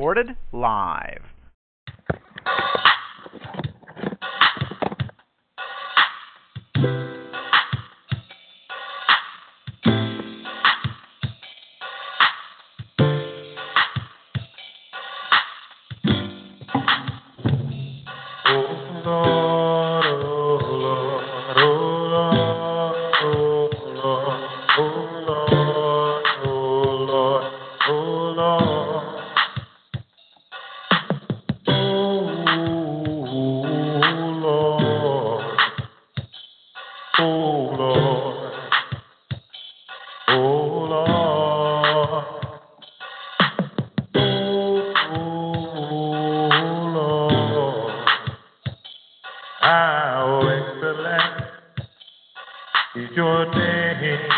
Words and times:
Recorded 0.00 0.34
live. 0.50 1.20
Oh, 19.04 19.39
How 49.70 50.40
excellent 50.50 51.44
is 52.96 53.16
your 53.16 53.46
name. 53.54 54.29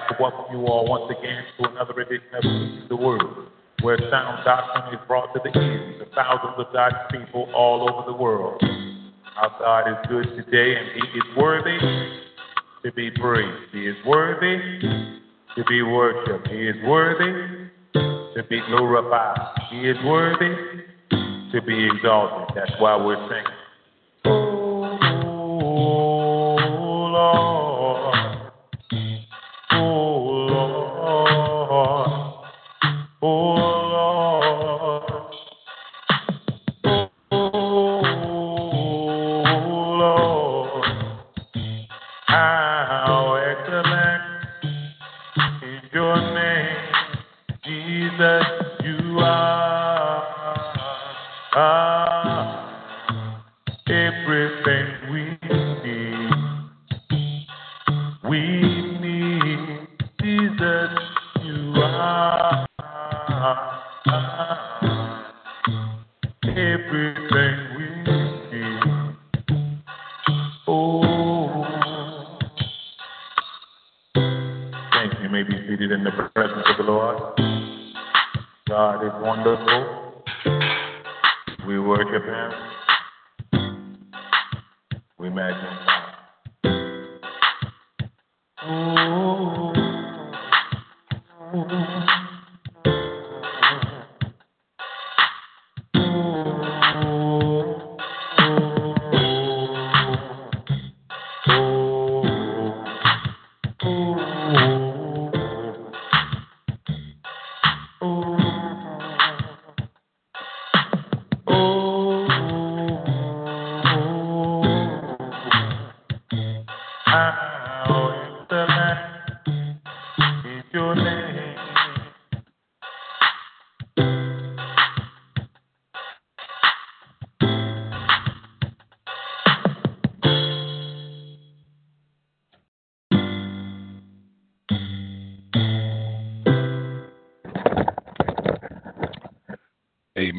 Like 0.00 0.16
to 0.16 0.22
welcome 0.22 0.56
you 0.56 0.66
all 0.66 0.86
once 0.86 1.12
again 1.18 1.44
to 1.58 1.70
another 1.70 2.00
edition 2.00 2.82
of 2.82 2.88
the 2.88 2.96
Word, 2.96 3.48
where 3.82 3.98
sound 4.10 4.44
doctrine 4.44 4.94
is 4.94 5.00
brought 5.06 5.32
to 5.34 5.40
the 5.42 5.58
ears 5.58 6.02
of 6.02 6.08
thousands 6.14 6.54
of 6.58 6.72
God's 6.72 6.96
people 7.10 7.50
all 7.54 7.88
over 7.88 8.10
the 8.10 8.16
world. 8.16 8.62
Our 9.36 9.50
God 9.58 9.90
is 9.90 9.96
good 10.08 10.44
today, 10.44 10.76
and 10.76 10.86
He 10.94 11.18
is 11.18 11.36
worthy 11.36 11.78
to 12.84 12.92
be 12.92 13.10
praised. 13.10 13.72
He 13.72 13.86
is 13.86 13.96
worthy 14.06 14.80
to 15.56 15.64
be 15.68 15.82
worshipped. 15.82 16.48
He 16.48 16.68
is 16.68 16.76
worthy 16.86 17.68
to 17.94 18.42
be 18.48 18.60
glorified. 18.68 19.38
He 19.70 19.88
is 19.88 19.96
worthy 20.04 20.54
to 21.52 21.62
be 21.62 21.88
exalted. 21.92 22.56
That's 22.56 22.72
why 22.78 22.96
we're 22.96 23.28
singing. 23.28 23.59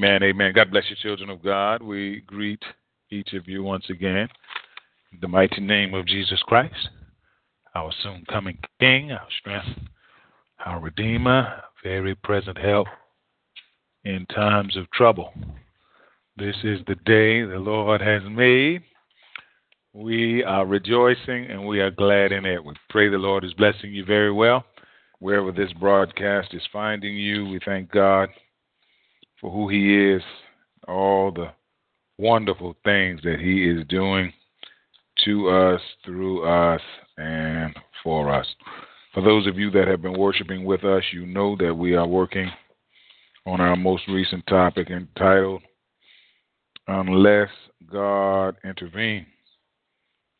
Amen, 0.03 0.23
amen. 0.23 0.53
God 0.55 0.71
bless 0.71 0.85
you, 0.89 0.95
children 0.95 1.29
of 1.29 1.43
God. 1.43 1.83
We 1.83 2.23
greet 2.25 2.63
each 3.11 3.33
of 3.33 3.47
you 3.47 3.61
once 3.61 3.85
again 3.87 4.27
in 5.13 5.19
the 5.21 5.27
mighty 5.27 5.61
name 5.61 5.93
of 5.93 6.07
Jesus 6.07 6.41
Christ, 6.47 6.89
our 7.75 7.91
soon 8.01 8.25
coming 8.27 8.57
King, 8.79 9.11
our 9.11 9.27
strength, 9.39 9.79
our 10.65 10.79
Redeemer, 10.79 11.61
very 11.83 12.15
present 12.15 12.57
help 12.57 12.87
in 14.03 14.25
times 14.33 14.75
of 14.75 14.89
trouble. 14.89 15.35
This 16.35 16.55
is 16.63 16.79
the 16.87 16.95
day 17.05 17.43
the 17.43 17.59
Lord 17.59 18.01
has 18.01 18.23
made. 18.27 18.81
We 19.93 20.43
are 20.43 20.65
rejoicing 20.65 21.45
and 21.45 21.67
we 21.67 21.79
are 21.79 21.91
glad 21.91 22.31
in 22.31 22.47
it. 22.47 22.65
We 22.65 22.73
pray 22.89 23.09
the 23.09 23.19
Lord 23.19 23.43
is 23.43 23.53
blessing 23.53 23.93
you 23.93 24.03
very 24.03 24.31
well. 24.31 24.65
Wherever 25.19 25.51
this 25.51 25.71
broadcast 25.73 26.55
is 26.55 26.63
finding 26.73 27.15
you, 27.15 27.45
we 27.45 27.59
thank 27.63 27.91
God 27.91 28.29
for 29.41 29.51
who 29.51 29.67
He 29.67 30.13
is, 30.13 30.21
all 30.87 31.31
the 31.31 31.51
wonderful 32.17 32.75
things 32.85 33.19
that 33.23 33.39
He 33.39 33.67
is 33.67 33.85
doing 33.87 34.31
to 35.25 35.49
us, 35.49 35.81
through 36.05 36.47
us, 36.47 36.81
and 37.17 37.75
for 38.03 38.33
us. 38.33 38.47
For 39.13 39.21
those 39.21 39.45
of 39.47 39.57
you 39.57 39.69
that 39.71 39.87
have 39.87 40.01
been 40.01 40.17
worshiping 40.17 40.63
with 40.63 40.85
us, 40.85 41.03
you 41.11 41.25
know 41.25 41.57
that 41.57 41.73
we 41.73 41.95
are 41.95 42.07
working 42.07 42.49
on 43.45 43.59
our 43.59 43.75
most 43.75 44.03
recent 44.07 44.45
topic 44.47 44.89
entitled 44.89 45.61
Unless 46.87 47.49
God 47.91 48.55
Intervene. 48.63 49.25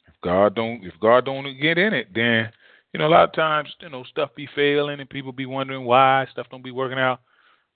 If 0.08 0.14
God 0.24 0.56
don't 0.56 0.84
if 0.84 0.94
God 1.00 1.26
don't 1.26 1.46
get 1.60 1.78
in 1.78 1.94
it, 1.94 2.08
then 2.14 2.50
you 2.94 3.00
know, 3.00 3.08
a 3.08 3.10
lot 3.10 3.24
of 3.24 3.34
times, 3.34 3.70
you 3.80 3.90
know, 3.90 4.04
stuff 4.04 4.32
be 4.36 4.50
failing 4.54 5.00
and 5.00 5.10
people 5.10 5.32
be 5.32 5.46
wondering 5.46 5.86
why 5.86 6.28
stuff 6.32 6.48
don't 6.52 6.64
be 6.64 6.72
working 6.72 7.00
out. 7.00 7.22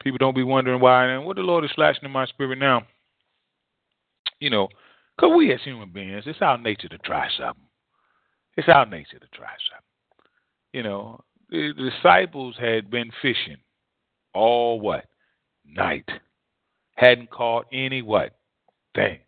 People 0.01 0.17
don't 0.17 0.35
be 0.35 0.43
wondering 0.43 0.81
why. 0.81 1.07
And 1.07 1.25
what 1.25 1.35
the 1.35 1.41
Lord 1.41 1.65
is 1.65 1.71
slashing 1.75 2.03
in 2.03 2.11
my 2.11 2.25
spirit 2.25 2.59
now, 2.59 2.83
you 4.39 4.49
know, 4.49 4.67
because 5.15 5.35
we 5.35 5.53
as 5.53 5.61
human 5.63 5.91
beings, 5.91 6.23
it's 6.25 6.41
our 6.41 6.57
nature 6.57 6.89
to 6.89 6.97
try 6.99 7.27
something. 7.37 7.63
It's 8.57 8.69
our 8.69 8.85
nature 8.85 9.19
to 9.19 9.27
try 9.33 9.47
something. 9.47 10.31
You 10.73 10.83
know, 10.83 11.21
the 11.49 11.73
disciples 11.77 12.55
had 12.59 12.89
been 12.91 13.11
fishing 13.21 13.57
all 14.33 14.79
what? 14.79 15.05
Night. 15.65 16.09
Hadn't 16.95 17.31
caught 17.31 17.65
any 17.71 18.01
what? 18.01 18.35
Thing. 18.93 19.19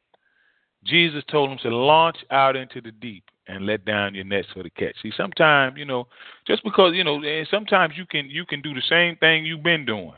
Jesus 0.86 1.24
told 1.30 1.50
them 1.50 1.58
to 1.64 1.70
launch 1.70 2.18
out 2.32 2.56
into 2.56 2.82
the 2.82 2.92
deep 2.92 3.24
and 3.48 3.66
let 3.66 3.86
down 3.86 4.16
your 4.16 4.24
nets 4.24 4.48
for 4.54 4.64
the 4.64 4.70
catch. 4.70 4.96
See, 5.02 5.12
sometimes, 5.16 5.78
you 5.78 5.86
know, 5.86 6.08
just 6.46 6.64
because, 6.64 6.94
you 6.94 7.04
know, 7.04 7.22
and 7.24 7.48
sometimes 7.50 7.94
you 7.98 8.06
can 8.06 8.30
you 8.30 8.46
can 8.46 8.62
do 8.62 8.74
the 8.74 8.82
same 8.90 9.16
thing 9.18 9.46
you've 9.46 9.64
been 9.64 9.86
doing. 9.86 10.14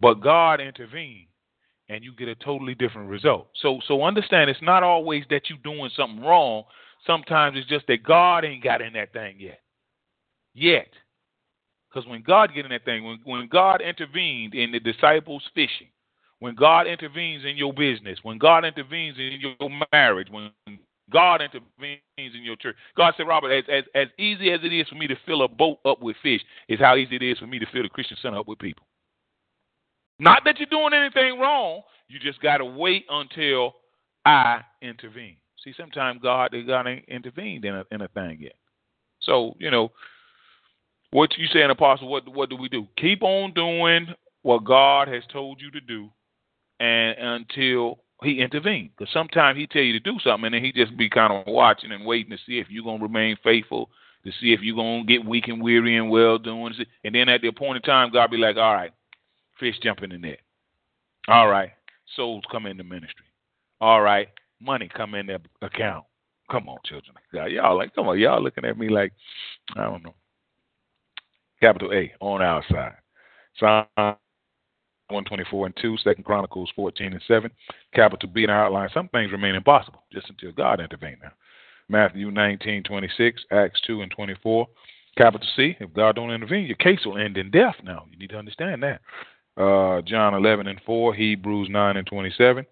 But 0.00 0.20
God 0.20 0.60
intervened 0.60 1.26
and 1.88 2.04
you 2.04 2.14
get 2.14 2.28
a 2.28 2.34
totally 2.36 2.74
different 2.74 3.10
result. 3.10 3.48
So 3.60 3.80
so 3.86 4.02
understand 4.02 4.50
it's 4.50 4.62
not 4.62 4.82
always 4.82 5.24
that 5.30 5.42
you're 5.48 5.58
doing 5.62 5.90
something 5.96 6.24
wrong. 6.24 6.64
Sometimes 7.06 7.56
it's 7.56 7.68
just 7.68 7.86
that 7.88 8.02
God 8.02 8.44
ain't 8.44 8.64
got 8.64 8.82
in 8.82 8.92
that 8.94 9.12
thing 9.12 9.36
yet. 9.38 9.60
Yet. 10.54 10.88
Because 11.88 12.08
when 12.08 12.22
God 12.22 12.54
get 12.54 12.64
in 12.64 12.70
that 12.70 12.84
thing, 12.84 13.04
when, 13.04 13.18
when 13.24 13.48
God 13.48 13.80
intervened 13.80 14.54
in 14.54 14.70
the 14.70 14.78
disciples 14.78 15.42
fishing, 15.54 15.88
when 16.38 16.54
God 16.54 16.86
intervenes 16.86 17.44
in 17.44 17.56
your 17.56 17.72
business, 17.72 18.18
when 18.22 18.38
God 18.38 18.64
intervenes 18.64 19.18
in 19.18 19.40
your 19.40 19.70
marriage, 19.92 20.28
when 20.30 20.50
God 21.10 21.42
intervenes 21.42 22.00
in 22.16 22.42
your 22.42 22.56
church. 22.56 22.76
God 22.96 23.14
said, 23.16 23.26
Robert, 23.26 23.50
as, 23.50 23.64
as, 23.68 23.84
as 23.94 24.08
easy 24.18 24.52
as 24.52 24.60
it 24.62 24.72
is 24.72 24.88
for 24.88 24.94
me 24.94 25.06
to 25.08 25.16
fill 25.26 25.42
a 25.42 25.48
boat 25.48 25.78
up 25.84 26.00
with 26.00 26.16
fish, 26.22 26.40
is 26.68 26.78
how 26.78 26.96
easy 26.96 27.16
it 27.16 27.22
is 27.22 27.38
for 27.38 27.46
me 27.46 27.58
to 27.58 27.66
fill 27.72 27.82
the 27.82 27.88
Christian 27.88 28.16
center 28.22 28.38
up 28.38 28.48
with 28.48 28.58
people. 28.58 28.84
Not 30.20 30.42
that 30.44 30.58
you're 30.58 30.68
doing 30.70 30.92
anything 30.92 31.40
wrong. 31.40 31.80
You 32.08 32.18
just 32.18 32.40
got 32.42 32.58
to 32.58 32.64
wait 32.64 33.06
until 33.08 33.74
I 34.26 34.60
intervene. 34.82 35.36
See, 35.64 35.72
sometimes 35.76 36.20
God, 36.22 36.54
God 36.66 36.86
ain't 36.86 37.08
intervened 37.08 37.64
in 37.64 37.74
a, 37.74 37.84
in 37.90 38.02
a 38.02 38.08
thing 38.08 38.38
yet. 38.40 38.54
So, 39.20 39.54
you 39.58 39.70
know, 39.70 39.92
what 41.10 41.36
you 41.38 41.46
saying, 41.52 41.70
Apostle, 41.70 42.08
what, 42.08 42.28
what 42.28 42.50
do 42.50 42.56
we 42.56 42.68
do? 42.68 42.86
Keep 42.96 43.22
on 43.22 43.52
doing 43.54 44.08
what 44.42 44.64
God 44.64 45.08
has 45.08 45.22
told 45.32 45.60
you 45.60 45.70
to 45.70 45.80
do 45.80 46.10
and 46.78 47.16
until 47.18 48.00
he 48.22 48.40
intervenes. 48.40 48.90
Because 48.96 49.12
sometimes 49.12 49.58
he 49.58 49.66
tell 49.66 49.82
you 49.82 49.92
to 49.94 50.00
do 50.00 50.18
something 50.22 50.46
and 50.46 50.54
then 50.54 50.64
he 50.64 50.72
just 50.72 50.96
be 50.96 51.08
kind 51.08 51.32
of 51.32 51.46
watching 51.46 51.92
and 51.92 52.06
waiting 52.06 52.30
to 52.30 52.38
see 52.46 52.58
if 52.58 52.66
you're 52.70 52.84
to 52.84 53.02
remain 53.02 53.36
faithful, 53.42 53.90
to 54.24 54.32
see 54.40 54.52
if 54.52 54.60
you're 54.62 54.76
to 54.76 55.04
get 55.06 55.24
weak 55.24 55.48
and 55.48 55.62
weary 55.62 55.96
and 55.96 56.10
well 56.10 56.38
doing. 56.38 56.74
And 57.04 57.14
then 57.14 57.28
at 57.28 57.40
the 57.40 57.48
appointed 57.48 57.84
time, 57.84 58.12
God 58.12 58.30
be 58.30 58.36
like, 58.36 58.56
all 58.56 58.74
right, 58.74 58.92
Fish 59.60 59.76
jump 59.82 60.02
in 60.02 60.10
the 60.10 60.18
net. 60.18 60.40
All 61.28 61.48
right. 61.48 61.70
Souls 62.16 62.42
come 62.50 62.66
into 62.66 62.82
ministry. 62.82 63.26
All 63.80 64.00
right. 64.00 64.28
Money 64.60 64.90
come 64.94 65.14
in 65.14 65.26
their 65.26 65.38
account. 65.62 66.04
Come 66.50 66.68
on, 66.68 66.78
children. 66.84 67.14
Y'all 67.32 67.76
like, 67.76 67.94
come 67.94 68.08
on, 68.08 68.18
y'all 68.18 68.42
looking 68.42 68.64
at 68.64 68.76
me 68.76 68.88
like, 68.88 69.12
I 69.76 69.84
don't 69.84 70.02
know. 70.02 70.14
Capital 71.60 71.92
A 71.92 72.12
on 72.20 72.42
our 72.42 72.64
side. 72.70 72.96
Psalm 73.58 73.86
124 73.96 75.66
and 75.66 75.76
2, 75.80 75.96
Second 75.98 76.24
Chronicles 76.24 76.70
14 76.74 77.12
and 77.12 77.22
7. 77.28 77.50
Capital 77.94 78.28
B 78.28 78.44
in 78.44 78.50
our 78.50 78.66
outline. 78.66 78.88
Some 78.92 79.08
things 79.08 79.30
remain 79.30 79.54
impossible 79.54 80.02
just 80.12 80.28
until 80.28 80.52
God 80.52 80.80
intervene 80.80 81.18
now. 81.22 81.32
Matthew 81.88 82.30
19, 82.30 82.82
26, 82.84 83.42
Acts 83.52 83.80
2 83.86 84.02
and 84.02 84.10
24. 84.10 84.66
Capital 85.16 85.46
C, 85.56 85.76
if 85.80 85.92
God 85.92 86.16
don't 86.16 86.30
intervene, 86.30 86.66
your 86.66 86.76
case 86.76 87.00
will 87.04 87.18
end 87.18 87.36
in 87.36 87.50
death 87.50 87.74
now. 87.84 88.06
You 88.10 88.18
need 88.18 88.30
to 88.30 88.38
understand 88.38 88.82
that 88.82 89.00
uh, 89.56 90.02
John 90.02 90.34
11 90.34 90.66
and 90.66 90.80
4, 90.84 91.14
Hebrews 91.14 91.68
9 91.70 91.96
and 91.96 92.06
27. 92.06 92.66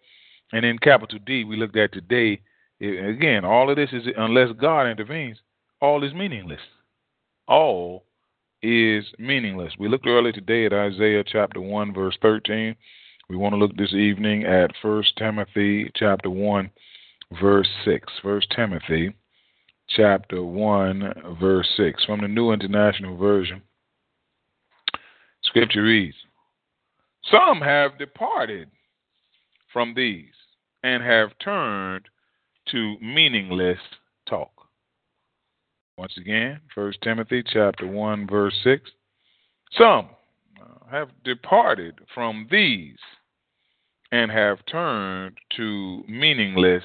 And 0.52 0.64
in 0.64 0.78
capital 0.78 1.18
D, 1.26 1.44
we 1.44 1.56
looked 1.56 1.76
at 1.76 1.92
today, 1.92 2.40
it, 2.80 3.08
again, 3.08 3.44
all 3.44 3.70
of 3.70 3.76
this 3.76 3.90
is, 3.92 4.04
unless 4.16 4.50
God 4.60 4.86
intervenes, 4.86 5.38
all 5.80 6.04
is 6.04 6.14
meaningless. 6.14 6.60
All 7.46 8.04
is 8.62 9.04
meaningless. 9.18 9.74
We 9.78 9.88
looked 9.88 10.06
earlier 10.06 10.32
today 10.32 10.66
at 10.66 10.72
Isaiah 10.72 11.24
chapter 11.24 11.60
1, 11.60 11.94
verse 11.94 12.16
13. 12.22 12.74
We 13.28 13.36
want 13.36 13.52
to 13.52 13.58
look 13.58 13.76
this 13.76 13.92
evening 13.92 14.44
at 14.44 14.72
1 14.82 15.04
Timothy 15.18 15.90
chapter 15.94 16.30
1, 16.30 16.70
verse 17.40 17.68
6. 17.84 18.12
1 18.22 18.40
Timothy 18.54 19.14
chapter 19.90 20.42
1, 20.42 21.36
verse 21.38 21.68
6. 21.76 22.04
From 22.04 22.22
the 22.22 22.28
New 22.28 22.52
International 22.52 23.16
Version, 23.16 23.62
Scripture 25.42 25.82
reads, 25.82 26.16
some 27.30 27.60
have 27.60 27.98
departed 27.98 28.70
from 29.72 29.94
these 29.94 30.32
and 30.82 31.02
have 31.02 31.30
turned 31.42 32.06
to 32.70 32.96
meaningless 33.00 33.78
talk. 34.28 34.50
Once 35.96 36.12
again, 36.16 36.60
1 36.74 36.92
Timothy 37.02 37.42
chapter 37.42 37.86
1 37.86 38.26
verse 38.28 38.54
6. 38.62 38.90
Some 39.72 40.08
uh, 40.60 40.90
have 40.90 41.08
departed 41.24 41.98
from 42.14 42.46
these 42.50 42.98
and 44.12 44.30
have 44.30 44.64
turned 44.66 45.36
to 45.56 46.04
meaningless 46.08 46.84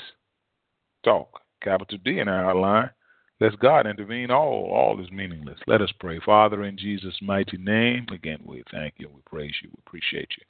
talk. 1.06 1.42
Capital 1.62 2.00
D 2.04 2.20
in 2.20 2.28
our 2.28 2.50
outline. 2.50 2.90
Let 3.44 3.60
God 3.60 3.88
intervene. 3.88 4.32
All, 4.32 4.72
all 4.72 5.04
is 5.04 5.12
meaningless. 5.12 5.60
Let 5.68 5.82
us 5.82 5.92
pray. 6.00 6.18
Father, 6.26 6.64
in 6.64 6.78
Jesus' 6.78 7.18
mighty 7.22 7.58
name, 7.58 8.06
again, 8.10 8.40
we 8.46 8.64
thank 8.72 8.94
you, 8.96 9.10
we 9.14 9.20
praise 9.26 9.54
you, 9.62 9.70
we 9.70 9.82
appreciate 9.86 10.30
you. 10.38 10.46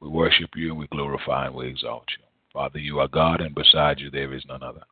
We 0.00 0.08
worship 0.08 0.50
you 0.56 0.70
and 0.70 0.78
we 0.80 0.88
glorify 0.88 1.46
and 1.46 1.54
we 1.54 1.68
exalt 1.68 2.06
you. 2.18 2.24
Father, 2.52 2.80
you 2.80 2.98
are 2.98 3.06
God, 3.06 3.40
and 3.40 3.54
beside 3.54 4.00
you 4.00 4.10
there 4.10 4.34
is 4.34 4.42
none 4.48 4.64
other. 4.64 4.82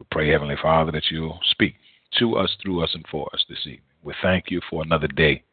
We 0.00 0.06
pray, 0.10 0.28
Heavenly 0.28 0.56
Father, 0.60 0.90
that 0.90 1.04
you'll 1.08 1.38
speak 1.52 1.76
to 2.18 2.34
us, 2.34 2.50
through 2.60 2.82
us, 2.82 2.90
and 2.94 3.06
for 3.08 3.30
us 3.32 3.44
this 3.48 3.60
evening. 3.66 3.82
We 4.02 4.14
thank 4.20 4.46
you 4.50 4.60
for 4.68 4.82
another 4.82 5.06
day. 5.06 5.44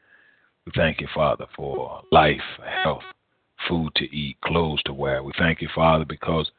We 0.65 0.71
thank 0.75 0.99
you, 0.99 1.07
Father, 1.13 1.45
for 1.55 2.01
life, 2.11 2.41
health, 2.83 3.03
food 3.69 3.91
to 3.97 4.05
eat, 4.05 4.37
clothes 4.43 4.81
to 4.87 4.93
wear. 4.93 5.21
We 5.21 5.33
thank 5.37 5.61
you, 5.61 5.69
Father, 5.75 6.05
because 6.05 6.49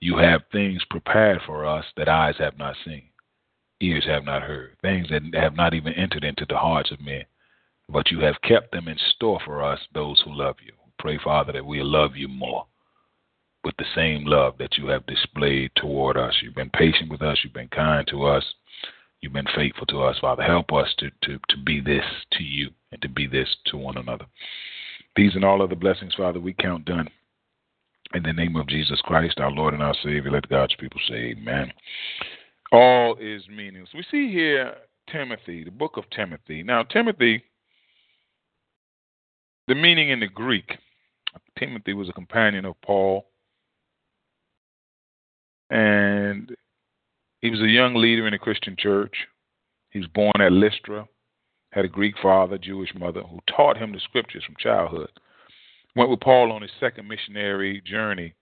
you 0.00 0.16
have 0.16 0.40
things 0.52 0.82
prepared 0.88 1.42
for 1.44 1.66
us 1.66 1.84
that 1.98 2.08
eyes 2.08 2.36
have 2.38 2.56
not 2.56 2.76
seen, 2.86 3.02
ears 3.80 4.04
have 4.06 4.24
not 4.24 4.42
heard, 4.42 4.76
things 4.82 5.08
that 5.10 5.22
have 5.34 5.56
not 5.56 5.74
even 5.74 5.92
entered 5.94 6.24
into 6.24 6.46
the 6.48 6.56
hearts 6.56 6.90
of 6.90 7.00
men. 7.00 7.24
But 7.88 8.10
you 8.10 8.20
have 8.20 8.40
kept 8.42 8.72
them 8.72 8.88
in 8.88 8.96
store 9.14 9.40
for 9.44 9.62
us, 9.62 9.78
those 9.92 10.20
who 10.24 10.34
love 10.34 10.56
you. 10.64 10.72
Pray, 10.98 11.18
Father, 11.22 11.52
that 11.52 11.66
we 11.66 11.82
love 11.82 12.16
you 12.16 12.28
more 12.28 12.66
with 13.64 13.76
the 13.78 13.84
same 13.94 14.24
love 14.24 14.54
that 14.58 14.76
you 14.76 14.86
have 14.88 15.06
displayed 15.06 15.70
toward 15.76 16.16
us. 16.16 16.34
You've 16.42 16.54
been 16.54 16.70
patient 16.70 17.10
with 17.10 17.22
us, 17.22 17.38
you've 17.42 17.54
been 17.54 17.68
kind 17.68 18.06
to 18.08 18.24
us, 18.24 18.44
you've 19.20 19.32
been 19.32 19.46
faithful 19.54 19.86
to 19.86 20.02
us, 20.02 20.16
Father. 20.20 20.42
Help 20.42 20.72
us 20.72 20.88
to, 20.98 21.10
to, 21.22 21.38
to 21.48 21.56
be 21.64 21.80
this 21.80 22.04
to 22.32 22.42
you 22.42 22.70
and 22.92 23.00
to 23.02 23.08
be 23.08 23.26
this 23.26 23.48
to 23.66 23.76
one 23.76 23.96
another. 23.96 24.26
These 25.16 25.34
and 25.34 25.44
all 25.44 25.62
other 25.62 25.74
blessings, 25.74 26.14
Father, 26.14 26.40
we 26.40 26.52
count 26.54 26.84
done. 26.84 27.08
In 28.14 28.22
the 28.22 28.32
name 28.32 28.54
of 28.56 28.68
Jesus 28.68 29.00
Christ, 29.02 29.40
our 29.40 29.50
Lord 29.50 29.74
and 29.74 29.82
our 29.82 29.94
Savior, 30.04 30.30
let 30.30 30.48
God's 30.48 30.74
people 30.78 31.00
say 31.08 31.34
amen. 31.36 31.72
All 32.74 33.16
is 33.20 33.42
meaningless. 33.48 33.90
We 33.94 34.04
see 34.10 34.32
here 34.32 34.74
Timothy, 35.10 35.62
the 35.62 35.70
book 35.70 35.96
of 35.96 36.10
Timothy. 36.10 36.64
Now, 36.64 36.82
Timothy, 36.82 37.44
the 39.68 39.76
meaning 39.76 40.10
in 40.10 40.18
the 40.18 40.26
Greek, 40.26 40.78
Timothy 41.56 41.94
was 41.94 42.08
a 42.08 42.12
companion 42.12 42.64
of 42.64 42.74
Paul, 42.82 43.26
and 45.70 46.50
he 47.42 47.50
was 47.50 47.60
a 47.60 47.68
young 47.68 47.94
leader 47.94 48.26
in 48.26 48.32
the 48.32 48.38
Christian 48.38 48.74
church. 48.76 49.14
He 49.90 50.00
was 50.00 50.08
born 50.08 50.40
at 50.40 50.50
Lystra, 50.50 51.06
had 51.70 51.84
a 51.84 51.88
Greek 51.88 52.16
father, 52.20 52.58
Jewish 52.58 52.92
mother, 52.96 53.22
who 53.22 53.38
taught 53.56 53.76
him 53.76 53.92
the 53.92 54.00
scriptures 54.00 54.42
from 54.44 54.56
childhood. 54.58 55.10
Went 55.94 56.10
with 56.10 56.18
Paul 56.18 56.50
on 56.50 56.62
his 56.62 56.72
second 56.80 57.06
missionary 57.06 57.80
journey. 57.86 58.34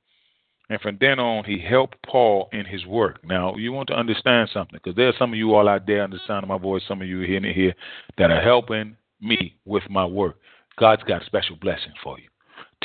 And 0.72 0.80
from 0.80 0.96
then 1.02 1.18
on, 1.18 1.44
he 1.44 1.58
helped 1.58 1.98
Paul 2.02 2.48
in 2.50 2.64
his 2.64 2.86
work. 2.86 3.22
Now, 3.22 3.54
you 3.56 3.72
want 3.72 3.88
to 3.88 3.94
understand 3.94 4.48
something, 4.54 4.80
because 4.82 4.96
there 4.96 5.08
are 5.08 5.14
some 5.18 5.34
of 5.34 5.38
you 5.38 5.52
all 5.52 5.68
out 5.68 5.86
there, 5.86 6.02
under 6.02 6.16
the 6.16 6.22
sound 6.26 6.44
of 6.44 6.48
my 6.48 6.56
voice, 6.56 6.82
some 6.88 7.02
of 7.02 7.06
you 7.06 7.20
hearing 7.20 7.44
it 7.44 7.54
here, 7.54 7.74
that 8.16 8.30
are 8.30 8.40
helping 8.40 8.96
me 9.20 9.54
with 9.66 9.82
my 9.90 10.06
work. 10.06 10.38
God's 10.78 11.02
got 11.02 11.20
a 11.20 11.26
special 11.26 11.56
blessing 11.56 11.92
for 12.02 12.18
you. 12.18 12.28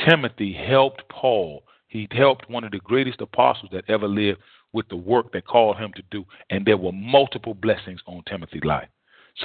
Timothy 0.06 0.52
helped 0.52 1.08
Paul. 1.08 1.62
He 1.86 2.06
helped 2.10 2.50
one 2.50 2.62
of 2.62 2.72
the 2.72 2.78
greatest 2.80 3.22
apostles 3.22 3.70
that 3.72 3.88
ever 3.88 4.06
lived 4.06 4.40
with 4.74 4.86
the 4.90 4.96
work 4.96 5.32
that 5.32 5.46
called 5.46 5.78
him 5.78 5.94
to 5.96 6.02
do. 6.10 6.26
And 6.50 6.66
there 6.66 6.76
were 6.76 6.92
multiple 6.92 7.54
blessings 7.54 8.02
on 8.06 8.22
Timothy's 8.28 8.64
life. 8.64 8.88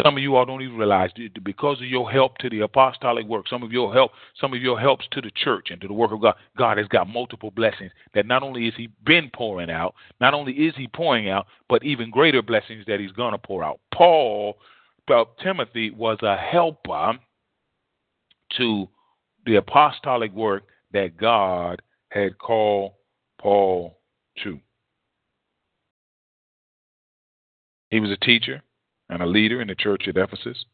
Some 0.02 0.18
of 0.18 0.24
you 0.24 0.36
all 0.36 0.46
don't 0.46 0.64
even 0.64 0.78
realize 0.78 1.12
because 1.44 1.80
of 1.80 1.86
your 1.86 2.10
help 2.10 2.40
to 2.40 2.50
the 2.50 2.62
apostolic 2.62 3.28
work, 3.28 3.48
some 3.48 3.62
of 3.62 3.72
your 3.72 3.94
help, 3.94 4.12
some 4.42 4.52
of 4.54 4.62
your 4.62 4.80
helps 4.80 5.06
to 5.12 5.22
the 5.22 5.30
church 5.36 5.68
and 5.70 5.80
to 5.82 5.88
the 5.88 5.94
work 5.94 6.12
of 6.12 6.22
God, 6.22 6.36
God 6.58 6.80
has 6.80 6.88
got 6.88 7.08
multiple 7.08 7.52
blessings 7.52 7.92
that 8.16 8.26
not 8.26 8.42
only 8.42 8.68
is 8.68 8.74
He 8.76 8.90
been 9.06 9.30
pouring 9.36 9.70
out, 9.70 9.94
not 10.20 10.34
only 10.34 10.54
is 10.54 10.74
He 10.76 10.88
pouring 10.88 11.30
out, 11.30 11.46
but 11.70 11.84
even 11.84 12.10
greater 12.10 12.42
blessings 12.42 12.86
that 12.88 13.00
He's 13.00 13.12
gonna 13.12 13.38
pour 13.38 13.64
out. 13.64 13.80
Paul, 13.94 14.58
well, 15.08 15.36
Timothy 15.44 15.92
was 15.92 16.18
a 16.24 16.36
helper 16.36 17.20
to 18.58 18.90
the 19.46 19.56
apostolic 19.58 20.34
work 20.34 20.64
that 20.92 21.18
God 21.18 21.84
had 22.10 22.40
called 22.40 22.94
Paul 23.40 24.00
to. 24.44 24.60
He 27.92 28.00
was 28.00 28.10
a 28.10 28.18
teacher 28.18 28.64
and 29.14 29.22
a 29.22 29.28
leader 29.28 29.62
in 29.62 29.68
the 29.68 29.76
church 29.76 30.08
at 30.08 30.18
Ephesus. 30.18 30.66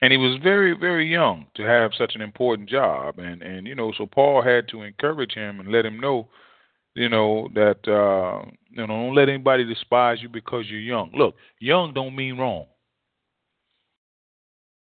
And 0.00 0.12
he 0.12 0.16
was 0.16 0.40
very, 0.42 0.76
very 0.78 1.10
young 1.10 1.46
to 1.56 1.62
have 1.62 1.90
such 1.98 2.14
an 2.14 2.22
important 2.22 2.68
job. 2.68 3.18
And, 3.18 3.42
and 3.42 3.66
you 3.66 3.74
know, 3.74 3.92
so 3.96 4.06
Paul 4.06 4.42
had 4.42 4.68
to 4.68 4.82
encourage 4.82 5.34
him 5.34 5.60
and 5.60 5.70
let 5.70 5.84
him 5.84 5.98
know, 6.00 6.28
you 6.94 7.08
know, 7.08 7.48
that, 7.54 7.78
uh, 7.86 8.48
you 8.70 8.76
know, 8.76 8.86
don't 8.86 9.14
let 9.14 9.28
anybody 9.28 9.64
despise 9.64 10.18
you 10.22 10.28
because 10.28 10.64
you're 10.68 10.80
young. 10.80 11.10
Look, 11.14 11.34
young 11.58 11.92
don't 11.92 12.16
mean 12.16 12.38
wrong. 12.38 12.66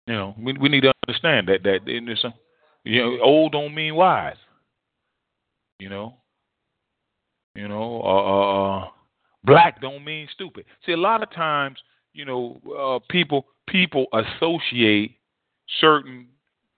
You 0.08 0.14
know, 0.14 0.36
we, 0.40 0.54
we 0.54 0.70
need 0.70 0.82
to 0.82 0.94
understand 1.08 1.48
that, 1.48 1.64
that 1.64 2.18
some, 2.22 2.34
you 2.84 3.02
know, 3.02 3.18
old 3.24 3.54
don't 3.54 3.74
mean 3.74 3.96
wise. 3.96 4.36
You 5.80 5.90
know, 5.90 6.16
you 7.56 7.68
know, 7.68 8.02
uh, 8.02 8.86
uh, 8.86 8.88
Black 9.44 9.80
don't 9.80 10.04
mean 10.04 10.28
stupid. 10.34 10.66
See, 10.86 10.92
a 10.92 10.98
lot 10.98 11.24
of 11.24 11.32
times, 11.32 11.78
you 12.18 12.26
know, 12.26 12.60
uh, 12.78 13.00
people 13.10 13.46
people 13.68 14.08
associate 14.12 15.18
certain 15.80 16.28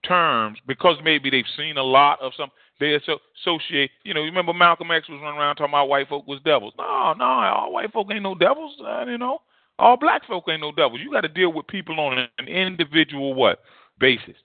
terms 0.06 0.60
because 0.68 0.98
maybe 1.04 1.30
they've 1.30 1.46
seen 1.58 1.78
a 1.78 1.84
lot 1.84 2.22
of 2.22 2.34
some. 2.38 2.50
They 2.80 2.96
associate, 2.96 3.92
you 4.04 4.14
know. 4.14 4.22
You 4.22 4.28
remember 4.28 4.54
Malcolm 4.54 4.92
X 4.92 5.10
was 5.10 5.20
running 5.22 5.40
around 5.40 5.56
talking 5.56 5.72
about 5.72 5.90
white 5.90 6.08
folk 6.08 6.28
was 6.28 6.40
devils. 6.46 6.74
No, 6.78 7.14
no, 7.18 7.26
all 7.26 7.74
white 7.74 7.92
folk 7.92 8.08
ain't 8.12 8.24
no 8.24 8.36
devils. 8.36 8.74
Uh, 8.86 9.06
you 9.06 9.18
know, 9.18 9.40
all 9.78 9.98
black 9.98 10.26
folk 10.26 10.46
ain't 10.50 10.62
no 10.62 10.72
devils. 10.72 11.02
You 11.04 11.12
got 11.12 11.22
to 11.22 11.30
deal 11.30 11.52
with 11.52 11.68
people 11.68 12.00
on 12.00 12.18
an 12.18 12.48
individual 12.48 13.34
what 13.34 13.60
basis. 14.00 14.36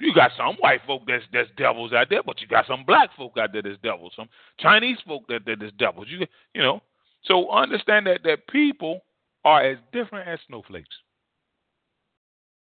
You 0.00 0.14
got 0.14 0.32
some 0.36 0.56
white 0.56 0.80
folk 0.86 1.02
that's 1.06 1.24
that's 1.32 1.48
devils 1.56 1.92
out 1.92 2.08
there, 2.08 2.22
but 2.22 2.40
you 2.40 2.46
got 2.46 2.66
some 2.66 2.84
black 2.86 3.10
folk 3.16 3.36
out 3.38 3.52
there 3.52 3.62
that's 3.62 3.80
devils. 3.82 4.12
Some 4.16 4.28
Chinese 4.58 4.98
folk 5.06 5.24
that 5.28 5.44
that 5.46 5.62
is 5.62 5.72
devils. 5.78 6.06
You 6.08 6.26
you 6.54 6.62
know, 6.62 6.82
so 7.24 7.50
understand 7.50 8.06
that, 8.06 8.20
that 8.24 8.48
people 8.48 9.02
are 9.44 9.62
as 9.62 9.78
different 9.92 10.28
as 10.28 10.38
snowflakes. 10.46 10.94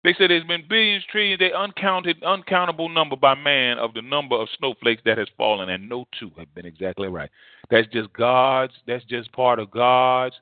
They 0.05 0.15
said 0.17 0.31
there's 0.31 0.45
been 0.45 0.65
billions, 0.69 1.05
trillions, 1.11 1.41
they 1.41 1.53
uncounted, 1.53 2.23
uncountable 2.23 2.89
number 2.89 3.17
by 3.17 3.35
man 3.35 3.79
of 3.79 3.93
the 3.93 4.03
number 4.03 4.37
of 4.37 4.49
snowflakes 4.57 5.03
that 5.05 5.19
has 5.19 5.27
fallen, 5.37 5.69
and 5.69 5.89
no 5.89 6.07
two 6.19 6.31
have 6.39 6.55
been 6.55 6.65
exactly 6.65 7.09
right. 7.09 7.31
That's 7.71 7.89
just 7.89 8.13
God's. 8.13 8.73
That's 8.87 9.05
just 9.07 9.33
part 9.33 9.59
of 9.59 9.71
God's. 9.73 10.37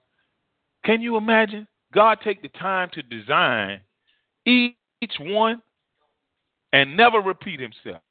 Can 0.85 1.01
you 1.01 1.17
imagine? 1.17 1.67
God 1.95 2.19
take 2.23 2.43
the 2.43 2.49
time 2.49 2.91
to 2.93 3.03
design 3.03 3.81
each 4.45 4.75
one 5.19 5.63
and 6.75 6.95
never 6.95 7.21
repeat 7.21 7.61
himself. 7.61 8.03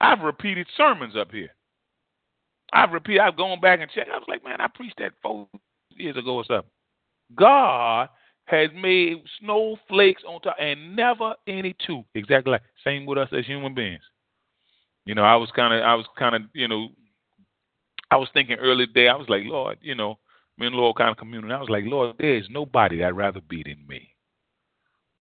I've 0.00 0.20
repeated 0.20 0.68
sermons 0.76 1.16
up 1.16 1.32
here. 1.32 1.52
I've 2.72 2.92
repeated, 2.92 3.22
I've 3.22 3.36
gone 3.36 3.60
back 3.60 3.80
and 3.80 3.90
checked. 3.90 4.10
I 4.10 4.18
was 4.18 4.28
like, 4.28 4.44
man, 4.44 4.60
I 4.60 4.68
preached 4.68 4.98
that 4.98 5.14
four 5.20 5.48
years 5.90 6.16
ago 6.16 6.36
or 6.36 6.44
something. 6.44 6.70
God 7.34 8.08
has 8.44 8.70
made 8.74 9.22
snowflakes 9.40 10.22
on 10.26 10.40
top 10.40 10.56
and 10.60 10.96
never 10.96 11.34
any 11.46 11.74
two. 11.86 12.04
Exactly 12.14 12.52
like 12.52 12.62
same 12.84 13.06
with 13.06 13.18
us 13.18 13.28
as 13.36 13.46
human 13.46 13.74
beings. 13.74 14.02
You 15.04 15.14
know, 15.14 15.22
I 15.22 15.36
was 15.36 15.50
kind 15.54 15.72
of, 15.72 15.82
I 15.82 15.94
was 15.94 16.06
kind 16.18 16.34
of, 16.34 16.42
you 16.52 16.68
know, 16.68 16.88
I 18.10 18.16
was 18.16 18.28
thinking 18.34 18.56
early 18.56 18.86
today. 18.86 19.08
I 19.08 19.16
was 19.16 19.28
like, 19.28 19.42
Lord, 19.44 19.78
you 19.80 19.94
know, 19.94 20.18
me 20.58 20.66
and 20.66 20.76
Lord 20.76 20.96
kind 20.96 21.10
of 21.10 21.16
community. 21.16 21.52
I 21.52 21.60
was 21.60 21.68
like, 21.68 21.84
Lord, 21.86 22.16
there 22.18 22.36
is 22.36 22.46
nobody 22.50 23.04
I'd 23.04 23.16
rather 23.16 23.40
be 23.40 23.62
than 23.62 23.86
me. 23.88 24.14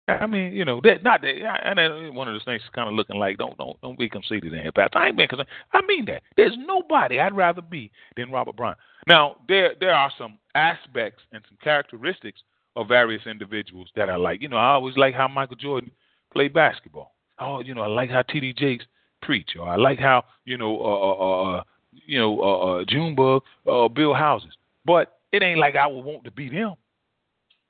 I 0.06 0.26
mean, 0.26 0.52
you 0.52 0.64
know, 0.66 0.80
that 0.84 1.02
not 1.02 1.22
that, 1.22 1.34
and 1.64 2.14
one 2.14 2.28
of 2.28 2.34
those 2.34 2.44
things 2.44 2.60
is 2.60 2.68
kind 2.74 2.88
of 2.88 2.94
looking 2.94 3.16
like 3.16 3.38
don't 3.38 3.56
don't 3.56 3.80
don't 3.80 3.98
be 3.98 4.08
conceited 4.08 4.52
in 4.52 4.60
here, 4.60 4.72
Pastor. 4.72 4.98
I 4.98 5.08
ain't 5.08 5.16
being 5.16 5.28
conceited. 5.28 5.50
I 5.72 5.80
mean 5.86 6.04
that. 6.06 6.22
There's 6.36 6.56
nobody 6.58 7.20
I'd 7.20 7.34
rather 7.34 7.62
be 7.62 7.90
than 8.16 8.30
Robert 8.30 8.54
Bryant. 8.54 8.78
Now, 9.06 9.36
there 9.48 9.74
there 9.80 9.94
are 9.94 10.12
some 10.18 10.38
aspects 10.54 11.22
and 11.32 11.42
some 11.48 11.56
characteristics 11.62 12.42
of 12.76 12.88
various 12.88 13.22
individuals 13.26 13.88
that 13.96 14.10
I 14.10 14.16
like. 14.16 14.42
You 14.42 14.48
know, 14.48 14.56
I 14.56 14.72
always 14.72 14.96
like 14.98 15.14
how 15.14 15.26
Michael 15.26 15.56
Jordan 15.56 15.90
played 16.32 16.52
basketball. 16.52 17.14
Oh, 17.38 17.60
you 17.60 17.74
know, 17.74 17.82
I 17.82 17.86
like 17.86 18.10
how 18.10 18.22
T.D. 18.22 18.54
Jakes 18.58 18.84
preach, 19.22 19.50
or 19.58 19.66
I 19.66 19.76
like 19.76 19.98
how 19.98 20.24
you 20.44 20.58
know, 20.58 20.78
uh, 20.80 21.24
uh, 21.24 21.58
uh 21.58 21.62
you 21.92 22.18
know, 22.18 22.40
uh, 22.40 22.58
uh, 22.58 22.84
Junebug 22.86 23.42
uh, 23.66 23.88
build 23.88 24.16
houses. 24.16 24.52
But 24.84 25.18
it 25.32 25.42
ain't 25.42 25.58
like 25.58 25.76
I 25.76 25.86
would 25.86 26.04
want 26.04 26.24
to 26.24 26.30
be 26.30 26.50
him 26.50 26.74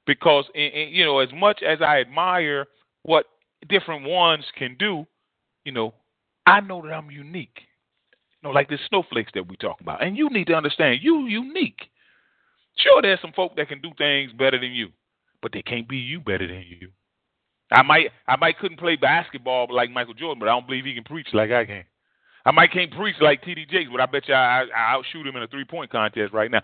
because 0.07 0.45
you 0.55 1.05
know 1.05 1.19
as 1.19 1.31
much 1.35 1.63
as 1.63 1.79
I 1.81 2.01
admire 2.01 2.67
what 3.03 3.27
different 3.69 4.07
ones 4.07 4.45
can 4.57 4.77
do, 4.79 5.07
you 5.65 5.73
know, 5.73 5.95
I 6.47 6.61
know 6.61 6.83
that 6.83 6.93
I'm 6.93 7.11
unique. 7.11 7.61
You 8.43 8.49
know, 8.49 8.55
like 8.55 8.69
the 8.69 8.79
snowflakes 8.89 9.33
that 9.35 9.49
we 9.49 9.57
talk 9.57 9.81
about, 9.81 10.05
and 10.05 10.17
you 10.17 10.29
need 10.31 10.47
to 10.49 10.55
understand 10.55 11.01
you 11.03 11.27
unique. 11.27 11.81
Sure, 12.77 13.01
there's 13.01 13.21
some 13.21 13.33
folk 13.33 13.57
that 13.57 13.69
can 13.69 13.81
do 13.81 13.91
things 13.97 14.33
better 14.33 14.59
than 14.59 14.73
you, 14.73 14.89
but 15.41 15.53
they 15.53 15.63
can't 15.63 15.89
be 15.89 15.97
you 15.97 16.21
better 16.21 16.47
than 16.47 16.65
you. 16.69 16.91
I 17.73 17.83
might 17.83 18.11
I 18.29 18.37
might 18.37 18.59
couldn't 18.59 18.79
play 18.79 18.97
basketball 18.97 19.69
like 19.71 19.91
Michael 19.91 20.15
Jordan, 20.15 20.41
but 20.41 20.49
I 20.49 20.53
don't 20.53 20.67
believe 20.67 20.85
he 20.85 20.95
can 20.95 21.05
preach 21.05 21.29
like 21.33 21.51
I 21.51 21.65
can. 21.65 21.85
I 22.47 22.51
might 22.51 22.73
can't 22.73 22.93
preach 22.93 23.17
like 23.21 23.43
T.D. 23.43 23.67
Jakes, 23.71 23.89
but 23.91 24.03
I 24.03 24.07
bet 24.07 24.29
you 24.29 24.35
I, 24.35 24.65
I 24.65 24.93
outshoot 24.93 25.27
him 25.27 25.37
in 25.37 25.43
a 25.43 25.47
three 25.47 25.65
point 25.65 25.91
contest 25.91 26.35
right 26.35 26.51
now. 26.51 26.61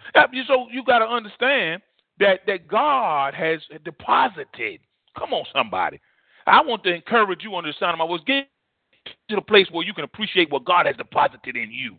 So 0.47 0.66
you 0.70 0.85
got 0.85 0.99
to 0.99 1.06
understand 1.06 1.80
that, 2.21 2.41
that 2.47 2.69
God 2.69 3.35
has 3.35 3.61
deposited. 3.85 4.81
Come 5.19 5.33
on, 5.33 5.45
somebody. 5.53 6.00
I 6.47 6.62
want 6.62 6.85
to 6.85 6.95
encourage 6.95 7.43
you 7.43 7.55
on 7.55 7.65
the 7.65 7.75
sound 7.79 7.95
of 7.95 7.99
my 7.99 8.07
voice. 8.07 8.21
Get 8.27 8.49
to 9.29 9.37
the 9.37 9.43
place 9.43 9.67
where 9.71 9.85
you 9.85 9.95
can 9.95 10.05
appreciate 10.05 10.50
what 10.50 10.65
God 10.65 10.87
has 10.87 10.97
deposited 10.97 11.57
in 11.57 11.73
you. 11.73 11.97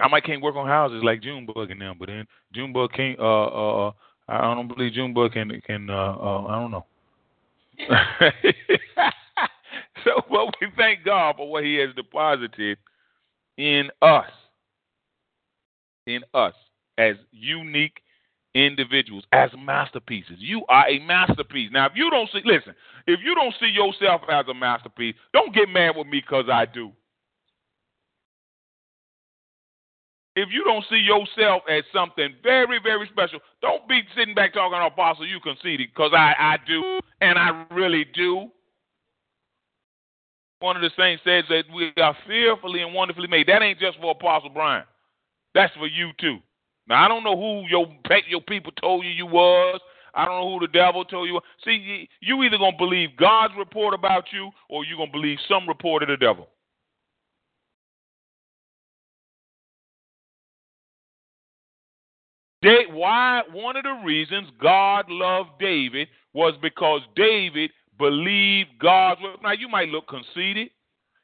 I 0.00 0.08
might 0.08 0.24
can't 0.24 0.42
work 0.42 0.56
on 0.56 0.66
houses 0.66 1.02
like 1.04 1.22
Junebug 1.22 1.70
and 1.70 1.80
them, 1.80 1.94
but 1.98 2.08
then 2.08 2.26
Junebug 2.52 2.92
can't. 2.92 3.18
Uh, 3.18 3.44
uh, 3.44 3.88
uh 3.88 3.92
I 4.26 4.54
don't 4.54 4.68
believe 4.68 4.92
Junebug 4.92 5.32
can 5.32 5.60
can. 5.64 5.88
Uh, 5.88 6.16
uh, 6.20 6.46
I 6.46 6.60
don't 6.60 6.70
know. 6.72 6.84
so, 10.04 10.22
but 10.28 10.46
we 10.60 10.66
thank 10.76 11.04
God 11.04 11.36
for 11.36 11.48
what 11.48 11.64
He 11.64 11.76
has 11.76 11.94
deposited 11.94 12.76
in 13.56 13.90
us, 14.02 14.30
in 16.06 16.22
us 16.34 16.54
as 16.98 17.16
unique 17.32 18.00
individuals, 18.54 19.24
as 19.32 19.50
masterpieces. 19.58 20.36
You 20.38 20.64
are 20.68 20.88
a 20.88 21.00
masterpiece. 21.00 21.70
Now, 21.72 21.86
if 21.86 21.92
you 21.96 22.08
don't 22.10 22.28
see, 22.32 22.42
listen, 22.44 22.74
if 23.06 23.20
you 23.24 23.34
don't 23.34 23.54
see 23.58 23.66
yourself 23.66 24.22
as 24.30 24.46
a 24.48 24.54
masterpiece, 24.54 25.16
don't 25.32 25.54
get 25.54 25.68
mad 25.68 25.96
with 25.96 26.06
me 26.06 26.20
because 26.20 26.46
I 26.50 26.66
do. 26.66 26.92
if 30.36 30.48
you 30.52 30.64
don't 30.64 30.84
see 30.90 30.96
yourself 30.96 31.62
as 31.70 31.84
something 31.92 32.34
very, 32.42 32.80
very 32.82 33.08
special, 33.08 33.38
don't 33.62 33.86
be 33.88 34.02
sitting 34.16 34.34
back 34.34 34.52
talking, 34.52 34.78
oh, 34.80 34.86
Apostle, 34.86 35.26
you 35.26 35.38
conceited, 35.40 35.88
because 35.94 36.12
I, 36.12 36.34
I 36.38 36.56
do, 36.66 37.00
and 37.20 37.38
I 37.38 37.64
really 37.70 38.04
do. 38.14 38.50
One 40.64 40.76
of 40.76 40.82
the 40.82 40.90
saints 40.96 41.22
says 41.26 41.44
that 41.50 41.64
we 41.74 41.92
are 42.02 42.16
fearfully 42.26 42.80
and 42.80 42.94
wonderfully 42.94 43.28
made. 43.28 43.48
That 43.48 43.60
ain't 43.60 43.78
just 43.78 43.98
for 43.98 44.12
Apostle 44.12 44.48
Bryant. 44.48 44.86
That's 45.54 45.74
for 45.74 45.86
you 45.86 46.12
too. 46.18 46.38
Now 46.88 47.04
I 47.04 47.06
don't 47.06 47.22
know 47.22 47.36
who 47.36 47.68
your 47.68 47.86
your 48.26 48.40
people 48.40 48.72
told 48.80 49.04
you 49.04 49.10
you 49.10 49.26
was. 49.26 49.78
I 50.14 50.24
don't 50.24 50.40
know 50.40 50.58
who 50.58 50.66
the 50.66 50.72
devil 50.72 51.04
told 51.04 51.28
you. 51.28 51.38
See, 51.66 52.08
you 52.20 52.42
either 52.42 52.56
gonna 52.56 52.78
believe 52.78 53.10
God's 53.18 53.52
report 53.58 53.92
about 53.92 54.32
you, 54.32 54.50
or 54.70 54.86
you 54.86 54.96
gonna 54.96 55.12
believe 55.12 55.36
some 55.46 55.68
report 55.68 56.02
of 56.02 56.08
the 56.08 56.16
devil. 56.16 56.48
Why? 62.90 63.42
One 63.52 63.76
of 63.76 63.82
the 63.82 64.00
reasons 64.02 64.48
God 64.62 65.10
loved 65.10 65.50
David 65.60 66.08
was 66.32 66.54
because 66.62 67.02
David 67.14 67.70
believed 67.98 68.70
God's 68.78 69.20
word. 69.22 69.36
Now 69.42 69.52
you 69.52 69.68
might 69.68 69.88
look 69.88 70.08
conceited. 70.08 70.70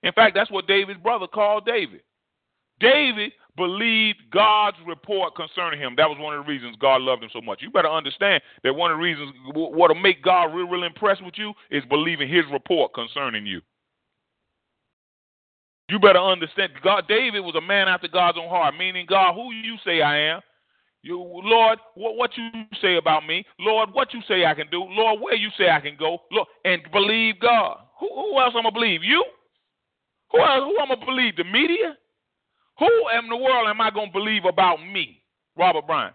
In 0.03 0.13
fact, 0.13 0.35
that's 0.35 0.51
what 0.51 0.67
David's 0.67 1.01
brother 1.01 1.27
called 1.27 1.67
David. 1.67 2.03
David 2.81 3.33
believed 3.57 4.19
God's 4.33 4.79
report 4.87 5.37
concerning 5.37 5.79
him. 5.79 5.95
That 5.97 6.09
was 6.09 6.19
one 6.19 6.35
of 6.35 6.45
the 6.45 6.51
reasons 6.51 6.77
God 6.81 7.03
loved 7.03 7.23
him 7.23 7.31
so 7.33 7.41
much. 7.43 7.61
You 7.61 7.71
better 7.71 7.91
understand 7.91 8.43
that 8.65 8.75
one 8.75 8.91
of 8.91 8.97
the 8.97 9.03
reasons 9.03 9.35
what'll 9.55 9.97
make 9.97 10.23
God 10.23 10.55
real, 10.55 10.67
real 10.67 10.85
impressed 10.85 11.23
with 11.23 11.35
you 11.37 11.53
is 11.71 11.85
believing 11.91 12.29
His 12.29 12.45
report 12.51 12.95
concerning 12.95 13.45
you. 13.45 13.61
You 15.91 15.99
better 15.99 16.21
understand. 16.21 16.73
God, 16.83 17.05
David 17.09 17.41
was 17.41 17.57
a 17.57 17.61
man 17.61 17.89
after 17.89 18.09
God's 18.09 18.39
own 18.39 18.49
heart, 18.49 18.77
meaning 18.79 19.07
God, 19.09 19.35
who 19.35 19.53
you 19.53 19.77
say 19.85 20.03
I 20.03 20.19
am? 20.19 20.41
You, 21.03 21.19
Lord, 21.19 21.79
what, 21.95 22.17
what 22.17 22.31
you 22.37 22.51
say 22.83 22.97
about 22.97 23.27
me? 23.27 23.45
Lord, 23.59 23.91
what 23.93 24.13
you 24.13 24.21
say 24.29 24.45
I 24.45 24.55
can 24.55 24.69
do? 24.71 24.83
Lord, 24.83 25.21
where 25.21 25.35
you 25.35 25.49
say 25.57 25.71
I 25.71 25.81
can 25.81 25.97
go? 25.99 26.19
Lord, 26.31 26.49
and 26.65 26.83
believe 26.93 27.41
God. 27.41 27.79
Who, 28.01 28.09
who 28.15 28.39
else 28.39 28.53
I'm 28.55 28.65
gonna 28.65 28.73
believe? 28.73 29.03
You? 29.03 29.25
Who 30.33 30.41
else? 30.41 30.65
Who 30.65 30.79
I'm 30.81 30.89
gonna 30.89 31.05
believe? 31.05 31.37
The 31.37 31.45
media? 31.45 31.97
Who 32.79 32.87
in 33.19 33.29
the 33.29 33.37
world 33.37 33.69
am 33.69 33.81
I 33.81 33.91
gonna 33.91 34.13
believe 34.13 34.45
about 34.45 34.79
me, 34.79 35.23
Robert 35.57 35.87
Bryant? 35.87 36.15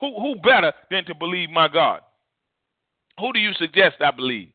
Who 0.00 0.14
who 0.20 0.36
better 0.36 0.72
than 0.90 1.04
to 1.06 1.14
believe 1.14 1.50
my 1.50 1.68
God? 1.68 2.00
Who 3.18 3.32
do 3.32 3.38
you 3.38 3.52
suggest 3.54 3.96
I 4.00 4.10
believe? 4.10 4.48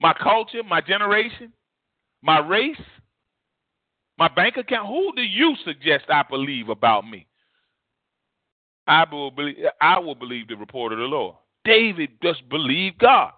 My 0.00 0.14
culture, 0.14 0.62
my 0.62 0.80
generation, 0.80 1.52
my 2.22 2.38
race, 2.38 2.80
my 4.18 4.28
bank 4.28 4.56
account. 4.56 4.88
Who 4.88 5.12
do 5.14 5.22
you 5.22 5.54
suggest 5.64 6.04
I 6.08 6.22
believe 6.28 6.70
about 6.70 7.08
me? 7.08 7.26
I 8.86 9.04
will 9.10 9.30
believe 9.30 9.56
I 9.80 9.98
will 9.98 10.14
believe 10.14 10.48
the 10.48 10.56
report 10.56 10.92
of 10.92 10.98
the 10.98 11.04
Lord. 11.04 11.36
David 11.64 12.10
just 12.22 12.48
believed 12.48 12.98
God. 12.98 13.32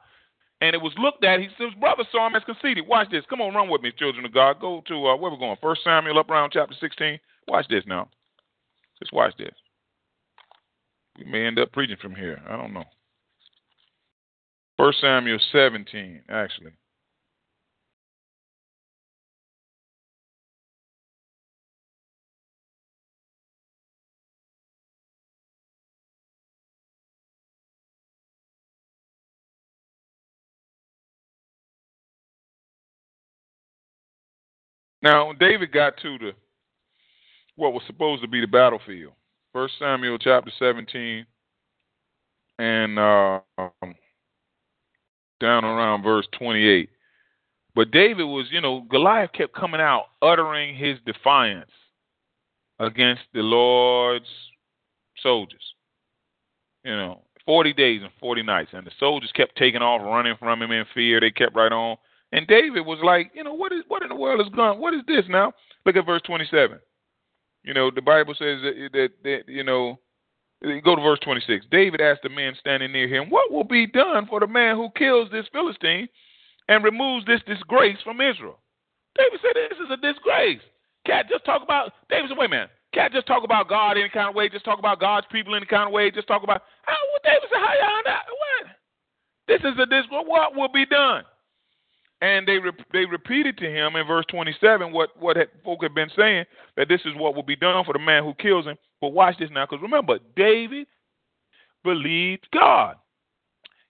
And 0.61 0.77
it 0.77 0.79
was 0.81 0.93
looked 0.97 1.25
at, 1.25 1.41
he 1.41 1.49
said 1.59 1.71
his 1.71 1.81
brother 1.81 2.05
saw 2.13 2.29
him 2.29 2.37
as 2.37 2.45
conceited. 2.45 2.87
Watch 2.87 3.11
this. 3.11 3.25
Come 3.29 3.41
on, 3.41 3.53
run 3.53 3.69
with 3.69 3.83
me, 3.83 3.91
children 3.99 4.25
of 4.25 4.33
God. 4.33 4.61
Go 4.61 4.81
to 4.87 4.95
uh, 5.09 5.17
where 5.17 5.33
we're 5.33 5.37
going. 5.37 5.57
First 5.61 5.83
Samuel 5.83 6.21
up 6.21 6.31
around 6.31 6.51
chapter 6.53 6.75
sixteen. 6.81 7.19
Watch 7.49 7.67
this 7.69 7.83
now. 7.87 8.09
Just 9.01 9.13
watch 9.13 9.35
this. 9.39 9.55
We 11.19 11.25
may 11.25 11.45
end 11.47 11.59
up 11.59 11.73
preaching 11.73 11.97
from 12.01 12.15
here. 12.15 12.41
I 12.49 12.57
don't 12.57 12.73
know. 12.73 12.85
First 14.79 15.01
Samuel 15.01 15.39
17, 15.53 16.23
actually. 16.29 16.73
Now, 35.03 35.33
David 35.33 35.73
got 35.73 35.97
to 36.03 36.19
the 36.19 36.33
what 37.57 37.73
was 37.73 37.83
supposed 37.87 38.23
to 38.23 38.29
be 38.29 38.41
the 38.41 38.47
battlefield. 38.47 39.13
First 39.53 39.75
Samuel 39.79 40.19
chapter 40.19 40.51
17 40.59 41.27
and 42.59 42.99
uh, 42.99 43.41
down 45.41 45.65
around 45.65 46.03
verse 46.03 46.27
28. 46.39 46.89
But 47.75 47.91
David 47.91 48.25
was, 48.25 48.47
you 48.51 48.61
know, 48.61 48.87
Goliath 48.91 49.33
kept 49.33 49.55
coming 49.55 49.81
out 49.81 50.05
uttering 50.23 50.77
his 50.77 50.99
defiance 51.05 51.71
against 52.79 53.23
the 53.35 53.41
Lord's 53.41 54.27
soldiers. 55.23 55.75
You 56.85 56.93
know, 56.93 57.23
40 57.47 57.73
days 57.73 58.01
and 58.03 58.11
40 58.21 58.43
nights. 58.43 58.71
And 58.73 58.87
the 58.87 58.91
soldiers 58.99 59.33
kept 59.35 59.57
taking 59.57 59.83
off, 59.83 60.03
running 60.03 60.37
from 60.39 60.63
him 60.63 60.71
in 60.71 60.85
fear. 60.95 61.21
They 61.21 61.31
kept 61.31 61.55
right 61.55 61.73
on. 61.73 61.97
And 62.33 62.47
David 62.47 62.81
was 62.81 62.99
like, 63.03 63.31
you 63.35 63.45
know, 63.45 63.53
what 63.53 63.73
is 63.73 63.85
what 63.89 64.03
in 64.03 64.09
the 64.09 64.15
world 64.15 64.41
is 64.41 64.53
going? 64.55 64.81
What 64.81 64.95
is 64.95 65.03
this 65.07 65.25
now? 65.29 65.53
Look 65.85 65.97
at 65.97 66.07
verse 66.07 66.23
27. 66.25 66.79
You 67.63 67.75
know, 67.75 67.91
the 67.95 68.03
Bible 68.03 68.35
says 68.35 68.59
that, 68.63 68.89
that, 68.93 69.09
that 69.23 69.41
you 69.47 69.63
know, 69.63 69.99
go 70.83 70.97
to 70.97 71.03
verse 71.03 71.21
26. 71.23 71.67
David 71.71 72.01
asked 72.01 72.23
the 72.23 72.31
men 72.31 72.55
standing 72.59 72.91
near 72.91 73.07
him, 73.07 73.29
"What 73.29 73.53
will 73.53 73.65
be 73.65 73.87
done 73.87 74.27
for 74.27 74.41
the 74.41 74.47
man 74.47 74.77
who 74.77 74.89
kills 74.97 75.31
this 75.31 75.47
Philistine 75.53 76.09
and 76.69 76.83
removes 76.83 77.27
this 77.27 77.43
disgrace 77.47 77.99
from 78.03 78.21
Israel?" 78.21 78.59
David 79.17 79.41
said, 79.43 79.53
"This 79.55 79.79
is 79.79 79.91
a 79.91 79.97
disgrace." 79.99 80.63
Cat 81.05 81.29
just 81.29 81.45
talk 81.45 81.63
about 81.63 81.93
David 82.09 82.31
said, 82.31 82.39
"Wait 82.39 82.51
minute." 82.51 82.71
Can't 82.95 83.13
just 83.13 83.27
talk 83.27 83.43
about 83.43 83.69
God 83.69 83.97
any 83.97 84.11
kind 84.11 84.29
of 84.29 84.35
way. 84.35 84.51
Just 84.51 84.67
talk 84.67 84.79
about 84.79 85.01
God's 85.01 85.27
people 85.33 85.55
any 85.57 85.65
kind 85.65 85.89
of 85.89 85.93
way. 85.93 86.11
Just 86.11 86.29
talk 86.29 86.43
about 86.43 86.63
how. 86.83 86.93
Well, 86.93 87.21
David 87.25 87.49
said, 87.49 87.59
"How 87.59 87.75
y'all? 87.75 88.03
What? 88.05 88.67
This 89.49 89.61
is 89.61 89.79
a 89.79 89.87
disgrace. 89.87 90.25
What 90.27 90.55
will 90.55 90.69
be 90.69 90.85
done?" 90.85 91.25
And 92.23 92.47
they 92.47 92.59
re- 92.59 92.71
they 92.93 93.05
repeated 93.05 93.59
to 93.59 93.67
him 93.69 93.97
in 93.97 94.07
verse 94.07 94.25
27 94.31 94.93
what 94.93 95.11
what 95.19 95.37
had, 95.37 95.49
folk 95.65 95.83
had 95.83 95.93
been 95.93 96.11
saying 96.17 96.45
that 96.77 96.89
this 96.89 97.01
is 97.05 97.17
what 97.17 97.35
will 97.35 97.43
be 97.43 97.57
done 97.57 97.85
for 97.85 97.93
the 97.93 97.99
man 97.99 98.23
who 98.23 98.33
kills 98.35 98.65
him. 98.65 98.77
But 99.01 99.09
watch 99.09 99.37
this 99.41 99.51
now, 99.51 99.67
because 99.67 99.83
remember, 99.83 100.21
David 100.37 100.87
believed 101.83 102.47
God. 102.55 102.95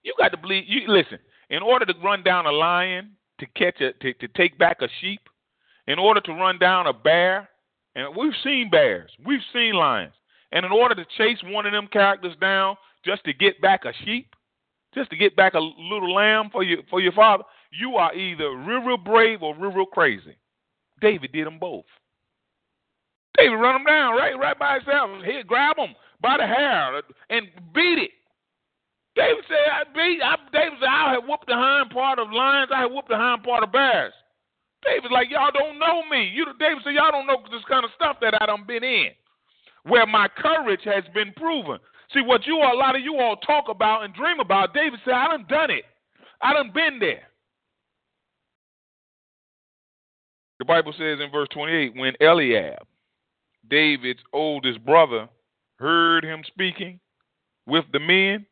You 0.03 0.15
got 0.19 0.31
to 0.31 0.39
believe. 0.39 0.65
You 0.67 0.89
listen. 0.89 1.19
In 1.51 1.63
order 1.63 1.85
to 1.85 1.93
run 2.03 2.23
down 2.23 2.47
a 2.47 2.51
lion, 2.51 3.11
to 3.39 3.47
catch 3.55 3.83
a 3.83 3.93
to, 3.93 4.15
to 4.15 4.29
take 4.29 4.59
back 4.59 4.79
a 4.81 4.89
sheep, 5.03 5.21
in 5.87 5.99
order 5.99 6.23
to 6.23 6.33
run 6.33 6.59
down 6.59 6.87
a 6.87 6.93
bear, 6.95 7.51
and 7.95 8.17
we've 8.17 8.33
seen 8.43 8.71
bears, 8.71 9.11
we've 9.27 9.41
seen 9.53 9.75
lions, 9.75 10.15
and 10.53 10.65
in 10.65 10.73
order 10.73 10.95
to 10.95 11.05
chase 11.19 11.39
one 11.45 11.67
of 11.67 11.73
them 11.73 11.87
characters 11.93 12.35
down 12.41 12.77
just 13.05 13.25
to 13.25 13.35
get 13.35 13.61
back 13.61 13.85
a 13.85 13.93
sheep, 14.07 14.35
just 14.95 15.11
to 15.11 15.17
get 15.17 15.37
back 15.37 15.53
a 15.53 15.61
little 15.61 16.15
lamb 16.15 16.49
for 16.51 16.63
your 16.63 16.79
for 16.89 17.01
your 17.01 17.13
father, 17.13 17.45
you 17.73 17.97
are 17.97 18.15
either 18.15 18.51
real, 18.51 18.81
real 18.81 18.97
brave 18.97 19.43
or 19.43 19.55
real, 19.57 19.73
real 19.73 19.87
crazy. 19.87 20.37
David 21.01 21.33
did 21.33 21.47
them 21.47 21.59
both. 21.59 21.85
David 23.37 23.57
run 23.57 23.75
them 23.75 23.85
down 23.85 24.15
right, 24.15 24.39
right 24.39 24.59
by 24.59 24.75
himself. 24.75 25.11
He 25.25 25.43
grab 25.43 25.77
them 25.77 25.95
by 26.21 26.37
the 26.37 26.47
hair 26.47 27.03
and 27.31 27.49
beat 27.75 27.99
it. 27.99 28.11
David 29.17 29.45
said, 29.49 29.69
"I 29.71 29.85
beat." 29.93 30.23
I, 30.23 30.37
David 30.53 30.79
said, 30.81 30.89
"I 30.89 31.13
have 31.13 31.25
whooped 31.25 31.47
the 31.47 31.55
hind 31.55 31.91
part 31.91 32.19
of 32.19 32.33
lions. 32.33 32.71
I 32.73 32.81
have 32.81 32.93
whooped 32.93 33.09
the 33.09 33.17
hind 33.17 33.43
part 33.43 33.63
of 33.63 33.73
bears." 33.73 34.13
David's 34.85 35.13
like, 35.13 35.31
"Y'all 35.31 35.51
don't 35.53 35.79
know 35.79 36.03
me." 36.11 36.25
You, 36.25 36.47
David 36.59 36.83
said, 36.83 36.95
"Y'all 36.95 37.13
don't 37.13 37.27
know 37.27 37.43
this 37.51 37.65
kind 37.65 37.85
of 37.85 37.91
stuff 37.95 38.19
that 38.21 38.41
I 38.41 38.47
done 38.47 38.65
been 38.65 38.85
in, 38.85 39.11
where 39.85 40.07
my 40.07 40.29
courage 40.29 40.83
has 40.85 41.05
been 41.15 41.33
proven." 41.35 41.79
See, 42.13 42.23
what 42.23 42.47
you 42.47 42.61
all, 42.61 42.75
a 42.75 42.77
lot 42.77 42.95
of 42.95 43.03
you 43.03 43.19
all 43.19 43.37
talk 43.37 43.69
about 43.69 44.05
and 44.05 44.15
dream 44.15 44.41
about, 44.41 44.75
David 44.75 45.01
said, 45.05 45.15
"I 45.15 45.29
done 45.29 45.47
done 45.49 45.71
it. 45.71 45.85
I 46.41 46.53
done 46.53 46.71
been 46.71 46.99
there." 46.99 47.29
The 50.63 50.67
Bible 50.67 50.93
says 50.93 51.19
in 51.19 51.29
verse 51.33 51.49
28 51.53 51.97
when 51.97 52.13
Eliab, 52.21 52.87
David's 53.69 54.23
oldest 54.33 54.85
brother, 54.85 55.29
heard 55.81 56.23
him 56.23 56.45
speaking 56.47 57.01
with 57.67 57.85
the 57.93 57.99
men, 57.99 58.47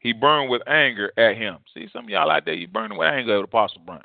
he 0.00 0.12
burned 0.12 0.50
with 0.50 0.60
anger 0.68 1.10
at 1.16 1.38
him. 1.38 1.56
See, 1.72 1.88
some 1.94 2.04
of 2.04 2.10
y'all 2.10 2.30
out 2.30 2.44
there, 2.44 2.52
you 2.52 2.68
burning 2.68 2.98
with 2.98 3.08
anger 3.08 3.38
at 3.38 3.44
Apostle 3.44 3.80
Bryant. 3.86 4.04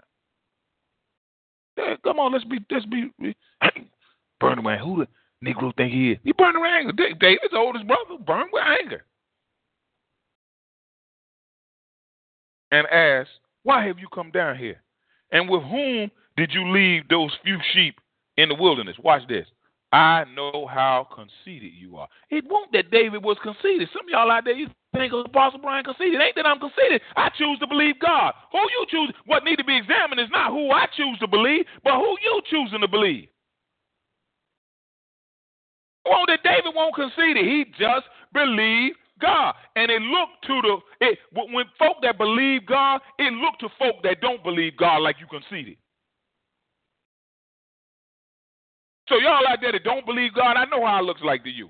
Yeah, 1.78 1.96
come 2.06 2.20
on, 2.20 2.32
let's 2.32 2.46
be, 2.46 2.60
let's 2.72 2.86
be, 2.86 3.12
be 3.20 3.36
burning 4.40 4.64
with 4.64 4.80
who? 4.80 5.06
The 5.06 5.08
Negro 5.46 5.76
think 5.76 5.92
he 5.92 6.12
is. 6.12 6.20
He 6.24 6.32
burned 6.32 6.56
with 6.58 6.72
anger. 6.72 6.94
David's 7.20 7.54
oldest 7.54 7.86
brother 7.86 8.18
burned 8.26 8.52
with 8.54 8.64
anger. 8.64 9.04
And 12.72 12.88
asked, 12.88 13.42
Why 13.64 13.86
have 13.86 14.00
you 14.00 14.08
come 14.16 14.32
down 14.32 14.58
here? 14.58 14.82
And 15.34 15.50
with 15.50 15.64
whom 15.64 16.10
did 16.38 16.52
you 16.54 16.72
leave 16.72 17.08
those 17.10 17.32
few 17.44 17.58
sheep 17.74 18.00
in 18.38 18.50
the 18.50 18.56
wilderness? 18.56 18.98
Watch 19.04 19.28
this. 19.28 19.48
I 19.92 20.26
know 20.36 20.68
how 20.70 21.08
conceited 21.14 21.72
you 21.74 21.96
are. 21.98 22.08
It 22.30 22.44
won't 22.50 22.72
that 22.74 22.92
David 22.92 23.24
was 23.24 23.38
conceited. 23.42 23.88
Some 23.94 24.06
of 24.06 24.10
y'all 24.10 24.30
out 24.32 24.44
there, 24.44 24.54
you 24.54 24.68
think 24.94 25.14
Apostle 25.14 25.60
Bryant 25.60 25.86
conceited. 25.86 26.16
It 26.16 26.24
ain't 26.24 26.36
that 26.36 26.46
I'm 26.46 26.60
conceited. 26.60 27.02
I 27.16 27.30
choose 27.38 27.60
to 27.60 27.68
believe 27.68 28.00
God. 28.00 28.34
Who 28.52 28.60
you 28.60 28.86
choose, 28.90 29.14
what 29.26 29.46
need 29.46 29.56
to 29.58 29.64
be 29.64 29.78
examined 29.78 30.20
is 30.20 30.30
not 30.32 30.52
who 30.52 30.72
I 30.72 30.88
choose 30.98 31.18
to 31.20 31.28
believe, 31.28 31.66
but 31.84 31.94
who 31.94 32.18
you 32.22 32.42
choosing 32.50 32.82
to 32.82 32.88
believe. 32.88 33.30
Won't 36.06 36.28
that 36.28 36.44
David 36.44 36.76
won't 36.76 36.96
concede 36.96 37.38
it. 37.38 37.46
He 37.46 37.66
just 37.80 38.06
believed 38.34 38.98
God. 39.22 39.56
And 39.76 39.90
it 39.90 40.02
looked 40.02 40.46
to 40.48 40.62
the 40.62 40.78
it 41.08 41.20
when 41.32 41.66
folk 41.80 41.98
that 42.02 42.18
believe 42.18 42.66
God, 42.66 43.02
it 43.18 43.32
looked 43.34 43.62
to 43.62 43.70
folk 43.80 44.04
that 44.04 44.20
don't 44.22 44.44
believe 44.44 44.76
God 44.78 44.98
like 44.98 45.16
you 45.20 45.28
conceded. 45.28 45.78
So 49.08 49.18
y'all 49.18 49.48
out 49.48 49.60
there 49.62 49.72
that 49.72 49.84
don't 49.84 50.06
believe 50.06 50.34
God, 50.34 50.58
I 50.58 50.66
know 50.66 50.86
how 50.86 51.00
it 51.00 51.06
looks 51.06 51.22
like 51.24 51.44
to 51.44 51.50
you. 51.50 51.70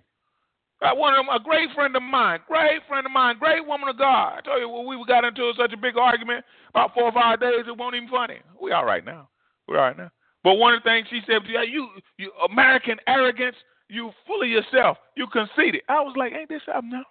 I 0.81 0.93
one 0.93 1.13
of 1.13 1.25
them, 1.25 1.33
a 1.33 1.39
great 1.41 1.69
friend 1.73 1.95
of 1.95 2.03
mine, 2.03 2.39
great 2.47 2.81
friend 2.87 3.05
of 3.05 3.11
mine, 3.11 3.37
great 3.39 3.65
woman 3.65 3.89
of 3.89 3.97
God. 3.97 4.37
I 4.37 4.41
tell 4.41 4.59
you, 4.59 4.69
when 4.69 4.85
we 4.87 5.03
got 5.07 5.23
into 5.23 5.51
such 5.57 5.73
a 5.73 5.77
big 5.77 5.97
argument 5.97 6.45
about 6.69 6.93
four 6.93 7.03
or 7.03 7.11
five 7.11 7.39
days, 7.39 7.65
it 7.67 7.77
wasn't 7.77 7.95
even 7.95 8.09
funny. 8.09 8.39
We 8.61 8.71
all 8.71 8.85
right 8.85 9.03
now. 9.03 9.29
We're 9.67 9.79
all 9.79 9.87
right 9.87 9.97
now. 9.97 10.11
But 10.43 10.55
one 10.55 10.73
of 10.75 10.83
the 10.83 10.89
things 10.89 11.07
she 11.09 11.21
said, 11.25 11.41
you, 11.47 11.87
you 12.17 12.31
American 12.51 12.97
arrogance, 13.07 13.55
you 13.89 14.11
full 14.27 14.43
of 14.43 14.47
yourself, 14.47 14.97
you 15.15 15.27
conceited. 15.27 15.81
I 15.89 16.01
was 16.01 16.13
like, 16.17 16.33
ain't 16.33 16.49
this 16.49 16.61
something 16.65 16.91
now? 16.91 17.03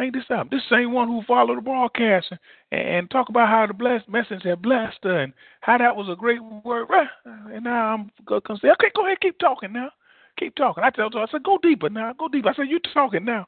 Ain't 0.00 0.14
this 0.14 0.24
up? 0.30 0.50
This 0.50 0.62
same 0.70 0.92
one 0.92 1.08
who 1.08 1.22
followed 1.26 1.58
the 1.58 1.62
broadcast 1.62 2.28
and, 2.70 2.80
and 2.80 3.10
talk 3.10 3.28
about 3.28 3.48
how 3.48 3.66
the 3.66 3.74
blessed 3.74 4.08
message 4.08 4.42
had 4.42 4.62
blessed 4.62 4.98
her 5.02 5.20
and 5.20 5.32
how 5.60 5.78
that 5.78 5.94
was 5.94 6.08
a 6.08 6.16
great 6.16 6.42
word. 6.64 6.88
And 7.24 7.64
now 7.64 7.94
I'm 7.94 8.10
gonna 8.26 8.58
say, 8.60 8.68
okay, 8.70 8.90
go 8.94 9.06
ahead, 9.06 9.20
keep 9.20 9.38
talking 9.38 9.72
now. 9.72 9.90
Keep 10.38 10.54
talking. 10.54 10.82
I 10.82 10.90
tell 10.90 11.10
her, 11.12 11.20
I 11.20 11.26
said, 11.30 11.42
go 11.42 11.58
deeper 11.62 11.90
now. 11.90 12.14
Go 12.18 12.28
deeper. 12.28 12.48
I 12.48 12.54
said, 12.54 12.68
you 12.68 12.80
talking 12.94 13.24
now. 13.24 13.46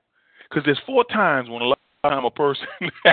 Because 0.48 0.64
there's 0.66 0.80
four 0.86 1.04
times 1.04 1.48
when 1.48 1.62
a 1.62 1.74
time 2.04 2.24
a 2.24 2.30
person 2.30 2.66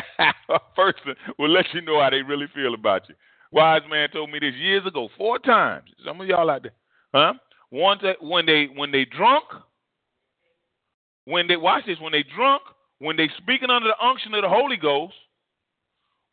a 0.49 0.59
person 0.75 1.15
will 1.39 1.49
let 1.49 1.65
you 1.73 1.81
know 1.81 2.01
how 2.01 2.09
they 2.09 2.21
really 2.21 2.47
feel 2.53 2.73
about 2.73 3.07
you. 3.07 3.15
Wise 3.51 3.81
man 3.89 4.09
told 4.11 4.29
me 4.31 4.39
this 4.39 4.55
years 4.55 4.85
ago, 4.85 5.09
four 5.17 5.39
times. 5.39 5.89
Some 6.05 6.21
of 6.21 6.27
y'all 6.27 6.49
out 6.49 6.63
there, 6.63 6.73
huh? 7.13 7.33
One 7.69 7.99
when 8.19 8.45
they 8.45 8.67
when 8.75 8.91
they 8.91 9.05
drunk, 9.05 9.45
when 11.25 11.47
they 11.47 11.57
watch 11.57 11.85
this, 11.85 11.99
when 11.99 12.11
they 12.11 12.23
drunk, 12.35 12.61
when 13.01 13.17
they 13.17 13.29
speaking 13.37 13.71
under 13.71 13.87
the 13.87 14.05
unction 14.05 14.33
of 14.35 14.43
the 14.43 14.49
Holy 14.49 14.77
Ghost, 14.77 15.15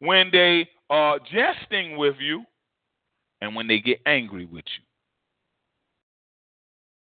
when 0.01 0.29
they 0.31 0.69
are 0.91 1.19
jesting 1.19 1.97
with 1.97 2.17
you, 2.21 2.45
and 3.41 3.57
when 3.57 3.67
they 3.67 3.79
get 3.79 4.01
angry 4.05 4.45
with 4.45 4.65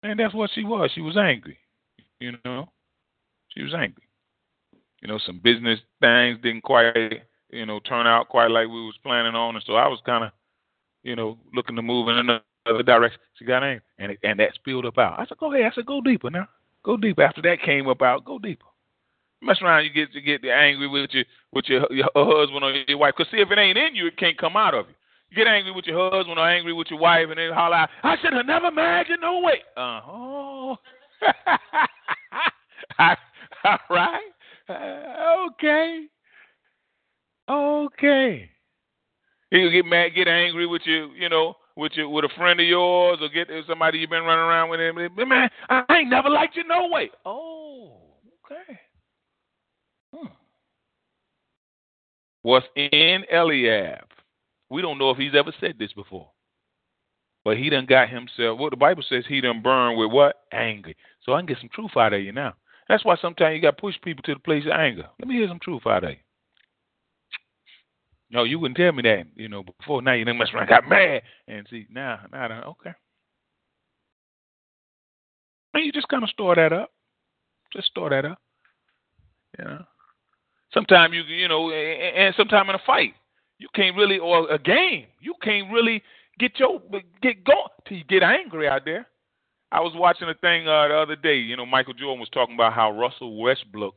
you. 0.04 0.10
And 0.10 0.20
that's 0.20 0.36
what 0.36 0.52
she 0.54 0.64
was. 0.64 0.92
She 0.94 1.02
was 1.02 1.18
angry. 1.18 1.58
You 2.20 2.34
know, 2.46 2.70
she 3.50 3.64
was 3.64 3.74
angry. 3.74 4.04
You 5.02 5.08
know, 5.08 5.18
some 5.26 5.40
business 5.40 5.80
things 6.00 6.38
didn't 6.44 6.62
quite, 6.62 7.24
you 7.50 7.66
know, 7.66 7.80
turn 7.80 8.06
out 8.06 8.30
quite 8.30 8.52
like 8.52 8.68
we 8.68 8.86
was 8.86 8.98
planning 9.02 9.34
on, 9.34 9.56
and 9.56 9.64
so 9.66 9.74
I 9.74 9.88
was 9.88 10.00
kind 10.06 10.26
of, 10.26 10.32
you 11.04 11.16
know, 11.16 11.38
looking 11.56 11.76
to 11.76 11.82
move 11.82 12.08
in 12.10 12.18
another 12.18 12.84
direction. 12.84 13.20
She 13.34 13.46
got 13.46 13.64
angry, 13.64 13.82
and 13.98 14.12
it, 14.12 14.20
and 14.24 14.40
that 14.40 14.54
spilled 14.54 14.86
up 14.86 15.00
out. 15.00 15.20
I 15.20 15.26
said, 15.26 15.38
"Go 15.40 15.52
ahead." 15.52 15.72
I 15.72 15.76
said, 15.76 15.88
"Go 15.88 16.02
deeper 16.02 16.30
now. 16.30 16.48
Go 16.84 16.98
deeper." 16.98 17.24
After 17.24 17.42
that 17.44 17.64
came 17.64 17.88
up 17.88 18.02
out, 18.04 18.26
go 18.26 18.38
deeper 18.38 18.66
mess 19.42 19.62
around, 19.62 19.86
you 19.86 19.92
get 19.92 20.14
you 20.14 20.22
get 20.22 20.42
the 20.42 20.52
angry 20.52 20.88
with 20.88 21.12
your 21.12 21.26
with 21.52 21.66
your, 21.68 21.86
your 21.92 22.10
husband 22.16 22.64
or 22.64 22.72
your 22.88 22.98
wife. 22.98 23.16
Cause 23.16 23.28
see, 23.32 23.38
if 23.38 23.52
it 23.52 23.58
ain't 23.58 23.78
in 23.78 23.96
you, 23.96 24.08
it 24.08 24.18
can't 24.18 24.38
come 24.38 24.58
out 24.58 24.74
of 24.74 24.88
you. 24.88 24.96
You 25.30 25.38
get 25.38 25.48
angry 25.48 25.72
with 25.72 25.86
your 25.86 26.12
husband 26.12 26.40
or 26.40 26.50
angry 26.50 26.74
with 26.74 26.88
your 26.90 27.00
wife, 27.00 27.28
and 27.30 27.38
then 27.38 27.52
holler 27.54 27.76
out, 27.76 27.90
"I 28.04 28.18
should 28.22 28.34
have 28.34 28.46
never 28.46 28.72
married 28.72 29.08
you, 29.10 29.18
no 29.18 29.40
way." 29.40 29.62
Uh 29.78 30.02
oh. 30.08 30.78
All 33.64 33.78
right. 33.90 34.32
Okay. 34.70 36.06
Okay. 37.50 38.50
You 39.52 39.72
get 39.72 39.86
mad, 39.86 40.10
get 40.16 40.28
angry 40.28 40.68
with 40.68 40.84
you, 40.86 41.12
you 41.18 41.28
know, 41.28 41.56
with 41.76 41.94
your 41.96 42.10
with 42.10 42.26
a 42.26 42.30
friend 42.38 42.60
of 42.60 42.66
yours, 42.66 43.20
or 43.22 43.30
get 43.30 43.48
somebody 43.68 43.98
you've 44.00 44.10
been 44.10 44.24
running 44.24 44.46
around 44.46 44.70
with. 44.70 44.80
Him. 44.80 44.96
Man, 45.28 45.50
I 45.70 45.84
ain't 45.92 46.10
never 46.10 46.30
liked 46.30 46.56
you 46.56 46.64
no 46.68 46.88
way. 46.88 47.10
Oh, 47.26 47.98
okay. 48.46 48.80
Hmm. 50.16 50.28
Was 52.50 52.64
in 52.76 53.26
Eliab. 53.32 54.08
We 54.72 54.82
don't 54.82 54.98
know 54.98 55.12
if 55.12 55.20
he's 55.20 55.36
ever 55.36 55.54
said 55.60 55.76
this 55.78 55.94
before. 55.94 56.32
But 57.46 57.58
he 57.58 57.70
done 57.70 57.86
got 57.86 58.10
himself, 58.10 58.58
what 58.58 58.72
the 58.72 58.76
Bible 58.76 59.04
says, 59.08 59.24
he 59.28 59.40
done 59.40 59.62
burned 59.62 60.00
with 60.00 60.12
what? 60.12 60.38
Anger. 60.52 60.94
So 61.22 61.34
I 61.34 61.40
can 61.40 61.46
get 61.46 61.60
some 61.60 61.70
truth 61.72 61.92
out 61.96 62.14
of 62.14 62.22
you 62.24 62.32
now. 62.32 62.56
That's 62.88 63.06
why 63.06 63.18
sometimes 63.22 63.54
you 63.54 63.62
got 63.62 63.78
to 63.78 63.82
push 63.82 63.94
people 64.04 64.24
to 64.24 64.34
the 64.34 64.40
place 64.40 64.66
of 64.66 64.72
anger. 64.72 65.08
Let 65.20 65.28
me 65.28 65.36
hear 65.36 65.48
some 65.48 65.60
truth 65.60 65.84
out 65.86 66.04
of 66.04 66.10
you. 66.10 66.16
No, 68.32 68.46
you 68.46 68.58
wouldn't 68.58 68.78
tell 68.78 68.94
me 68.94 69.04
that, 69.04 69.28
you 69.36 69.48
know, 69.48 69.62
before. 69.62 70.02
Now 70.02 70.14
you 70.14 70.26
done 70.26 70.40
mess 70.40 70.50
around, 70.52 70.70
got 70.70 70.90
mad. 70.90 71.22
And 71.48 71.68
see, 71.70 71.86
now, 71.92 72.20
now, 72.32 72.64
okay. 72.82 72.96
And 75.76 75.86
you 75.86 75.92
just 75.92 76.08
kind 76.08 76.24
of 76.24 76.32
store 76.32 76.56
that 76.56 76.74
up. 76.74 76.90
Just 77.72 77.90
store 77.90 78.10
that 78.10 78.26
up. 78.26 78.40
You 79.60 79.66
know. 79.66 79.86
Sometimes 80.74 81.14
you 81.14 81.24
you 81.24 81.48
know, 81.48 81.72
and 81.72 82.34
sometimes 82.36 82.70
in 82.70 82.76
a 82.76 82.82
fight, 82.86 83.14
you 83.58 83.68
can't 83.76 83.96
really, 83.96 84.20
or 84.20 84.50
a 84.50 84.60
game, 84.60 85.06
you 85.20 85.34
can't 85.42 85.72
really 85.72 86.02
get 86.40 86.60
your 86.60 86.82
get 87.22 87.44
going 87.44 87.58
till 87.88 87.98
you 87.98 88.04
get 88.06 88.24
angry 88.24 88.68
out 88.68 88.86
there. 88.86 89.08
I 89.72 89.82
was 89.82 89.94
watching 89.96 90.30
a 90.30 90.34
thing 90.34 90.68
uh, 90.68 90.88
the 90.88 90.96
other 90.96 91.16
day. 91.16 91.38
You 91.38 91.58
know, 91.58 91.66
Michael 91.66 91.94
Jordan 91.94 92.20
was 92.20 92.30
talking 92.30 92.56
about 92.56 92.74
how 92.74 92.92
Russell 92.92 93.40
Westbrook 93.40 93.96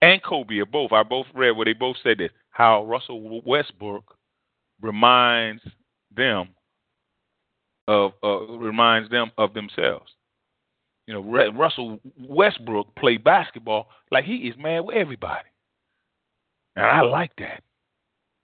and 0.00 0.22
Kobe 0.22 0.58
are 0.58 0.66
both. 0.66 0.92
I 0.92 1.02
both 1.02 1.26
read 1.34 1.52
where 1.52 1.66
they 1.66 1.74
both 1.74 1.96
said 2.02 2.18
this. 2.18 2.30
How 2.50 2.84
Russell 2.84 3.42
Westbrook 3.44 4.16
reminds 4.80 5.62
them 6.14 6.48
of 7.88 8.12
uh, 8.22 8.40
reminds 8.46 9.10
them 9.10 9.32
of 9.38 9.54
themselves. 9.54 10.10
You 11.06 11.14
know, 11.14 11.50
Russell 11.52 11.98
Westbrook 12.16 12.94
played 12.96 13.24
basketball 13.24 13.88
like 14.10 14.24
he 14.24 14.36
is 14.36 14.54
mad 14.56 14.80
with 14.80 14.96
everybody. 14.96 15.48
And 16.76 16.86
I 16.86 17.02
like 17.02 17.32
that. 17.38 17.62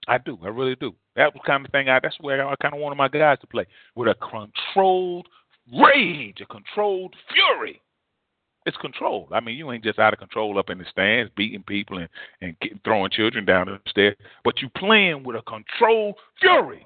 I 0.07 0.17
do. 0.17 0.37
I 0.43 0.47
really 0.47 0.75
do. 0.75 0.93
That 1.15 1.33
was 1.33 1.43
kind 1.45 1.65
of 1.65 1.71
thing. 1.71 1.89
I 1.89 1.99
that's 2.01 2.17
where 2.19 2.47
I 2.47 2.55
kind 2.55 2.73
of 2.73 2.79
wanted 2.79 2.95
my 2.95 3.07
guys 3.07 3.37
to 3.41 3.47
play 3.47 3.65
with 3.95 4.07
a 4.07 4.15
controlled 4.15 5.27
rage, 5.73 6.41
a 6.41 6.45
controlled 6.45 7.15
fury. 7.31 7.81
It's 8.65 8.77
controlled. 8.77 9.29
I 9.31 9.39
mean, 9.39 9.57
you 9.57 9.71
ain't 9.71 9.83
just 9.83 9.99
out 9.99 10.13
of 10.13 10.19
control 10.19 10.59
up 10.59 10.69
in 10.69 10.77
the 10.77 10.85
stands, 10.89 11.31
beating 11.35 11.63
people 11.63 11.97
and 11.99 12.09
and 12.41 12.55
throwing 12.83 13.11
children 13.11 13.45
down 13.45 13.67
the 13.67 13.79
stairs, 13.89 14.15
but 14.43 14.61
you 14.61 14.69
playing 14.69 15.23
with 15.23 15.35
a 15.35 15.41
controlled 15.43 16.15
fury. 16.39 16.85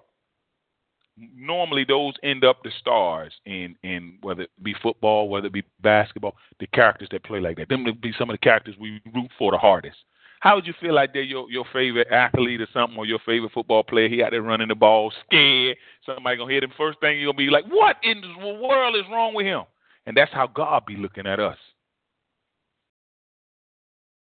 Normally, 1.35 1.85
those 1.87 2.13
end 2.23 2.43
up 2.43 2.63
the 2.63 2.71
stars 2.79 3.33
in 3.45 3.75
in 3.83 4.17
whether 4.21 4.43
it 4.43 4.51
be 4.63 4.75
football, 4.81 5.29
whether 5.29 5.47
it 5.47 5.53
be 5.53 5.63
basketball. 5.81 6.35
The 6.59 6.67
characters 6.67 7.09
that 7.11 7.23
play 7.23 7.39
like 7.39 7.57
that, 7.57 7.69
them 7.69 7.83
would 7.85 8.01
be 8.01 8.13
some 8.17 8.29
of 8.29 8.33
the 8.33 8.39
characters 8.39 8.75
we 8.79 9.01
root 9.13 9.29
for 9.37 9.51
the 9.51 9.57
hardest. 9.57 9.97
How 10.43 10.55
would 10.55 10.67
you 10.67 10.73
feel 10.81 10.93
like 10.93 11.13
they're 11.13 11.21
your 11.21 11.49
your 11.49 11.63
favorite 11.71 12.09
athlete 12.11 12.59
or 12.59 12.67
something, 12.73 12.97
or 12.97 13.05
your 13.05 13.19
favorite 13.25 13.53
football 13.53 13.81
player? 13.81 14.09
He 14.09 14.21
out 14.21 14.31
there 14.31 14.41
running 14.41 14.67
the 14.67 14.75
ball, 14.75 15.13
scared. 15.25 15.77
Somebody 16.05 16.35
gonna 16.35 16.51
hit 16.51 16.65
him. 16.65 16.73
First 16.77 16.99
thing 16.99 17.17
you're 17.17 17.31
gonna 17.31 17.37
be 17.37 17.49
like, 17.49 17.63
"What 17.67 17.95
in 18.03 18.19
the 18.19 18.59
world 18.61 18.97
is 18.97 19.07
wrong 19.09 19.33
with 19.33 19.45
him?" 19.45 19.63
And 20.05 20.17
that's 20.17 20.33
how 20.33 20.47
God 20.47 20.85
be 20.85 20.97
looking 20.97 21.27
at 21.27 21.39
us. 21.39 21.57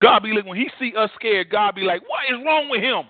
God 0.01 0.23
be 0.23 0.33
looking 0.33 0.49
when 0.49 0.59
He 0.59 0.71
see 0.79 0.95
us 0.95 1.11
scared. 1.13 1.51
God 1.51 1.75
be 1.75 1.83
like, 1.83 2.01
"What 2.09 2.23
is 2.31 2.43
wrong 2.43 2.67
with 2.67 2.81
him?" 2.81 3.07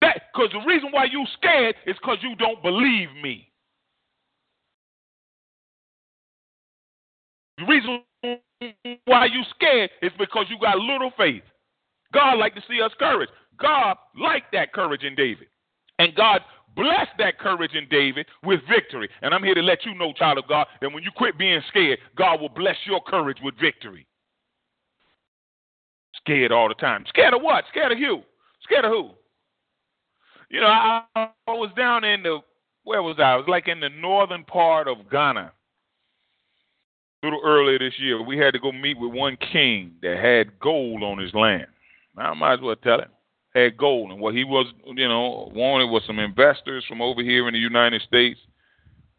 That 0.00 0.32
because 0.32 0.52
the 0.52 0.60
reason 0.60 0.90
why 0.90 1.04
you 1.04 1.26
scared 1.34 1.76
is 1.84 1.96
because 1.96 2.22
you 2.22 2.34
don't 2.36 2.62
believe 2.62 3.14
me. 3.16 3.49
The 7.60 7.66
reason 7.66 8.02
why 9.04 9.26
you 9.26 9.42
scared 9.54 9.90
is 10.02 10.12
because 10.18 10.46
you 10.48 10.58
got 10.58 10.78
little 10.78 11.12
faith. 11.16 11.42
God 12.12 12.38
like 12.38 12.54
to 12.54 12.62
see 12.68 12.80
us 12.80 12.90
courage. 12.98 13.28
God 13.60 13.96
liked 14.18 14.52
that 14.52 14.72
courage 14.72 15.02
in 15.02 15.14
David. 15.14 15.48
And 15.98 16.14
God 16.14 16.40
blessed 16.74 17.12
that 17.18 17.38
courage 17.38 17.72
in 17.74 17.86
David 17.90 18.26
with 18.42 18.60
victory. 18.68 19.10
And 19.20 19.34
I'm 19.34 19.42
here 19.42 19.54
to 19.54 19.62
let 19.62 19.84
you 19.84 19.94
know, 19.94 20.12
child 20.14 20.38
of 20.38 20.48
God, 20.48 20.66
that 20.80 20.90
when 20.92 21.02
you 21.02 21.10
quit 21.14 21.38
being 21.38 21.60
scared, 21.68 21.98
God 22.16 22.40
will 22.40 22.48
bless 22.48 22.76
your 22.86 23.02
courage 23.02 23.38
with 23.42 23.54
victory. 23.60 24.06
Scared 26.16 26.52
all 26.52 26.68
the 26.68 26.74
time. 26.74 27.04
Scared 27.08 27.34
of 27.34 27.42
what? 27.42 27.64
Scared 27.70 27.92
of 27.92 27.98
you. 27.98 28.22
Scared 28.62 28.86
of 28.86 28.90
who? 28.90 29.10
You 30.48 30.60
know, 30.60 30.66
I, 30.66 31.04
I 31.14 31.28
was 31.48 31.70
down 31.76 32.04
in 32.04 32.22
the, 32.22 32.40
where 32.84 33.02
was 33.02 33.16
I? 33.18 33.32
I 33.32 33.36
was 33.36 33.46
like 33.48 33.68
in 33.68 33.80
the 33.80 33.90
northern 33.90 34.44
part 34.44 34.88
of 34.88 35.10
Ghana 35.10 35.52
a 37.22 37.26
little 37.26 37.40
earlier 37.44 37.78
this 37.78 37.98
year, 37.98 38.22
we 38.22 38.38
had 38.38 38.54
to 38.54 38.60
go 38.60 38.72
meet 38.72 38.98
with 38.98 39.12
one 39.12 39.36
king 39.52 39.92
that 40.02 40.16
had 40.18 40.58
gold 40.58 41.02
on 41.02 41.18
his 41.18 41.34
land. 41.34 41.66
I 42.16 42.34
might 42.34 42.54
as 42.54 42.60
well 42.60 42.76
tell 42.76 43.00
it. 43.00 43.08
Had 43.54 43.76
gold, 43.76 44.12
and 44.12 44.20
what 44.20 44.34
he 44.34 44.44
was, 44.44 44.66
you 44.86 45.08
know, 45.08 45.50
wanted 45.52 45.86
was 45.86 46.04
some 46.06 46.20
investors 46.20 46.84
from 46.88 47.02
over 47.02 47.20
here 47.20 47.48
in 47.48 47.54
the 47.54 47.58
United 47.58 48.00
States 48.02 48.38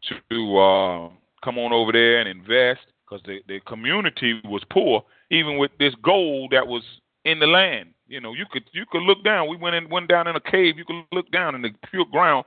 to 0.08 0.58
uh, 0.58 1.10
come 1.44 1.58
on 1.58 1.72
over 1.72 1.92
there 1.92 2.18
and 2.18 2.28
invest 2.28 2.80
because 3.04 3.22
the 3.26 3.40
the 3.46 3.60
community 3.66 4.40
was 4.44 4.62
poor, 4.70 5.04
even 5.30 5.58
with 5.58 5.70
this 5.78 5.94
gold 6.02 6.52
that 6.52 6.66
was 6.66 6.82
in 7.26 7.40
the 7.40 7.46
land. 7.46 7.90
You 8.08 8.22
know, 8.22 8.32
you 8.32 8.46
could 8.50 8.64
you 8.72 8.86
could 8.90 9.02
look 9.02 9.22
down. 9.22 9.50
We 9.50 9.56
went 9.58 9.76
in 9.76 9.90
went 9.90 10.08
down 10.08 10.26
in 10.26 10.34
a 10.34 10.40
cave. 10.40 10.78
You 10.78 10.86
could 10.86 11.04
look 11.12 11.30
down, 11.30 11.54
and 11.54 11.62
the 11.62 11.70
pure 11.90 12.06
ground 12.10 12.46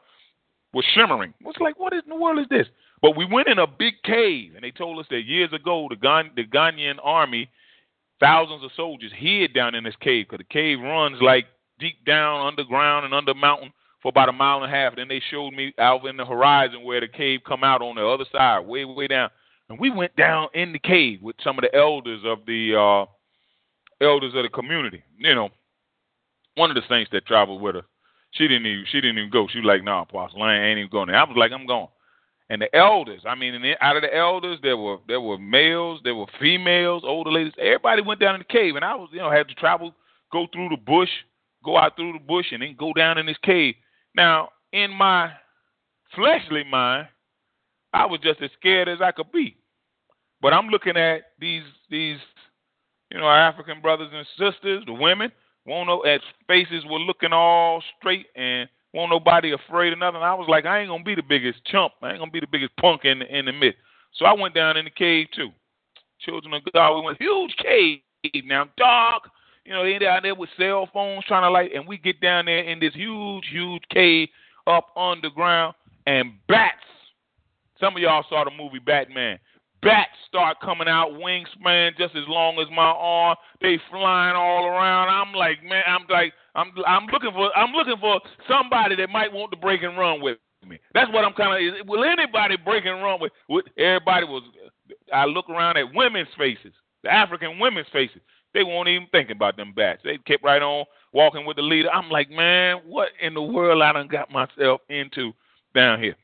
was 0.74 0.86
shimmering. 0.96 1.36
It 1.40 1.46
was 1.46 1.56
like, 1.60 1.80
what 1.80 1.94
in 1.94 2.02
the 2.08 2.16
world 2.16 2.40
is 2.40 2.48
this? 2.50 2.68
But 3.06 3.16
we 3.16 3.26
went 3.26 3.48
in 3.50 3.60
a 3.60 3.68
big 3.68 4.02
cave, 4.04 4.54
and 4.56 4.64
they 4.64 4.72
told 4.72 4.98
us 4.98 5.06
that 5.12 5.26
years 5.26 5.54
ago 5.54 5.86
the 5.88 5.96
Ghan, 5.96 6.32
the 6.36 6.44
Ghanaian 6.44 6.96
army, 7.04 7.52
thousands 8.20 8.64
of 8.64 8.72
soldiers 8.76 9.12
hid 9.16 9.54
down 9.54 9.76
in 9.76 9.84
this 9.84 9.94
cave 10.02 10.26
because 10.26 10.40
the 10.44 10.52
cave 10.52 10.80
runs 10.80 11.22
like 11.22 11.46
deep 11.78 12.04
down 12.04 12.48
underground 12.48 13.06
and 13.06 13.14
under 13.14 13.36
mountain 13.36 13.72
for 14.02 14.10
about 14.10 14.30
a 14.30 14.32
mile 14.32 14.64
and 14.64 14.74
a 14.74 14.76
half. 14.76 14.96
Then 14.96 15.08
they 15.08 15.22
showed 15.30 15.54
me 15.54 15.72
out 15.78 16.04
in 16.08 16.18
the 16.18 16.26
horizon 16.26 16.84
where 16.84 17.00
the 17.00 17.08
cave 17.08 17.42
come 17.46 17.64
out 17.64 17.84
on 17.84 17.96
the 17.96 18.04
other 18.04 18.26
side, 18.32 18.62
way 18.62 18.86
way 18.86 19.06
down. 19.06 19.30
And 19.70 19.80
we 19.80 19.92
went 19.92 20.16
down 20.16 20.48
in 20.56 20.72
the 20.74 20.80
cave 20.80 21.22
with 21.22 21.36
some 21.44 21.60
of 21.60 21.62
the 21.62 21.76
elders 21.78 22.22
of 22.26 22.40
the 22.48 22.74
uh, 22.74 23.06
elders 24.04 24.34
of 24.34 24.42
the 24.42 24.50
community. 24.50 25.04
You 25.20 25.36
know, 25.36 25.50
one 26.56 26.72
of 26.72 26.76
the 26.76 26.82
saints 26.90 27.12
that 27.12 27.28
traveled 27.28 27.62
with 27.62 27.76
us, 27.76 27.86
she 28.32 28.48
didn't 28.48 28.66
even 28.66 28.86
she 28.92 29.00
didn't 29.00 29.20
even 29.20 29.30
go. 29.30 29.48
She 29.48 29.60
was 29.60 29.68
like, 29.68 29.84
"No, 29.84 29.92
nah, 29.92 30.02
Apostle, 30.02 30.42
I 30.42 30.56
ain't 30.56 30.80
even 30.80 30.90
going 30.90 31.10
there." 31.10 31.18
I 31.18 31.24
was 31.24 31.38
like, 31.38 31.52
"I'm 31.52 31.68
going." 31.68 31.90
And 32.50 32.62
the 32.62 32.74
elders, 32.76 33.22
I 33.28 33.34
mean, 33.34 33.60
the, 33.62 33.74
out 33.84 33.96
of 33.96 34.04
the 34.04 34.16
elders, 34.16 34.60
there 34.62 34.78
were 34.78 34.98
there 35.08 35.22
were 35.22 35.40
males, 35.40 36.02
there 36.04 36.14
were 36.14 36.28
females, 36.40 37.02
older 37.04 37.32
ladies. 37.32 37.54
Everybody 37.58 38.04
went 38.04 38.20
down 38.20 38.36
in 38.36 38.42
the 38.42 38.54
cave, 38.54 38.76
and 38.76 38.86
I 38.86 38.94
was, 38.94 39.10
you 39.12 39.18
know, 39.18 39.32
had 39.32 39.48
to 39.48 39.56
travel, 39.56 39.96
go 40.32 40.46
through 40.54 40.70
the 40.70 40.78
bush, 40.78 41.10
go 41.64 41.78
out 41.78 41.96
through 41.96 42.14
the 42.14 42.20
bush, 42.20 42.48
and 42.52 42.62
then 42.62 42.76
go 42.78 42.94
down 42.94 43.18
in 43.18 43.26
this 43.26 43.38
cave. 43.44 43.74
Now, 44.16 44.50
in 44.72 44.92
my 44.92 45.32
fleshly 46.14 46.64
mind, 46.64 47.08
I 47.94 48.06
was 48.06 48.20
just 48.22 48.42
as 48.42 48.52
scared 48.60 48.90
as 48.90 49.02
I 49.02 49.12
could 49.12 49.32
be. 49.32 49.58
But 50.40 50.54
I'm 50.54 50.68
looking 50.68 50.98
at 50.98 51.24
these 51.40 51.64
these 51.90 52.20
you 53.12 53.20
know, 53.20 53.26
our 53.26 53.40
African 53.40 53.82
brothers 53.82 54.10
and 54.14 54.28
sisters, 54.38 54.84
the 54.86 54.94
women, 54.94 55.32
won't 55.66 55.88
know 55.88 56.04
at 56.06 56.22
faces 56.48 56.84
were 56.86 57.00
looking 57.00 57.34
all 57.34 57.82
straight 57.98 58.28
and 58.36 58.70
won't 58.96 59.12
nobody 59.12 59.52
afraid 59.52 59.94
of 59.94 60.00
nothing. 60.00 60.22
I 60.22 60.34
was 60.34 60.48
like, 60.50 60.66
I 60.66 60.80
ain't 60.80 60.90
gonna 60.90 61.04
be 61.04 61.16
the 61.16 61.22
biggest 61.22 61.64
chump. 61.66 61.94
I 62.02 62.12
ain't 62.12 62.20
gonna 62.20 62.32
be 62.32 62.40
the 62.40 62.48
biggest 62.48 62.76
punk 62.78 63.04
in 63.04 63.20
the, 63.20 63.38
in 63.38 63.46
the 63.46 63.52
midst. 63.52 63.80
So 64.14 64.26
I 64.26 64.34
went 64.34 64.56
down 64.56 64.78
in 64.78 64.86
the 64.86 64.92
cave 64.92 65.28
too. 65.36 65.50
Children 66.22 66.54
of 66.54 66.62
God, 66.74 66.96
we 66.96 67.06
went 67.06 67.22
huge 67.22 67.56
cave 67.58 68.00
now, 68.46 68.70
dark. 68.78 69.24
You 69.66 69.74
know, 69.74 69.84
they 69.84 70.00
down 70.00 70.22
there 70.24 70.34
with 70.34 70.50
cell 70.58 70.88
phones 70.94 71.26
trying 71.26 71.44
to 71.44 71.50
light, 71.50 71.72
and 71.76 71.88
we 71.88 71.98
get 71.98 72.22
down 72.22 72.46
there 72.46 72.64
in 72.64 72.80
this 72.80 72.94
huge, 72.94 73.46
huge 73.52 73.84
cave 73.90 74.30
up 74.68 74.88
underground, 74.96 75.76
and 76.08 76.34
bats. 76.48 76.78
Some 77.80 77.96
of 77.96 78.02
y'all 78.02 78.26
saw 78.30 78.46
the 78.46 78.52
movie 78.52 78.80
Batman 78.80 79.40
bats 79.82 80.12
start 80.28 80.58
coming 80.62 80.88
out, 80.88 81.12
wingspan 81.12 81.98
just 81.98 82.16
as 82.16 82.24
long 82.28 82.60
as 82.60 82.68
my 82.72 82.84
arm. 82.84 83.36
They 83.62 83.80
flying 83.90 84.36
all 84.36 84.66
around. 84.66 85.10
I'm 85.10 85.34
like, 85.34 85.64
man, 85.64 85.84
I'm 85.88 86.06
like, 86.10 86.34
I'm 86.56 86.72
I'm 86.88 87.06
looking 87.08 87.32
for 87.32 87.56
I'm 87.58 87.72
looking 87.74 87.98
for 88.00 88.20
somebody 88.48 88.96
that 88.98 89.10
might 89.10 89.32
want 89.32 89.52
to 89.52 89.58
break 89.58 89.84
and 89.84 89.98
run 89.98 90.22
with 90.22 90.38
me. 90.68 90.80
That's 90.94 91.12
what 91.12 91.26
I'm 91.26 91.34
kind 91.34 91.80
of. 91.80 91.88
Will 91.88 92.04
anybody 92.04 92.58
break 92.58 92.86
and 92.86 93.04
run 93.04 93.20
with? 93.20 93.32
with 93.50 93.66
everybody 93.78 94.26
was. 94.26 94.44
I 95.14 95.26
look 95.26 95.50
around 95.50 95.78
at 95.78 95.94
women's 95.94 96.28
faces, 96.38 96.74
the 97.04 97.12
African 97.12 97.60
women's 97.60 97.88
faces. 97.94 98.22
They 98.54 98.64
won't 98.64 98.88
even 98.88 99.08
think 99.12 99.30
about 99.30 99.58
them 99.58 99.74
bats. 99.76 100.02
They 100.04 100.18
kept 100.20 100.44
right 100.44 100.62
on 100.62 100.86
walking 101.12 101.46
with 101.46 101.58
the 101.58 101.62
leader. 101.62 101.92
I'm 101.92 102.10
like, 102.10 102.30
man, 102.30 102.78
what 102.86 103.10
in 103.22 103.34
the 103.34 103.42
world 103.42 103.82
I 103.82 103.92
done 103.92 104.08
got 104.08 104.32
myself 104.32 104.82
into 104.90 105.34
down 105.74 106.02
here? 106.02 106.16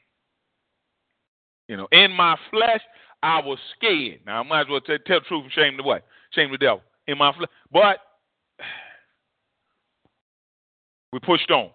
You 1.67 1.77
know, 1.77 1.87
in 1.91 2.11
my 2.11 2.37
flesh, 2.49 2.81
I 3.23 3.39
was 3.39 3.59
scared. 3.77 4.19
Now 4.25 4.39
I 4.39 4.43
might 4.43 4.61
as 4.61 4.67
well 4.69 4.81
tell, 4.81 4.97
tell 5.05 5.19
the 5.19 5.25
truth 5.25 5.43
and 5.43 5.51
shame 5.53 5.77
the 5.77 5.83
what? 5.83 6.03
Shame 6.31 6.51
the 6.51 6.57
devil 6.57 6.81
in 7.07 7.17
my 7.17 7.33
flesh. 7.33 7.49
But 7.71 7.97
we 11.13 11.19
pushed 11.19 11.51
on. 11.51 11.69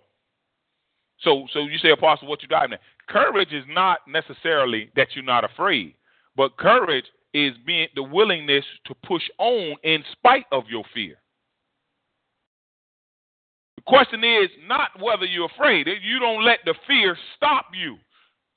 So 1.20 1.46
so 1.52 1.60
you 1.60 1.78
say, 1.78 1.90
Apostle, 1.90 2.28
what 2.28 2.42
you 2.42 2.48
driving 2.48 2.74
at? 2.74 2.80
Courage 3.08 3.52
is 3.52 3.64
not 3.68 4.00
necessarily 4.08 4.90
that 4.96 5.08
you're 5.14 5.24
not 5.24 5.44
afraid, 5.44 5.94
but 6.36 6.56
courage 6.56 7.06
is 7.32 7.52
being 7.66 7.88
the 7.94 8.02
willingness 8.02 8.64
to 8.86 8.94
push 9.06 9.22
on 9.38 9.76
in 9.84 10.02
spite 10.12 10.46
of 10.52 10.64
your 10.68 10.84
fear. 10.94 11.16
The 13.76 13.82
question 13.86 14.24
is 14.24 14.48
not 14.66 14.90
whether 15.00 15.26
you're 15.26 15.50
afraid. 15.54 15.86
You 15.86 16.18
don't 16.18 16.44
let 16.44 16.60
the 16.64 16.74
fear 16.86 17.16
stop 17.36 17.66
you. 17.74 17.96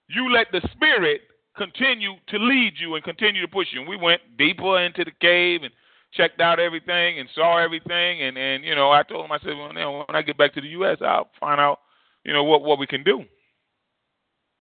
You 0.07 0.31
let 0.31 0.47
the 0.51 0.67
spirit 0.71 1.21
continue 1.59 2.13
to 2.29 2.37
lead 2.37 2.73
you 2.79 2.95
and 2.95 3.03
continue 3.03 3.41
to 3.41 3.47
push 3.47 3.67
you. 3.71 3.81
And 3.81 3.89
we 3.89 3.97
went 3.97 4.21
deeper 4.37 4.79
into 4.79 5.03
the 5.03 5.11
cave 5.21 5.61
and 5.63 5.71
checked 6.13 6.41
out 6.41 6.59
everything 6.59 7.19
and 7.19 7.29
saw 7.35 7.57
everything. 7.57 8.23
And 8.23 8.37
and 8.37 8.63
you 8.63 8.73
know, 8.73 8.91
I 8.91 9.03
told 9.03 9.25
him, 9.25 9.31
I 9.31 9.39
said, 9.39 9.57
well, 9.57 9.73
know, 9.73 10.05
when 10.07 10.15
I 10.15 10.21
get 10.21 10.37
back 10.37 10.53
to 10.55 10.61
the 10.61 10.67
U.S., 10.69 10.97
I'll 11.01 11.29
find 11.39 11.59
out, 11.59 11.79
you 12.23 12.33
know, 12.33 12.43
what 12.43 12.63
what 12.63 12.79
we 12.79 12.87
can 12.87 13.03
do. 13.03 13.23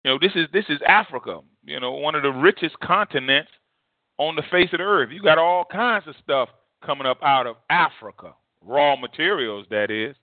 You 0.05 0.11
know, 0.11 0.19
this 0.21 0.33
is 0.35 0.47
this 0.53 0.65
is 0.69 0.81
Africa. 0.87 1.41
You 1.65 1.81
know, 1.81 1.93
one 1.93 2.15
of 2.15 2.23
the 2.23 2.31
richest 2.31 2.79
continents 2.81 3.51
on 4.19 4.37
the 4.37 4.43
face 4.51 4.69
of 4.73 4.79
the 4.79 4.85
earth. 4.85 5.11
You 5.13 5.23
got 5.23 5.39
all 5.39 5.65
kinds 5.65 6.07
of 6.09 6.15
stuff 6.23 6.49
coming 6.85 7.07
up 7.07 7.23
out 7.23 7.47
of 7.47 7.57
Africa, 7.71 8.35
raw 8.65 8.97
materials, 8.97 9.67
that 9.71 9.91
is, 9.91 10.17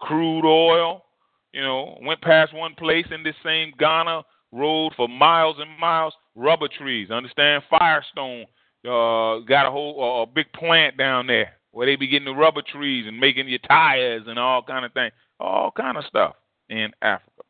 crude 0.00 0.44
oil. 0.44 1.04
You 1.52 1.62
know, 1.62 1.98
went 2.02 2.20
past 2.20 2.52
one 2.52 2.74
place 2.74 3.06
in 3.10 3.22
this 3.22 3.34
same 3.42 3.72
Ghana 3.78 4.22
road 4.52 4.92
for 4.96 5.08
miles 5.08 5.56
and 5.58 5.70
miles. 5.78 6.14
Rubber 6.34 6.68
trees, 6.68 7.10
understand? 7.10 7.62
Firestone 7.70 8.42
uh, 8.84 9.40
got 9.40 9.66
a 9.66 9.70
whole 9.70 10.22
uh, 10.22 10.32
big 10.32 10.52
plant 10.52 10.96
down 10.96 11.26
there 11.26 11.54
where 11.72 11.86
they 11.86 11.96
be 11.96 12.06
getting 12.06 12.26
the 12.26 12.32
rubber 12.32 12.62
trees 12.62 13.06
and 13.06 13.18
making 13.18 13.48
your 13.48 13.58
tires 13.60 14.22
and 14.26 14.38
all 14.38 14.62
kind 14.62 14.84
of 14.84 14.92
things, 14.92 15.12
all 15.38 15.70
kind 15.70 15.96
of 15.96 16.04
stuff 16.04 16.34
in 16.68 16.90
Africa. 17.02 17.42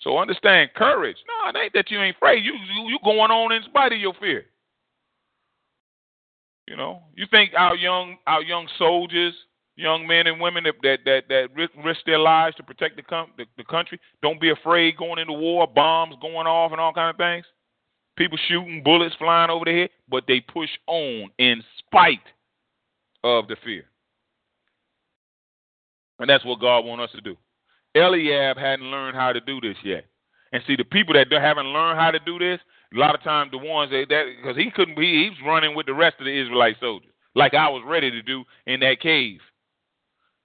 So 0.00 0.18
understand 0.18 0.70
courage. 0.76 1.16
No, 1.26 1.50
it 1.50 1.62
ain't 1.62 1.72
that 1.72 1.90
you 1.90 2.00
ain't 2.00 2.16
afraid. 2.16 2.44
You 2.44 2.52
you, 2.52 2.90
you 2.90 2.98
going 3.02 3.30
on 3.30 3.52
in 3.52 3.62
spite 3.62 3.92
of 3.92 3.98
your 3.98 4.14
fear. 4.20 4.44
You 6.68 6.76
know, 6.76 7.02
you 7.14 7.26
think 7.30 7.52
our 7.56 7.74
young 7.74 8.16
our 8.26 8.42
young 8.42 8.68
soldiers 8.78 9.34
young 9.76 10.06
men 10.06 10.26
and 10.26 10.40
women 10.40 10.64
that 10.64 10.74
that 10.82 10.98
that, 11.04 11.22
that 11.28 11.72
risk 11.84 12.00
their 12.06 12.18
lives 12.18 12.56
to 12.56 12.62
protect 12.62 12.96
the, 12.96 13.02
com- 13.02 13.32
the 13.36 13.44
the 13.56 13.64
country. 13.64 13.98
Don't 14.22 14.40
be 14.40 14.50
afraid 14.50 14.96
going 14.96 15.18
into 15.18 15.32
war, 15.32 15.66
bombs 15.66 16.14
going 16.20 16.46
off, 16.46 16.72
and 16.72 16.80
all 16.80 16.92
kind 16.92 17.10
of 17.10 17.16
things. 17.16 17.46
People 18.16 18.38
shooting, 18.48 18.82
bullets 18.84 19.16
flying 19.18 19.50
over 19.50 19.64
their 19.64 19.76
head, 19.76 19.90
but 20.08 20.24
they 20.28 20.40
push 20.40 20.70
on 20.86 21.30
in 21.38 21.62
spite 21.78 22.20
of 23.24 23.48
the 23.48 23.56
fear. 23.64 23.84
And 26.20 26.30
that's 26.30 26.44
what 26.44 26.60
God 26.60 26.84
wants 26.84 27.04
us 27.04 27.10
to 27.16 27.20
do. 27.20 27.36
Eliab 27.96 28.56
hadn't 28.56 28.86
learned 28.86 29.16
how 29.16 29.32
to 29.32 29.40
do 29.40 29.60
this 29.60 29.76
yet. 29.84 30.04
And 30.52 30.62
see, 30.66 30.76
the 30.76 30.84
people 30.84 31.14
that 31.14 31.26
haven't 31.32 31.66
learned 31.66 31.98
how 31.98 32.12
to 32.12 32.20
do 32.20 32.38
this, 32.38 32.60
a 32.94 32.98
lot 32.98 33.14
of 33.16 33.22
times 33.22 33.50
the 33.50 33.58
ones 33.58 33.90
that 33.90 34.06
because 34.08 34.56
he 34.56 34.70
couldn't 34.70 34.96
be, 34.96 35.24
he 35.24 35.30
was 35.30 35.38
running 35.44 35.74
with 35.74 35.86
the 35.86 35.94
rest 35.94 36.16
of 36.20 36.26
the 36.26 36.40
Israelite 36.40 36.76
soldiers, 36.78 37.10
like 37.34 37.54
I 37.54 37.68
was 37.68 37.82
ready 37.84 38.10
to 38.12 38.22
do 38.22 38.44
in 38.66 38.78
that 38.80 39.00
cave. 39.00 39.40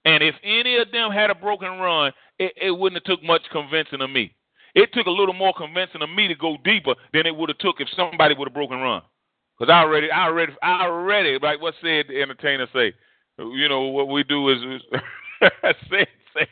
And 0.05 0.23
if 0.23 0.35
any 0.43 0.77
of 0.77 0.91
them 0.91 1.11
had 1.11 1.29
a 1.29 1.35
broken 1.35 1.79
run, 1.79 2.11
it, 2.37 2.53
it 2.61 2.71
wouldn't 2.71 3.05
have 3.05 3.17
took 3.17 3.23
much 3.23 3.41
convincing 3.51 4.01
of 4.01 4.09
me. 4.09 4.33
It 4.75 4.93
took 4.93 5.07
a 5.07 5.11
little 5.11 5.33
more 5.33 5.53
convincing 5.57 6.01
of 6.01 6.09
me 6.09 6.27
to 6.27 6.35
go 6.35 6.57
deeper 6.63 6.95
than 7.13 7.25
it 7.25 7.35
would 7.35 7.49
have 7.49 7.57
took 7.57 7.79
if 7.79 7.87
somebody 7.95 8.35
would 8.35 8.47
have 8.47 8.53
broken 8.53 8.77
run. 8.79 9.01
Because 9.57 9.71
I 9.71 9.81
already, 9.81 10.09
I 10.09 10.25
already, 10.27 10.53
I 10.63 10.85
already, 10.85 11.37
like 11.41 11.61
what 11.61 11.73
said 11.81 12.05
the 12.07 12.21
entertainer 12.21 12.67
say, 12.73 12.93
you 13.37 13.67
know, 13.67 13.83
what 13.83 14.07
we 14.07 14.23
do 14.23 14.49
is, 14.49 14.57
is 14.63 15.01
say, 15.89 16.07
say, 16.33 16.47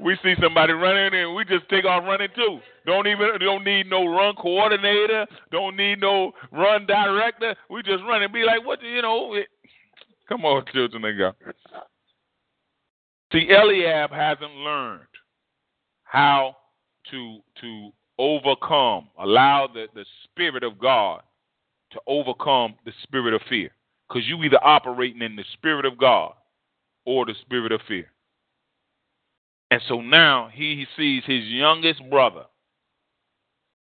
we 0.00 0.16
see 0.22 0.34
somebody 0.40 0.72
running 0.72 1.20
and 1.20 1.34
we 1.34 1.44
just 1.44 1.68
take 1.68 1.84
off 1.84 2.04
running 2.04 2.28
too. 2.34 2.60
Don't 2.86 3.06
even, 3.06 3.38
don't 3.40 3.64
need 3.64 3.90
no 3.90 4.06
run 4.06 4.34
coordinator, 4.36 5.26
don't 5.50 5.76
need 5.76 6.00
no 6.00 6.32
run 6.52 6.86
director. 6.86 7.54
We 7.68 7.82
just 7.82 8.02
run 8.04 8.22
and 8.22 8.32
be 8.32 8.44
like, 8.44 8.64
what, 8.64 8.82
you 8.82 9.02
know, 9.02 9.34
it, 9.34 9.48
come 10.28 10.44
on, 10.46 10.64
children 10.72 11.04
of 11.04 11.18
God. 11.18 11.54
See, 13.32 13.48
Eliab 13.50 14.10
hasn't 14.10 14.54
learned 14.56 15.02
how 16.04 16.56
to 17.10 17.38
to 17.60 17.90
overcome, 18.18 19.08
allow 19.18 19.68
the, 19.72 19.86
the 19.94 20.04
spirit 20.24 20.64
of 20.64 20.78
God 20.78 21.22
to 21.92 22.00
overcome 22.06 22.74
the 22.84 22.92
spirit 23.02 23.34
of 23.34 23.42
fear. 23.48 23.70
Because 24.08 24.26
you 24.26 24.42
either 24.44 24.62
operating 24.64 25.22
in 25.22 25.36
the 25.36 25.44
spirit 25.54 25.84
of 25.84 25.98
God 25.98 26.34
or 27.06 27.26
the 27.26 27.34
spirit 27.42 27.72
of 27.72 27.80
fear. 27.88 28.10
And 29.70 29.82
so 29.88 30.00
now 30.00 30.50
he, 30.52 30.76
he 30.76 30.86
sees 30.96 31.22
his 31.26 31.44
youngest 31.44 32.02
brother 32.10 32.44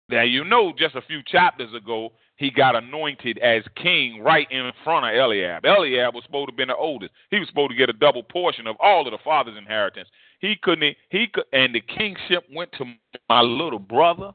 Now 0.08 0.22
you 0.22 0.44
know, 0.44 0.72
just 0.76 0.94
a 0.94 1.02
few 1.02 1.22
chapters 1.26 1.74
ago, 1.74 2.12
he 2.44 2.50
got 2.50 2.76
anointed 2.76 3.38
as 3.38 3.62
king 3.74 4.20
right 4.20 4.46
in 4.50 4.70
front 4.84 5.06
of 5.06 5.18
Eliab. 5.18 5.64
Eliab 5.64 6.14
was 6.14 6.24
supposed 6.24 6.48
to 6.48 6.52
have 6.52 6.58
been 6.58 6.68
the 6.68 6.76
oldest. 6.76 7.10
He 7.30 7.38
was 7.38 7.48
supposed 7.48 7.70
to 7.70 7.76
get 7.76 7.88
a 7.88 7.94
double 7.94 8.22
portion 8.22 8.66
of 8.66 8.76
all 8.80 9.06
of 9.06 9.12
the 9.12 9.18
father's 9.24 9.56
inheritance. 9.56 10.08
He 10.40 10.54
couldn't. 10.62 10.94
He 11.08 11.26
could, 11.26 11.44
and 11.54 11.74
the 11.74 11.80
kingship 11.80 12.44
went 12.54 12.70
to 12.72 12.84
my 13.30 13.40
little 13.40 13.78
brother. 13.78 14.32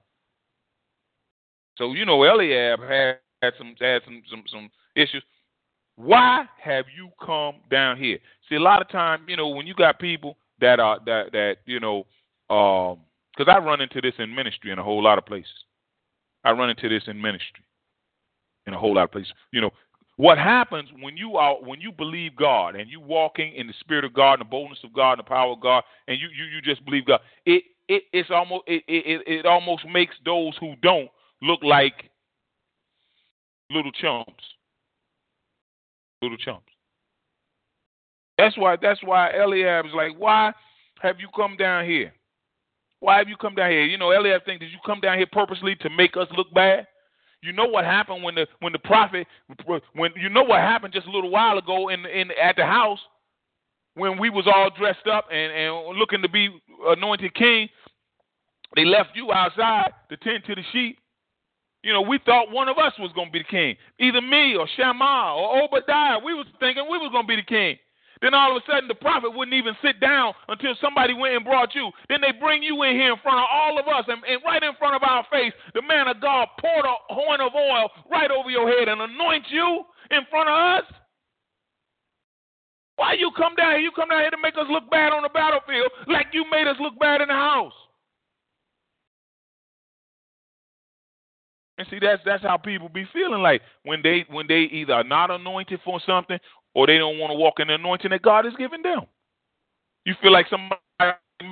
So 1.77 1.93
you 1.93 2.03
know, 2.03 2.23
Eliab 2.23 2.79
had, 2.79 3.17
had 3.43 3.53
some 3.59 3.75
had 3.79 4.01
some 4.05 4.23
some 4.27 4.43
some 4.51 4.71
issues. 4.95 5.21
Why 5.95 6.45
have 6.59 6.85
you 6.95 7.09
come 7.23 7.57
down 7.69 7.99
here? 7.99 8.17
See, 8.47 8.55
a 8.55 8.59
lot 8.59 8.81
of 8.81 8.89
time, 8.89 9.21
you 9.27 9.37
know, 9.37 9.49
when 9.49 9.67
you 9.67 9.75
got 9.75 9.99
people 9.99 10.35
that 10.59 10.79
are 10.79 10.97
that 11.05 11.31
that 11.31 11.57
you 11.67 11.79
know, 11.79 12.07
um, 12.49 13.01
because 13.37 13.53
I 13.53 13.63
run 13.63 13.81
into 13.81 14.01
this 14.01 14.15
in 14.17 14.33
ministry 14.33 14.71
in 14.71 14.79
a 14.79 14.83
whole 14.83 15.03
lot 15.03 15.19
of 15.19 15.27
places. 15.27 15.53
I 16.43 16.51
run 16.51 16.71
into 16.71 16.89
this 16.89 17.03
in 17.05 17.21
ministry 17.21 17.63
in 18.67 18.73
a 18.73 18.79
whole 18.79 18.95
lot 18.95 19.03
of 19.03 19.11
places. 19.11 19.33
You 19.51 19.61
know, 19.61 19.71
what 20.17 20.37
happens 20.37 20.89
when 21.01 21.15
you 21.15 21.37
are 21.37 21.55
when 21.55 21.79
you 21.79 21.91
believe 21.91 22.35
God 22.35 22.75
and 22.75 22.89
you 22.89 22.99
walking 22.99 23.53
in 23.55 23.67
the 23.67 23.73
spirit 23.79 24.03
of 24.03 24.13
God 24.13 24.33
and 24.33 24.41
the 24.41 24.45
boldness 24.45 24.79
of 24.83 24.93
God 24.93 25.13
and 25.13 25.19
the 25.19 25.23
power 25.23 25.53
of 25.53 25.61
God 25.61 25.83
and 26.07 26.19
you 26.19 26.27
you, 26.27 26.45
you 26.45 26.61
just 26.61 26.83
believe 26.83 27.05
God, 27.05 27.21
it, 27.45 27.63
it 27.87 28.03
it's 28.11 28.29
almost 28.29 28.63
it, 28.67 28.83
it 28.87 29.21
it 29.25 29.45
almost 29.45 29.87
makes 29.87 30.15
those 30.25 30.55
who 30.59 30.75
don't 30.81 31.09
look 31.41 31.63
like 31.63 32.09
little 33.71 33.91
chumps. 33.91 34.43
Little 36.21 36.37
chumps. 36.37 36.67
That's 38.37 38.57
why 38.57 38.75
that's 38.81 39.01
why 39.03 39.31
Eliab 39.31 39.85
is 39.85 39.91
like, 39.95 40.17
why 40.17 40.51
have 41.01 41.19
you 41.19 41.27
come 41.35 41.55
down 41.57 41.85
here? 41.85 42.13
Why 42.99 43.17
have 43.17 43.29
you 43.29 43.37
come 43.37 43.55
down 43.55 43.71
here? 43.71 43.85
You 43.85 43.97
know, 43.97 44.11
Eliab 44.11 44.43
thinks, 44.43 44.59
did 44.59 44.71
you 44.71 44.79
come 44.85 44.99
down 44.99 45.17
here 45.17 45.27
purposely 45.31 45.75
to 45.77 45.89
make 45.89 46.17
us 46.17 46.27
look 46.35 46.53
bad? 46.53 46.87
You 47.41 47.53
know 47.53 47.65
what 47.65 47.85
happened 47.85 48.23
when 48.23 48.35
the 48.35 48.47
when 48.59 48.73
the 48.73 48.79
prophet 48.79 49.27
when 49.93 50.11
you 50.15 50.29
know 50.29 50.43
what 50.43 50.59
happened 50.59 50.93
just 50.93 51.07
a 51.07 51.11
little 51.11 51.29
while 51.29 51.57
ago 51.57 51.89
in 51.89 52.05
in 52.05 52.31
at 52.31 52.55
the 52.57 52.65
house 52.65 52.99
when 53.95 54.19
we 54.19 54.29
was 54.29 54.45
all 54.47 54.69
dressed 54.77 55.07
up 55.07 55.25
and 55.31 55.51
and 55.51 55.97
looking 55.97 56.21
to 56.21 56.29
be 56.29 56.49
anointed 56.87 57.33
king. 57.35 57.69
They 58.75 58.85
left 58.85 59.09
you 59.15 59.31
outside 59.31 59.91
to 60.09 60.17
tend 60.17 60.43
to 60.45 60.55
the 60.55 60.61
sheep. 60.71 60.99
You 61.81 61.93
know, 61.93 62.01
we 62.01 62.19
thought 62.25 62.51
one 62.51 62.67
of 62.67 62.77
us 62.77 62.93
was 62.99 63.11
going 63.15 63.27
to 63.27 63.31
be 63.31 63.39
the 63.39 63.45
king, 63.45 63.77
either 63.99 64.21
me 64.21 64.55
or 64.55 64.67
Shammah 64.75 65.33
or 65.35 65.63
Obadiah. 65.63 66.19
We 66.23 66.33
was 66.33 66.45
thinking 66.59 66.83
we 66.91 66.97
was 66.97 67.09
going 67.11 67.23
to 67.23 67.27
be 67.27 67.37
the 67.37 67.41
king. 67.41 67.77
Then 68.21 68.33
all 68.33 68.55
of 68.55 68.61
a 68.61 68.65
sudden, 68.67 68.87
the 68.87 68.99
prophet 68.99 69.31
wouldn't 69.31 69.55
even 69.55 69.75
sit 69.81 69.99
down 70.01 70.33
until 70.49 70.75
somebody 70.81 71.13
went 71.13 71.35
and 71.35 71.45
brought 71.45 71.73
you. 71.73 71.89
Then 72.09 72.19
they 72.19 72.35
bring 72.35 72.61
you 72.61 72.83
in 72.83 72.95
here 72.95 73.13
in 73.13 73.19
front 73.23 73.39
of 73.39 73.47
all 73.49 73.79
of 73.79 73.87
us, 73.87 74.03
and, 74.07 74.19
and 74.27 74.43
right 74.43 74.61
in 74.61 74.75
front 74.77 74.95
of 74.95 75.03
our 75.03 75.25
face, 75.31 75.53
the 75.73 75.81
man 75.81 76.07
of 76.07 76.19
God 76.19 76.47
poured 76.59 76.85
a 76.85 76.95
horn 77.13 77.39
of 77.39 77.55
oil 77.55 77.89
right 78.11 78.29
over 78.29 78.49
your 78.49 78.67
head 78.67 78.89
and 78.89 78.99
anoint 78.99 79.45
you 79.49 79.85
in 80.11 80.21
front 80.29 80.49
of 80.49 80.83
us. 80.83 80.91
Why 82.97 83.13
you 83.13 83.31
come 83.37 83.55
down 83.55 83.79
here? 83.79 83.79
You 83.79 83.91
come 83.95 84.09
down 84.09 84.19
here 84.19 84.31
to 84.31 84.43
make 84.43 84.55
us 84.55 84.67
look 84.69 84.91
bad 84.91 85.13
on 85.13 85.23
the 85.23 85.29
battlefield, 85.29 85.87
like 86.07 86.27
you 86.33 86.43
made 86.51 86.67
us 86.67 86.75
look 86.81 86.99
bad 86.99 87.21
in 87.21 87.29
the 87.29 87.33
house. 87.33 87.73
And 91.77 91.87
see, 91.89 91.99
that's 92.01 92.21
that's 92.25 92.43
how 92.43 92.57
people 92.57 92.89
be 92.89 93.07
feeling 93.13 93.41
like 93.41 93.61
when 93.83 94.01
they 94.03 94.25
when 94.29 94.47
they 94.47 94.63
either 94.63 94.95
are 94.95 95.03
not 95.05 95.31
anointed 95.31 95.79
for 95.85 96.01
something 96.05 96.37
or 96.79 96.87
they 96.87 96.97
don't 96.97 97.19
want 97.19 97.29
to 97.29 97.35
walk 97.35 97.59
in 97.59 97.67
the 97.67 97.75
anointing 97.75 98.09
that 98.11 98.21
God 98.21 98.45
has 98.45 98.53
given 98.55 98.81
them. 98.81 99.01
You 100.05 100.15
feel 100.21 100.31
like 100.31 100.47
somebody 100.49 100.79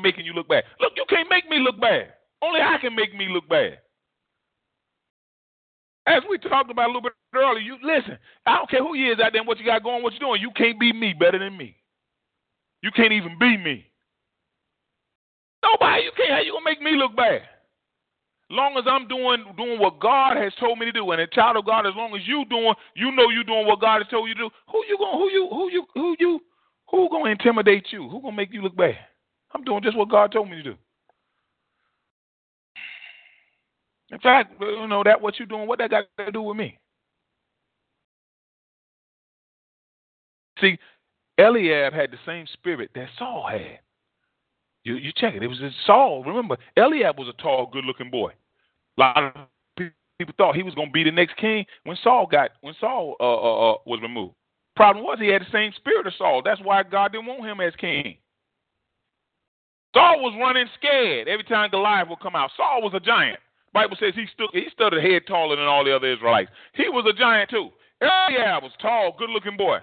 making 0.02 0.26
you 0.26 0.32
look 0.32 0.48
bad. 0.48 0.63
Look, 0.80 0.94
you 0.96 1.04
can't 1.10 1.30
make 1.30 1.50
me 1.50 1.60
look 1.60 1.78
bad. 1.82 2.13
Only 2.42 2.62
I 2.62 2.78
can 2.80 2.96
make 2.96 3.13
me 3.13 3.28
look 3.30 3.44
bad. 3.50 3.80
As 6.08 6.24
we 6.30 6.38
talked 6.38 6.72
about 6.72 6.86
a 6.86 6.88
little 6.88 7.02
bit 7.02 7.12
earlier, 7.36 7.60
you 7.60 7.76
listen. 7.84 8.18
I 8.46 8.56
don't 8.56 8.70
care 8.70 8.80
who 8.82 8.96
you 8.96 9.12
is 9.12 9.20
out 9.20 9.34
there 9.34 9.44
what 9.44 9.60
you 9.60 9.66
got 9.66 9.84
going, 9.84 10.02
what 10.02 10.13
you're 10.13 10.30
doing. 10.30 10.40
You 10.42 10.52
can't 10.56 10.80
be 10.80 10.94
me 10.94 11.13
better 11.13 11.40
than 11.40 11.58
me. 11.58 11.76
You 12.82 12.92
can't 12.92 13.12
even 13.12 13.38
be 13.38 13.58
me. 13.58 13.86
Nobody, 15.62 16.04
you 16.04 16.12
can't. 16.16 16.30
How 16.32 16.40
you 16.40 16.54
gonna 16.54 16.63
make 16.63 16.82
me 16.82 16.92
look 16.96 17.18
bad? 17.18 17.42
Long 18.50 18.78
as 18.78 18.86
I'm 18.88 19.08
doing 19.08 19.44
doing 19.58 19.80
what 19.80 20.00
God 20.00 20.38
has 20.38 20.54
told 20.60 20.80
me 20.80 20.86
to 20.86 20.92
do, 20.92 21.12
and 21.12 21.22
a 21.22 21.28
child 21.28 21.58
of 21.58 21.66
God, 21.66 21.86
as 21.86 21.94
long 21.96 22.16
as 22.16 22.22
you 22.26 22.46
doing, 22.50 22.74
you 22.96 23.12
know 23.12 23.30
you 23.30 23.44
doing 23.44 23.66
what 23.68 23.82
God 23.82 24.02
has 24.02 24.08
told 24.10 24.28
you 24.28 24.36
to 24.36 24.42
do. 24.42 24.50
Who 24.72 24.84
you 24.88 24.98
going? 24.98 25.18
Who 25.18 25.30
you? 25.30 25.48
Who 25.50 25.72
you? 25.72 25.86
Who 25.94 26.16
you? 26.20 26.40
Who 26.90 27.10
gonna 27.10 27.32
intimidate 27.32 27.88
you? 27.92 28.10
Who 28.10 28.22
gonna 28.22 28.36
make 28.36 28.54
you 28.54 28.62
look 28.62 28.76
bad? 28.76 28.98
I'm 29.54 29.64
doing 29.64 29.84
just 29.84 29.98
what 29.98 30.10
God 30.10 30.32
told 30.32 30.50
me 30.50 30.58
to 30.58 30.64
do. 30.64 30.76
In 34.12 34.20
fact, 34.20 34.54
you 34.62 34.88
know 34.88 35.04
that 35.04 35.22
what 35.22 35.40
you 35.40 35.46
doing, 35.46 35.68
what 35.68 35.80
that 35.80 35.90
got 35.90 36.06
to 36.18 36.32
do 36.32 36.42
with 36.42 36.56
me? 36.56 36.80
See, 40.62 40.78
Eliab 41.38 41.94
had 41.94 42.12
the 42.12 42.18
same 42.26 42.46
spirit 42.54 42.90
that 42.96 43.10
Saul 43.18 43.48
had. 43.50 43.80
You 44.88 44.95
you 44.95 45.12
check 45.17 45.36
it. 45.36 45.43
It 45.43 45.47
was 45.47 45.60
Saul. 45.86 46.23
Remember, 46.23 46.56
Eliab 46.78 47.19
was 47.19 47.28
a 47.28 47.41
tall, 47.41 47.69
good-looking 47.73 48.10
boy. 48.10 48.32
A 48.97 49.02
lot 49.02 49.17
of 49.17 49.34
people 50.17 50.34
thought 50.38 50.56
he 50.56 50.63
was 50.63 50.76
going 50.76 50.88
to 50.88 50.93
be 50.93 51.04
the 51.04 51.12
next 51.12 51.36
king 51.36 51.65
when 51.84 51.97
Saul 52.02 52.26
got 52.26 52.52
when 52.62 52.73
Saul 52.80 53.17
uh, 53.19 53.23
uh, 53.23 53.71
uh, 53.71 53.78
was 53.86 54.00
removed. 54.02 54.36
Problem 54.78 55.04
was 55.04 55.19
he 55.19 55.28
had 55.28 55.41
the 55.41 55.52
same 55.52 55.73
spirit 55.76 56.08
of 56.08 56.13
Saul. 56.17 56.41
That's 56.41 56.62
why 56.62 56.84
God 56.84 57.12
didn't 57.12 57.26
want 57.26 57.43
him 57.43 57.60
as 57.60 57.73
king. 57.76 58.15
Saul 59.93 60.21
was 60.21 60.38
running 60.39 60.67
scared 60.78 61.28
every 61.28 61.43
time 61.43 61.69
Goliath 61.69 62.08
would 62.08 62.21
come 62.21 62.38
out. 62.38 62.52
Saul 62.56 62.82
was 62.82 62.93
a 62.93 63.02
giant. 63.02 63.39
Bible 63.73 63.97
says 64.00 64.13
he 64.15 64.26
stood 64.34 64.50
he 64.54 64.67
stood 64.71 64.93
a 64.93 65.02
head 65.02 65.23
taller 65.28 65.58
than 65.58 65.65
all 65.65 65.84
the 65.84 65.93
other 65.93 66.13
Israelites. 66.13 66.50
He 66.76 66.88
was 66.88 67.06
a 67.06 67.17
giant 67.17 67.50
too. 67.50 67.71
Eliab 68.02 68.63
was 68.63 68.71
tall, 68.82 69.13
good-looking 69.19 69.58
boy. 69.58 69.80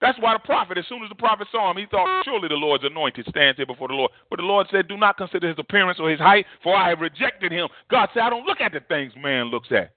That's 0.00 0.18
why 0.20 0.32
the 0.32 0.38
prophet, 0.38 0.78
as 0.78 0.86
soon 0.88 1.02
as 1.02 1.08
the 1.08 1.16
prophet 1.16 1.48
saw 1.50 1.70
him, 1.70 1.76
he 1.76 1.86
thought, 1.90 2.24
surely 2.24 2.46
the 2.48 2.54
Lord's 2.54 2.84
anointed 2.84 3.26
stands 3.28 3.56
here 3.56 3.66
before 3.66 3.88
the 3.88 3.94
Lord. 3.94 4.12
But 4.30 4.36
the 4.36 4.46
Lord 4.46 4.68
said, 4.70 4.86
do 4.86 4.96
not 4.96 5.16
consider 5.16 5.48
his 5.48 5.58
appearance 5.58 5.98
or 6.00 6.08
his 6.08 6.20
height, 6.20 6.46
for 6.62 6.76
I 6.76 6.90
have 6.90 7.00
rejected 7.00 7.50
him. 7.50 7.68
God 7.90 8.08
said, 8.14 8.22
I 8.22 8.30
don't 8.30 8.46
look 8.46 8.60
at 8.60 8.72
the 8.72 8.80
things 8.80 9.12
man 9.16 9.46
looks 9.46 9.68
at. 9.72 9.94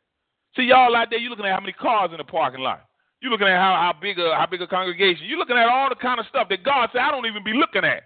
See, 0.56 0.64
y'all 0.64 0.96
out 0.96 1.10
there, 1.12 1.20
you're 1.20 1.30
looking 1.30 1.46
at 1.46 1.54
how 1.54 1.60
many 1.60 1.74
cars 1.74 2.10
in 2.12 2.18
the 2.18 2.24
parking 2.24 2.62
lot. 2.62 2.86
You're 3.22 3.32
looking 3.32 3.48
at 3.48 3.60
how, 3.60 3.76
how 3.76 3.94
big 4.02 4.18
a 4.18 4.36
how 4.36 4.48
big 4.50 4.62
a 4.64 4.68
congregation. 4.68 5.28
You're 5.28 5.38
looking 5.38 5.56
at 5.58 5.70
all 5.70 5.90
the 5.90 5.96
kind 5.96 6.20
of 6.20 6.26
stuff 6.28 6.50
that 6.50 6.64
God 6.64 6.90
said, 6.92 7.02
I 7.02 7.12
don't 7.12 7.28
even 7.28 7.44
be 7.44 7.54
looking 7.54 7.86
at. 7.86 8.04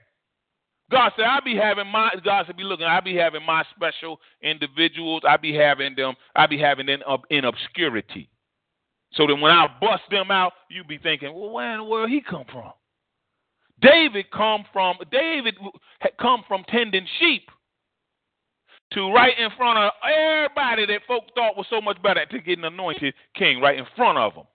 God 0.92 1.14
said, 1.16 1.26
I 1.26 1.40
be 1.40 1.56
having 1.56 1.88
my 1.88 2.12
God 2.24 2.46
said, 2.46 2.58
be 2.58 2.64
looking. 2.64 2.86
I 2.86 3.00
be 3.00 3.16
having 3.16 3.44
my 3.44 3.64
special 3.74 4.20
individuals. 4.44 5.24
I 5.28 5.38
be 5.38 5.56
having 5.56 5.96
them. 5.96 6.16
I 6.36 6.46
be 6.46 6.60
having 6.60 6.86
them 6.86 7.02
in 7.30 7.46
obscurity. 7.46 8.30
So 9.16 9.26
then 9.28 9.40
when 9.42 9.52
I 9.52 9.68
bust 9.80 10.04
them 10.12 10.30
out, 10.30 10.54
you'd 10.70 10.88
be 10.88 10.98
thinking, 10.98 11.34
well, 11.34 11.50
where 11.50 11.72
in 11.72 11.80
the 11.80 11.84
world 11.86 12.10
he 12.10 12.22
come 12.22 12.46
from? 12.52 12.72
David 13.82 14.26
come 14.32 14.66
from 14.72 14.96
David 15.12 15.56
had 16.00 16.12
come 16.20 16.44
from 16.48 16.64
tending 16.70 17.06
sheep 17.20 17.50
to 18.94 19.12
right 19.12 19.38
in 19.38 19.50
front 19.58 19.78
of 19.78 19.92
everybody 20.04 20.86
that 20.86 21.02
folk 21.08 21.24
thought 21.36 21.58
was 21.58 21.66
so 21.70 21.82
much 21.82 22.02
better 22.02 22.26
to 22.26 22.40
get 22.40 22.58
an 22.58 22.66
anointed 22.66 23.14
king 23.36 23.60
right 23.60 23.78
in 23.78 23.86
front 23.96 24.18
of 24.18 24.34
them. 24.34 24.46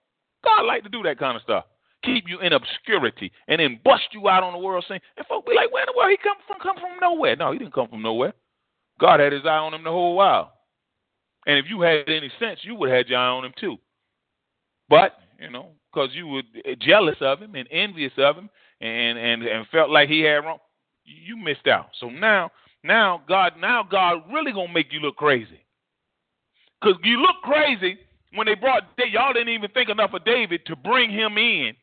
God 0.43 0.65
like 0.65 0.83
to 0.83 0.89
do 0.89 1.03
that 1.03 1.19
kind 1.19 1.35
of 1.35 1.43
stuff. 1.43 1.65
Keep 2.03 2.25
you 2.27 2.39
in 2.39 2.53
obscurity 2.53 3.31
and 3.47 3.59
then 3.59 3.79
bust 3.83 4.03
you 4.11 4.27
out 4.27 4.41
on 4.41 4.53
the 4.53 4.59
world 4.59 4.83
scene. 4.87 4.99
And 5.17 5.27
folk 5.27 5.45
be 5.45 5.53
like, 5.53 5.71
where 5.71 5.83
in 5.83 5.87
the 5.93 5.97
world 5.97 6.09
he 6.09 6.17
come 6.17 6.37
from? 6.47 6.57
Come 6.59 6.77
from 6.77 6.97
nowhere. 6.99 7.35
No, 7.35 7.51
he 7.51 7.59
didn't 7.59 7.75
come 7.75 7.89
from 7.89 8.01
nowhere. 8.01 8.33
God 8.99 9.19
had 9.19 9.33
his 9.33 9.45
eye 9.45 9.57
on 9.57 9.73
him 9.73 9.83
the 9.83 9.91
whole 9.91 10.15
while. 10.15 10.53
And 11.45 11.59
if 11.59 11.65
you 11.69 11.81
had 11.81 12.09
any 12.09 12.31
sense, 12.39 12.59
you 12.63 12.73
would 12.75 12.89
have 12.89 12.97
had 12.97 13.07
your 13.09 13.19
eye 13.19 13.27
on 13.27 13.45
him 13.45 13.53
too. 13.59 13.77
But 14.91 15.13
you 15.39 15.49
know, 15.49 15.69
because 15.91 16.09
you 16.13 16.27
were 16.27 16.43
eh, 16.65 16.75
jealous 16.79 17.15
of 17.21 17.39
him 17.39 17.55
and 17.55 17.67
envious 17.71 18.11
of 18.17 18.35
him, 18.35 18.49
and 18.81 19.17
and 19.17 19.41
and 19.41 19.65
felt 19.71 19.89
like 19.89 20.09
he 20.09 20.21
had 20.21 20.43
wrong, 20.45 20.59
you 21.05 21.37
missed 21.37 21.65
out. 21.65 21.87
So 21.99 22.09
now, 22.09 22.51
now 22.83 23.23
God, 23.27 23.53
now 23.59 23.87
God 23.89 24.23
really 24.31 24.51
gonna 24.51 24.71
make 24.71 24.91
you 24.91 24.99
look 24.99 25.15
crazy, 25.15 25.65
because 26.79 26.97
you 27.03 27.21
look 27.21 27.37
crazy 27.41 27.97
when 28.33 28.47
they 28.47 28.55
brought 28.55 28.83
y'all 29.11 29.33
didn't 29.33 29.53
even 29.53 29.71
think 29.71 29.89
enough 29.89 30.13
of 30.13 30.25
David 30.25 30.65
to 30.65 30.75
bring 30.75 31.09
him 31.09 31.37
in 31.37 31.73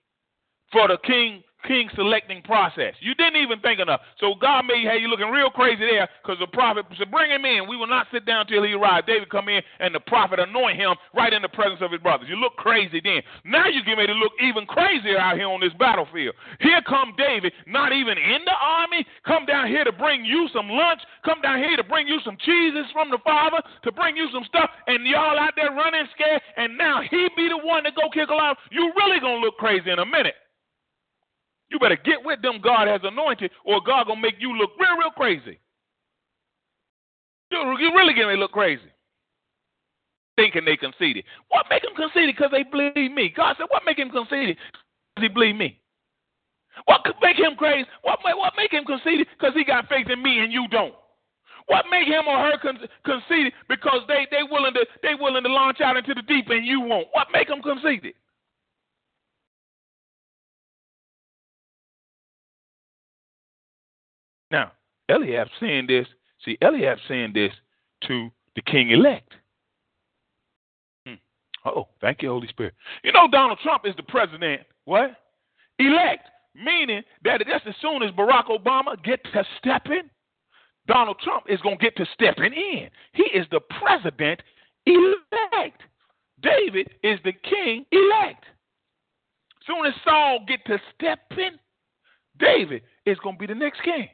for 0.71 0.87
the 0.87 0.99
king 1.05 1.43
king 1.69 1.93
selecting 1.95 2.41
process. 2.43 2.97
You 3.05 3.15
didn't 3.15 3.37
even 3.37 3.61
think 3.61 3.79
enough. 3.79 4.01
So 4.19 4.33
God 4.41 4.65
may 4.65 4.83
have 4.89 5.05
you 5.05 5.09
looking 5.13 5.29
real 5.29 5.53
crazy 5.53 5.85
there 5.85 6.09
because 6.25 6.41
the 6.41 6.49
prophet 6.49 6.89
said, 6.97 7.13
bring 7.13 7.31
him 7.31 7.45
in. 7.45 7.69
We 7.69 7.77
will 7.77 7.87
not 7.87 8.09
sit 8.11 8.25
down 8.25 8.49
till 8.49 8.65
he 8.65 8.73
arrives. 8.73 9.07
David 9.07 9.29
come 9.29 9.53
in 9.53 9.61
and 9.79 9.95
the 9.95 10.01
prophet 10.01 10.41
anoint 10.41 10.81
him 10.81 10.97
right 11.13 11.33
in 11.33 11.45
the 11.45 11.53
presence 11.53 11.85
of 11.85 11.93
his 11.93 12.01
brothers. 12.01 12.27
You 12.29 12.41
look 12.41 12.57
crazy 12.57 13.05
then. 13.05 13.21
Now 13.45 13.69
you 13.69 13.85
get 13.85 14.01
ready 14.01 14.17
to 14.17 14.19
look 14.19 14.33
even 14.41 14.65
crazier 14.65 15.21
out 15.21 15.37
here 15.37 15.53
on 15.53 15.61
this 15.61 15.77
battlefield. 15.79 16.35
Here 16.61 16.81
come 16.89 17.13
David, 17.21 17.53
not 17.69 17.93
even 17.93 18.17
in 18.17 18.41
the 18.49 18.57
army, 18.57 19.05
come 19.29 19.45
down 19.45 19.69
here 19.69 19.85
to 19.85 19.93
bring 19.93 20.25
you 20.25 20.49
some 20.57 20.73
lunch, 20.73 21.05
come 21.25 21.45
down 21.45 21.61
here 21.61 21.77
to 21.77 21.85
bring 21.85 22.09
you 22.09 22.19
some 22.25 22.39
cheeses 22.41 22.89
from 22.97 23.11
the 23.13 23.21
father, 23.23 23.61
to 23.85 23.93
bring 23.93 24.17
you 24.17 24.29
some 24.33 24.45
stuff, 24.49 24.71
and 24.87 25.05
y'all 25.07 25.39
out 25.39 25.53
there 25.55 25.71
running 25.71 26.09
scared, 26.17 26.41
and 26.57 26.79
now 26.79 27.03
he 27.05 27.29
be 27.37 27.49
the 27.49 27.61
one 27.61 27.85
to 27.85 27.93
go 27.93 28.09
kick 28.09 28.31
a 28.31 28.35
lot. 28.35 28.57
You 28.71 28.91
really 28.97 29.21
gonna 29.21 29.45
look 29.45 29.59
crazy 29.59 29.91
in 29.91 29.99
a 29.99 30.07
minute. 30.07 30.35
You 31.71 31.79
better 31.79 31.97
get 31.97 32.25
with 32.25 32.43
them 32.43 32.61
God 32.63 32.89
has 32.89 33.01
anointed, 33.05 33.51
or 33.65 33.81
God 33.87 34.07
gonna 34.09 34.21
make 34.21 34.37
you 34.41 34.57
look 34.57 34.71
real, 34.81 34.97
real 34.99 35.11
crazy. 35.11 35.59
You 37.53 37.93
really 37.97 38.15
to 38.15 38.41
look 38.41 38.53
crazy. 38.53 38.83
thinking 40.37 40.65
they 40.65 40.77
conceited. 40.77 41.25
What 41.49 41.67
make 41.71 41.83
them 41.83 41.95
conceited? 41.97 42.37
Because 42.37 42.53
they 42.53 42.65
believe 42.65 43.13
me. 43.13 43.33
God 43.37 43.57
said, 43.59 43.67
what 43.71 43.83
make 43.87 43.99
him 43.99 44.11
conceited? 44.11 44.57
Because 45.17 45.29
he 45.29 45.29
believe 45.29 45.57
me. 45.57 45.81
What 46.87 47.05
could 47.05 47.17
make 47.23 47.39
him 47.39 47.57
crazy? 47.57 47.89
What, 48.03 48.21
what 48.25 48.55
make 48.57 48.73
him 48.73 48.85
conceited? 48.85 49.29
Because 49.39 49.55
he 49.55 49.65
got 49.65 49.89
faith 49.89 50.09
in 50.11 50.23
me 50.23 50.41
and 50.41 50.53
you 50.53 50.69
don't. 50.71 50.95
What 51.67 51.87
make 51.91 52.09
him 52.09 52.27
or 52.29 52.39
her 52.39 52.59
con- 52.63 52.81
conceited? 53.05 53.53
Because 53.69 54.01
they 54.09 54.27
they 54.31 54.43
willing 54.51 54.75
to 54.75 54.87
they 55.03 55.15
willing 55.15 55.45
to 55.45 55.51
launch 55.53 55.81
out 55.81 55.97
into 55.97 56.15
the 56.15 56.23
deep 56.23 56.49
and 56.51 56.67
you 56.67 56.81
won't. 56.81 57.09
What 57.13 57.29
make 57.33 57.49
them 57.49 57.63
conceited? 57.63 58.15
Eliab 65.09 65.49
saying 65.61 65.87
this. 65.87 66.07
See, 66.45 66.59
Eliab 66.63 66.99
saying 67.09 67.33
this 67.35 67.53
to 68.07 68.31
the 68.55 68.63
king 68.63 68.91
elect. 68.91 69.33
Hmm. 71.07 71.15
Oh, 71.65 71.89
thank 72.01 72.23
you, 72.23 72.29
Holy 72.29 72.49
Spirit. 72.49 72.75
You 73.03 73.13
know, 73.13 73.29
Donald 73.31 73.59
Trump 73.63 73.83
is 73.87 73.95
the 73.97 74.03
president. 74.03 74.63
What? 74.85 75.11
Elect, 75.79 76.29
meaning 76.55 77.03
that 77.25 77.39
just 77.47 77.67
as 77.67 77.75
soon 77.81 78.03
as 78.03 78.11
Barack 78.13 78.47
Obama 78.47 79.03
get 79.03 79.23
to 79.33 79.45
stepping, 79.59 80.11
Donald 80.87 81.19
Trump 81.23 81.45
is 81.49 81.61
going 81.61 81.79
to 81.79 81.85
get 81.85 81.97
to 81.97 82.07
stepping 82.15 82.53
in. 82.53 82.89
He 83.13 83.25
is 83.25 83.47
the 83.51 83.61
president 83.61 84.41
elect. 84.87 85.83
David 86.43 86.91
is 87.03 87.19
the 87.25 87.33
king 87.33 87.85
elect. 87.93 88.45
Soon 89.67 89.87
as 89.87 89.93
Saul 90.03 90.45
get 90.49 90.65
to 90.67 90.81
stepping, 90.95 91.59
David 92.39 92.83
is 93.05 93.19
going 93.19 93.37
to 93.37 93.39
be 93.39 93.47
the 93.47 93.55
next 93.55 93.83
king. 93.83 94.09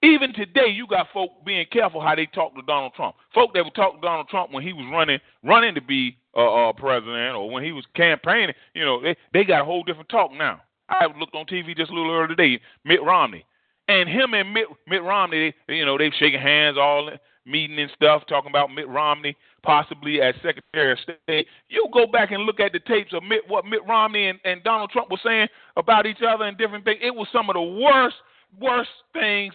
Even 0.00 0.32
today, 0.32 0.68
you 0.68 0.86
got 0.86 1.08
folk 1.12 1.44
being 1.44 1.66
careful 1.72 2.00
how 2.00 2.14
they 2.14 2.26
talk 2.26 2.54
to 2.54 2.62
Donald 2.62 2.92
Trump. 2.94 3.16
Folk 3.34 3.52
that 3.54 3.64
would 3.64 3.74
talk 3.74 3.94
to 3.94 4.00
Donald 4.00 4.28
Trump 4.28 4.52
when 4.52 4.62
he 4.62 4.72
was 4.72 4.86
running 4.92 5.18
running 5.42 5.74
to 5.74 5.80
be 5.80 6.16
uh, 6.36 6.68
uh, 6.68 6.72
president 6.72 7.34
or 7.34 7.50
when 7.50 7.64
he 7.64 7.72
was 7.72 7.84
campaigning, 7.96 8.54
you 8.74 8.84
know, 8.84 9.02
they, 9.02 9.16
they 9.32 9.44
got 9.44 9.62
a 9.62 9.64
whole 9.64 9.82
different 9.82 10.08
talk 10.08 10.30
now. 10.32 10.60
I 10.88 11.06
looked 11.18 11.34
on 11.34 11.46
TV 11.46 11.76
just 11.76 11.90
a 11.90 11.94
little 11.94 12.12
earlier 12.12 12.28
today, 12.28 12.60
Mitt 12.84 13.02
Romney. 13.02 13.44
And 13.88 14.08
him 14.08 14.34
and 14.34 14.52
Mitt, 14.52 14.66
Mitt 14.86 15.02
Romney, 15.02 15.52
they, 15.66 15.74
you 15.74 15.84
know, 15.84 15.98
they 15.98 16.10
shaking 16.18 16.40
hands 16.40 16.76
all 16.78 17.10
meeting 17.44 17.78
and 17.78 17.90
stuff, 17.96 18.22
talking 18.28 18.50
about 18.50 18.72
Mitt 18.72 18.88
Romney 18.88 19.36
possibly 19.62 20.20
as 20.20 20.34
Secretary 20.36 20.92
of 20.92 20.98
State. 21.00 21.46
You 21.68 21.88
go 21.92 22.06
back 22.06 22.30
and 22.30 22.44
look 22.44 22.60
at 22.60 22.72
the 22.72 22.80
tapes 22.80 23.12
of 23.12 23.22
Mitt, 23.22 23.42
what 23.48 23.64
Mitt 23.64 23.80
Romney 23.86 24.28
and, 24.28 24.38
and 24.44 24.62
Donald 24.62 24.90
Trump 24.90 25.10
were 25.10 25.18
saying 25.24 25.48
about 25.76 26.06
each 26.06 26.22
other 26.26 26.44
and 26.44 26.56
different 26.56 26.84
things. 26.84 27.00
It 27.02 27.14
was 27.14 27.28
some 27.32 27.50
of 27.50 27.54
the 27.54 27.62
worst, 27.62 28.16
worst 28.60 28.90
things 29.12 29.54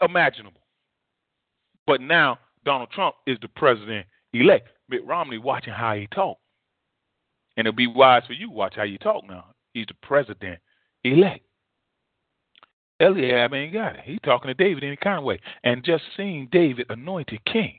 imaginable. 0.00 0.60
But 1.86 2.00
now 2.00 2.38
Donald 2.64 2.90
Trump 2.90 3.16
is 3.26 3.38
the 3.40 3.48
president 3.48 4.06
elect. 4.32 4.68
Mitt 4.88 5.04
Romney 5.06 5.38
watching 5.38 5.72
how 5.72 5.94
he 5.94 6.06
talk. 6.08 6.38
And 7.56 7.66
it'll 7.66 7.76
be 7.76 7.86
wise 7.86 8.22
for 8.26 8.32
you 8.32 8.50
watch 8.50 8.74
how 8.76 8.84
you 8.84 8.98
talk 8.98 9.26
now. 9.28 9.46
He's 9.74 9.86
the 9.86 9.94
president 10.02 10.58
elect. 11.04 11.44
Eliab 13.00 13.52
ain't 13.52 13.72
got 13.72 13.96
it. 13.96 14.02
He's 14.04 14.20
talking 14.24 14.48
to 14.48 14.54
David 14.54 14.84
any 14.84 14.96
kind 14.96 15.18
of 15.18 15.24
way. 15.24 15.40
And 15.64 15.84
just 15.84 16.04
seeing 16.16 16.48
David 16.52 16.86
anointed 16.88 17.44
king. 17.44 17.78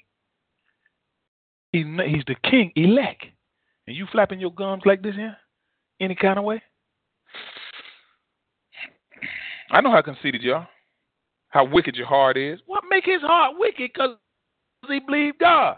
He, 1.71 1.83
he's 1.83 2.23
the 2.27 2.35
king 2.43 2.71
elect. 2.75 3.25
And 3.87 3.95
you 3.95 4.05
flapping 4.11 4.39
your 4.39 4.53
gums 4.53 4.83
like 4.85 5.01
this 5.01 5.15
here? 5.15 5.37
Any 5.99 6.15
kind 6.15 6.37
of 6.37 6.45
way? 6.45 6.61
I 9.73 9.81
know 9.81 9.91
how 9.91 10.01
conceited 10.01 10.41
you 10.41 10.53
are 10.53 10.69
how 11.53 11.63
wicked 11.63 11.95
your 11.95 12.07
heart 12.07 12.35
is. 12.35 12.59
What 12.65 12.83
make 12.89 13.05
his 13.05 13.21
heart 13.21 13.53
wicked? 13.59 13.93
Because 13.93 14.17
he 14.89 14.99
believed 14.99 15.37
God. 15.37 15.77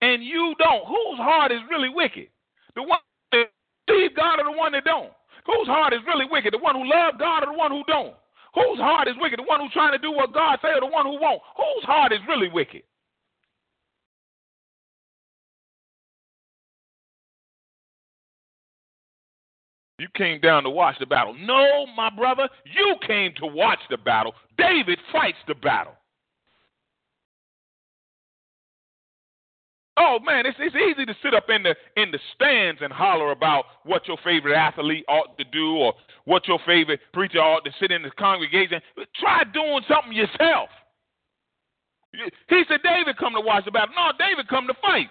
And 0.00 0.24
you 0.24 0.54
don't. 0.58 0.88
Whose 0.88 1.20
heart 1.20 1.52
is 1.52 1.60
really 1.70 1.90
wicked? 1.92 2.28
The 2.74 2.82
one 2.82 2.98
that 3.32 3.52
believe 3.86 4.16
God 4.16 4.40
or 4.40 4.50
the 4.50 4.56
one 4.56 4.72
that 4.72 4.84
don't? 4.84 5.12
Whose 5.44 5.68
heart 5.68 5.92
is 5.92 6.00
really 6.06 6.24
wicked? 6.30 6.54
The 6.54 6.64
one 6.64 6.76
who 6.76 6.88
love 6.88 7.20
God 7.20 7.44
or 7.44 7.52
the 7.52 7.58
one 7.58 7.70
who 7.70 7.84
don't? 7.86 8.16
Whose 8.54 8.80
heart 8.80 9.06
is 9.06 9.20
wicked? 9.20 9.38
The 9.38 9.44
one 9.44 9.60
who's 9.60 9.72
trying 9.72 9.92
to 9.92 10.00
do 10.00 10.12
what 10.12 10.32
God 10.32 10.58
said 10.62 10.80
or 10.80 10.88
the 10.88 10.92
one 10.96 11.04
who 11.04 11.20
won't? 11.20 11.44
Whose 11.60 11.84
heart 11.84 12.16
is 12.16 12.24
really 12.26 12.48
wicked? 12.48 12.87
You 19.98 20.06
came 20.14 20.40
down 20.40 20.62
to 20.62 20.70
watch 20.70 20.96
the 21.00 21.06
battle. 21.06 21.34
No, 21.34 21.86
my 21.96 22.10
brother, 22.10 22.48
you 22.64 22.96
came 23.06 23.32
to 23.38 23.46
watch 23.46 23.80
the 23.90 23.96
battle. 23.96 24.32
David 24.56 24.98
fights 25.12 25.38
the 25.48 25.54
battle. 25.54 25.94
Oh 30.00 30.20
man, 30.24 30.46
it's 30.46 30.56
it's 30.60 30.76
easy 30.76 31.04
to 31.04 31.14
sit 31.24 31.34
up 31.34 31.50
in 31.50 31.64
the 31.64 31.74
in 32.00 32.12
the 32.12 32.20
stands 32.36 32.80
and 32.82 32.92
holler 32.92 33.32
about 33.32 33.64
what 33.82 34.06
your 34.06 34.16
favorite 34.22 34.54
athlete 34.54 35.04
ought 35.08 35.36
to 35.38 35.44
do 35.44 35.74
or 35.74 35.92
what 36.24 36.46
your 36.46 36.60
favorite 36.64 37.00
preacher 37.12 37.40
ought 37.40 37.64
to 37.64 37.72
sit 37.80 37.90
in 37.90 38.02
the 38.02 38.10
congregation. 38.12 38.80
Try 39.18 39.42
doing 39.52 39.80
something 39.88 40.12
yourself. 40.12 40.68
He 42.12 42.62
said 42.68 42.80
David 42.84 43.16
come 43.18 43.34
to 43.34 43.40
watch 43.40 43.64
the 43.64 43.72
battle. 43.72 43.94
No, 43.96 44.12
David 44.16 44.46
come 44.48 44.68
to 44.68 44.74
fight. 44.80 45.08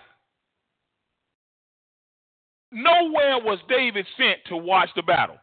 Nowhere 2.72 3.40
was 3.40 3.60
David 3.70 4.06
sent 4.18 4.40
to 4.48 4.58
watch 4.58 4.90
the 4.96 5.02
battle. 5.02 5.38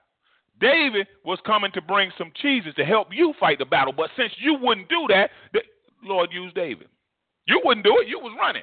David 0.61 1.07
was 1.25 1.39
coming 1.45 1.73
to 1.73 1.83
bring 1.83 2.11
some 2.17 2.33
cheeses 2.37 2.75
to 2.77 2.85
help 2.85 3.09
you 3.13 3.35
fight 3.41 3.59
the 3.59 3.65
battle. 3.65 3.93
But 3.93 4.11
since 4.17 4.33
you 4.39 4.55
wouldn't 4.61 4.89
do 4.89 5.07
that, 5.09 5.31
the 5.53 5.61
Lord 6.03 6.31
used 6.33 6.55
David. 6.55 6.89
You 7.47 7.61
wouldn't 7.65 7.85
do 7.85 7.99
it, 7.99 8.09
you 8.09 8.19
was 8.19 8.37
running. 8.39 8.63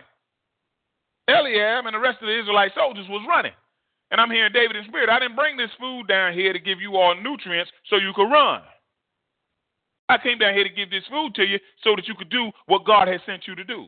Eliab 1.28 1.86
and 1.86 1.95
the 1.95 1.99
rest 1.99 2.20
of 2.22 2.28
the 2.28 2.39
Israelite 2.39 2.72
soldiers 2.76 3.05
was 3.09 3.26
running. 3.28 3.53
And 4.12 4.20
I'm 4.20 4.30
hearing 4.30 4.51
David 4.51 4.76
in 4.76 4.84
spirit. 4.86 5.09
I 5.09 5.20
didn't 5.20 5.36
bring 5.36 5.55
this 5.55 5.70
food 5.80 6.07
down 6.07 6.34
here 6.34 6.51
to 6.51 6.59
give 6.59 6.82
you 6.82 6.97
all 6.97 7.16
nutrients 7.16 7.72
so 7.89 7.95
you 7.95 8.12
could 8.16 8.30
run. 8.30 8.62
I 10.09 10.18
came 10.18 10.38
down 10.38 10.53
here 10.53 10.66
to 10.66 10.70
give 10.70 10.91
this 10.91 11.05
food 11.09 11.34
to 11.36 11.43
you 11.43 11.57
so 11.84 11.95
that 11.95 12.07
you 12.07 12.16
could 12.16 12.30
do 12.30 12.51
what 12.66 12.86
God 12.86 13.07
has 13.07 13.22
sent 13.26 13.47
you 13.47 13.55
to 13.55 13.64
do. 13.64 13.88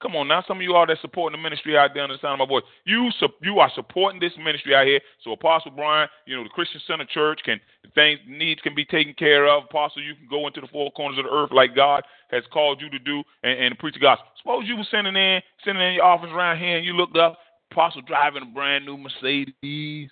Come 0.00 0.14
on 0.14 0.28
now, 0.28 0.44
some 0.46 0.58
of 0.58 0.62
you 0.62 0.76
all 0.76 0.86
that 0.86 0.98
supporting 1.00 1.36
the 1.36 1.42
ministry 1.42 1.76
out 1.76 1.90
there 1.92 2.04
on 2.04 2.10
the 2.10 2.18
sound 2.22 2.40
of 2.40 2.48
my 2.48 2.52
voice, 2.52 2.62
you 2.84 3.10
you 3.42 3.58
are 3.58 3.70
supporting 3.74 4.20
this 4.20 4.32
ministry 4.38 4.72
out 4.72 4.86
here. 4.86 5.00
So 5.24 5.32
Apostle 5.32 5.72
Bryant, 5.72 6.08
you 6.24 6.36
know 6.36 6.44
the 6.44 6.50
Christian 6.50 6.80
Center 6.86 7.04
Church 7.04 7.40
can 7.44 7.60
things 7.96 8.20
needs 8.28 8.60
can 8.60 8.76
be 8.76 8.84
taken 8.84 9.12
care 9.14 9.48
of. 9.48 9.64
Apostle, 9.64 10.02
you 10.02 10.14
can 10.14 10.28
go 10.30 10.46
into 10.46 10.60
the 10.60 10.68
four 10.68 10.92
corners 10.92 11.18
of 11.18 11.24
the 11.24 11.30
earth 11.30 11.50
like 11.52 11.74
God 11.74 12.04
has 12.30 12.44
called 12.52 12.80
you 12.80 12.88
to 12.90 12.98
do 13.00 13.24
and, 13.42 13.58
and 13.58 13.78
preach 13.78 13.94
the 13.94 14.00
gospel. 14.00 14.26
Suppose 14.38 14.64
you 14.68 14.76
were 14.76 14.86
sending 14.88 15.16
in 15.16 15.42
sending 15.64 15.82
in 15.82 15.94
your 15.94 16.04
office 16.04 16.30
around 16.32 16.58
here 16.58 16.76
and 16.76 16.86
you 16.86 16.92
looked 16.92 17.16
up, 17.16 17.38
Apostle 17.72 18.02
driving 18.02 18.42
a 18.42 18.46
brand 18.46 18.86
new 18.86 18.96
Mercedes. 18.96 20.10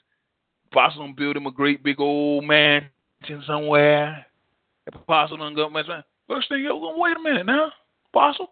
Apostle 0.73 1.15
building 1.17 1.43
him 1.43 1.47
a 1.47 1.53
great 1.53 1.85
big 1.85 2.01
old 2.01 2.45
mansion 2.45 2.91
somewhere. 3.47 4.27
Apostle 4.93 5.37
done 5.37 5.55
go, 5.55 5.71
first 6.29 6.49
thing 6.49 6.63
you're 6.63 6.73
going, 6.73 6.99
wait 6.99 7.17
a 7.17 7.21
minute 7.21 7.47
now, 7.47 7.71
Apostle. 8.13 8.51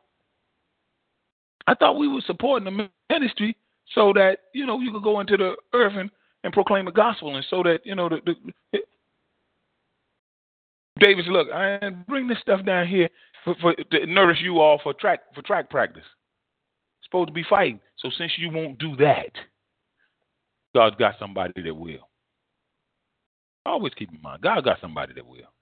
I 1.67 1.75
thought 1.75 1.99
we 1.99 2.09
were 2.09 2.23
supporting 2.27 2.65
the 2.65 2.89
ministry 3.11 3.57
so 3.95 4.13
that 4.15 4.39
you 4.53 4.67
know 4.67 4.81
you 4.81 4.93
could 4.93 5.03
go 5.03 5.21
into 5.21 5.37
the 5.37 5.57
earth 5.73 5.95
and, 5.97 6.11
and 6.43 6.53
proclaim 6.53 6.85
the 6.85 6.93
gospel, 6.93 7.37
and 7.37 7.45
so 7.49 7.63
that 7.63 7.81
you 7.85 7.95
know 7.95 8.09
the, 8.09 8.19
the 8.73 8.81
David 11.01 11.25
said, 11.25 11.33
"Look, 11.33 11.49
I 11.53 11.91
bring 12.09 12.29
this 12.29 12.39
stuff 12.41 12.65
down 12.65 12.87
here 12.87 13.09
for, 13.45 13.55
for 13.61 13.75
to 13.75 14.07
nourish 14.07 14.41
you 14.43 14.61
all 14.61 14.81
for 14.83 14.95
track 14.95 15.21
for 15.35 15.43
track 15.43 15.71
practice. 15.71 16.05
Supposed 17.05 17.29
to 17.29 17.35
be 17.35 17.45
fighting. 17.49 17.81
So 17.99 18.11
since 18.17 18.33
you 18.39 18.51
won't 18.51 18.79
do 18.79 18.97
that, 18.97 19.31
God's 20.75 20.97
got 20.97 21.15
somebody 21.19 21.63
that 21.63 21.75
will. 21.75 22.09
Always 23.67 23.95
keep 23.95 24.13
in 24.13 24.21
mind, 24.21 24.43
God 24.43 24.65
got 24.65 24.81
somebody 24.81 25.15
that 25.15 25.27
will. 25.27 25.53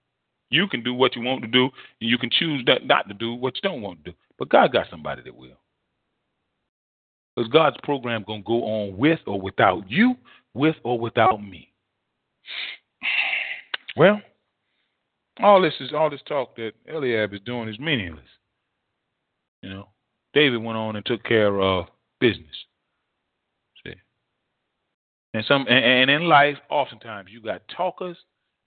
You 0.50 0.66
can 0.66 0.82
do 0.82 0.92
what 0.92 1.16
you 1.16 1.22
want 1.22 1.42
to 1.42 1.48
do, 1.48 1.70
and 2.00 2.10
you 2.10 2.18
can 2.18 2.30
choose 2.30 2.66
not 2.84 3.08
to 3.08 3.14
do 3.14 3.34
what 3.34 3.54
you 3.56 3.60
don't 3.62 3.80
want 3.80 4.04
to 4.04 4.10
do. 4.10 4.16
But 4.38 4.48
God 4.48 4.72
got 4.72 4.86
somebody 4.90 5.22
that 5.22 5.34
will. 5.34 5.58
Is 7.36 7.48
God's 7.48 7.76
program 7.82 8.24
to 8.24 8.42
go 8.44 8.64
on 8.64 8.96
with 8.96 9.20
or 9.26 9.40
without 9.40 9.90
you, 9.90 10.16
with 10.54 10.76
or 10.84 10.98
without 10.98 11.42
me? 11.42 11.72
Well, 13.96 14.20
all 15.40 15.62
this 15.62 15.74
is 15.80 15.92
all 15.94 16.10
this 16.10 16.20
talk 16.26 16.56
that 16.56 16.72
Eliab 16.92 17.32
is 17.32 17.40
doing 17.44 17.68
is 17.68 17.78
meaningless. 17.78 18.24
You 19.62 19.70
know, 19.70 19.88
David 20.34 20.62
went 20.62 20.76
on 20.76 20.96
and 20.96 21.06
took 21.06 21.24
care 21.24 21.58
of 21.60 21.86
business. 22.20 22.54
See, 23.84 23.94
and 25.32 25.44
some 25.46 25.66
and, 25.68 25.84
and 25.84 26.10
in 26.10 26.28
life, 26.28 26.56
oftentimes 26.68 27.30
you 27.30 27.40
got 27.40 27.62
talkers 27.74 28.16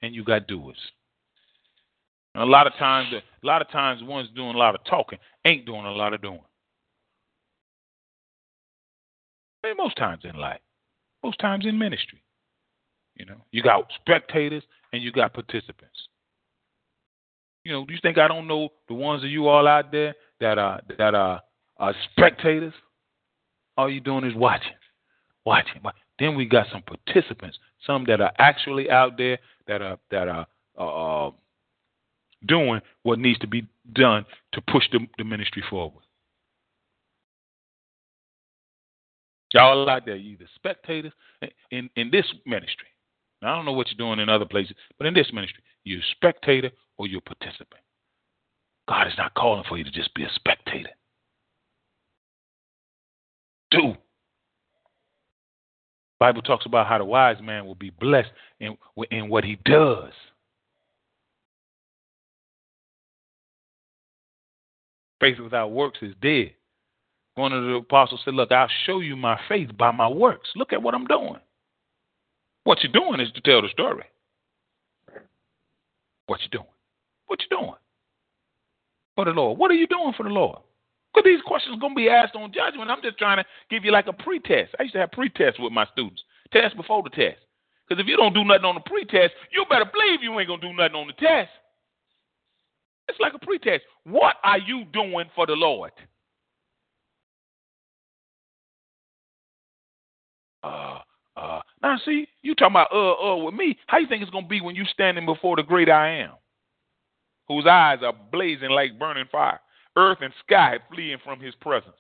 and 0.02 0.16
you 0.16 0.24
got 0.24 0.48
doers. 0.48 0.78
And 2.34 2.44
a 2.44 2.48
lot 2.48 2.68
of 2.68 2.74
times, 2.74 3.14
a 3.14 3.46
lot 3.46 3.62
of 3.62 3.70
times, 3.70 4.04
ones 4.04 4.30
doing 4.36 4.56
a 4.56 4.58
lot 4.58 4.76
of 4.76 4.84
talking 4.86 5.20
ain't 5.46 5.66
doing 5.66 5.86
a 5.86 5.92
lot 5.92 6.14
of 6.14 6.22
doing. 6.22 6.42
I 9.66 9.70
mean, 9.70 9.78
most 9.78 9.98
times 9.98 10.22
in 10.24 10.40
life, 10.40 10.60
most 11.24 11.40
times 11.40 11.66
in 11.66 11.80
ministry. 11.80 12.22
You 13.16 13.26
know, 13.26 13.38
you 13.52 13.64
got 13.64 13.88
spectators 14.00 14.64
and 14.94 15.02
you 15.02 15.12
got 15.12 15.34
participants. 15.34 16.08
You 17.64 17.72
know, 17.72 17.86
do 17.86 17.94
you 17.94 18.00
think 18.00 18.20
I 18.20 18.28
don't 18.28 18.48
know 18.48 18.70
the 18.88 18.94
ones 18.94 19.24
of 19.24 19.30
you 19.32 19.48
all 19.48 19.68
out 19.68 19.92
there 19.92 20.14
that 20.40 20.60
are 20.60 20.82
that 21.00 21.16
are, 21.16 21.42
are 21.78 21.96
spectators. 22.12 22.74
All 23.76 23.90
you're 23.90 24.02
doing 24.02 24.24
is 24.26 24.36
watching, 24.36 24.78
watching. 25.46 25.82
Then 26.20 26.36
we 26.36 26.46
got 26.46 26.68
some 26.72 26.84
participants, 26.84 27.58
some 27.88 28.06
that 28.06 28.22
are 28.22 28.34
actually 28.38 28.92
out 28.92 29.18
there 29.18 29.40
that 29.68 29.82
are 29.82 29.98
that 30.12 30.28
are 30.28 30.46
uh, 30.78 31.32
doing 32.46 32.82
what 33.02 33.18
needs 33.18 33.40
to 33.40 33.48
be 33.48 33.68
done 33.94 34.26
to 34.54 34.62
push 34.62 34.84
the, 34.92 35.00
the 35.18 35.24
ministry 35.24 35.64
forward. 35.68 36.05
Y'all 39.56 39.90
out 39.90 40.06
there, 40.06 40.18
you 40.18 40.34
either 40.34 40.50
spectators 40.54 41.14
in, 41.72 41.90
in 41.96 42.12
this 42.12 42.26
ministry. 42.46 42.90
Now, 43.42 43.54
I 43.54 43.56
don't 43.56 43.64
know 43.64 43.72
what 43.72 43.88
you're 43.88 44.06
doing 44.06 44.20
in 44.20 44.28
other 44.28 44.44
places, 44.44 44.76
but 44.98 45.08
in 45.08 45.14
this 45.14 45.32
ministry, 45.32 45.64
you're 45.86 46.02
a 46.02 46.12
spectator 46.12 46.72
or 46.98 47.08
you're 47.08 47.22
a 47.26 47.36
participant. 47.36 47.80
God 48.90 49.08
is 49.08 49.14
not 49.18 49.34
calling 49.34 49.64
for 49.70 49.78
you 49.78 49.86
to 49.86 49.92
just 49.92 50.14
be 50.14 50.24
a 50.24 50.30
spectator. 50.36 50.90
Do. 53.72 53.96
Bible 56.20 56.42
talks 56.42 56.66
about 56.66 56.88
how 56.88 56.98
the 56.98 57.06
wise 57.06 57.38
man 57.42 57.66
will 57.66 57.76
be 57.76 57.92
blessed 57.92 58.32
in, 58.60 58.76
in 59.10 59.30
what 59.30 59.46
he 59.46 59.58
does. 59.64 60.12
Faith 65.22 65.40
without 65.40 65.72
works 65.72 66.00
is 66.02 66.14
dead. 66.22 66.52
One 67.36 67.52
of 67.52 67.64
the 67.64 67.76
apostles 67.76 68.22
said, 68.24 68.34
Look, 68.34 68.52
I'll 68.52 68.70
show 68.86 69.00
you 69.00 69.16
my 69.16 69.40
faith 69.48 69.70
by 69.78 69.92
my 69.92 70.08
works. 70.08 70.50
Look 70.56 70.74
at 70.74 70.82
what 70.82 70.96
I'm 70.96 71.06
doing. 71.06 71.38
What 72.64 72.80
you're 72.82 72.92
doing 72.92 73.20
is 73.20 73.32
to 73.34 73.42
tell 73.42 73.62
the 73.62 73.70
story. 73.70 74.06
What 76.28 76.42
you 76.42 76.50
doing? 76.50 76.66
What 77.28 77.40
you 77.42 77.58
doing? 77.58 77.76
For 79.16 79.26
the 79.26 79.32
Lord. 79.32 79.60
What 79.60 79.70
are 79.72 79.76
you 79.76 79.88
doing 79.88 80.14
for 80.18 80.24
the 80.24 80.30
Lord? 80.30 80.60
Because 81.14 81.26
these 81.26 81.42
questions 81.46 81.78
are 81.78 81.80
going 81.80 81.94
to 81.94 82.02
be 82.02 82.10
asked 82.10 82.36
on 82.36 82.52
judgment. 82.52 82.90
I'm 82.90 83.02
just 83.02 83.18
trying 83.18 83.38
to 83.38 83.46
give 83.70 83.86
you 83.86 83.92
like 83.92 84.08
a 84.08 84.14
pretest. 84.14 84.76
I 84.80 84.84
used 84.84 84.94
to 84.96 85.00
have 85.00 85.12
pretests 85.12 85.60
with 85.60 85.72
my 85.72 85.86
students, 85.94 86.24
test 86.52 86.76
before 86.76 87.04
the 87.04 87.10
test. 87.10 87.40
Because 87.88 88.02
if 88.02 88.08
you 88.08 88.18
don't 88.18 88.34
do 88.34 88.44
nothing 88.44 88.66
on 88.66 88.76
the 88.76 88.82
pretest, 88.82 89.34
you 89.52 89.64
better 89.70 89.86
believe 89.86 90.24
you 90.24 90.38
ain't 90.40 90.48
going 90.48 90.60
to 90.60 90.68
do 90.68 90.74
nothing 90.74 90.96
on 90.96 91.08
the 91.08 91.14
test. 91.14 91.52
It's 93.08 93.20
like 93.20 93.34
a 93.34 93.40
pretest. 93.40 93.84
What 94.04 94.36
are 94.44 94.58
you 94.58 94.86
doing 94.92 95.26
for 95.36 95.46
the 95.46 95.54
Lord? 95.54 95.92
Uh, 100.66 101.00
uh, 101.38 101.62
now 101.84 101.98
see, 102.06 102.28
you 102.42 102.56
talking 102.56 102.74
about 102.74 102.92
uh 102.92 103.14
uh 103.14 103.36
with 103.44 103.54
me. 103.54 103.78
How 103.88 104.00
you 104.00 104.08
think 104.08 104.22
it's 104.22 104.32
gonna 104.32 104.48
be 104.48 104.62
when 104.62 104.76
you 104.76 104.86
standing 104.86 105.26
before 105.26 105.56
the 105.56 105.64
great 105.64 105.90
I 105.90 106.10
am, 106.22 106.32
whose 107.48 107.66
eyes 107.68 108.00
are 108.04 108.14
blazing 108.32 108.72
like 108.72 108.98
burning 108.98 109.26
fire, 109.32 109.60
earth 109.96 110.20
and 110.22 110.34
sky 110.46 110.80
fleeing 110.94 111.18
from 111.24 111.40
his 111.40 111.54
presence? 111.56 111.96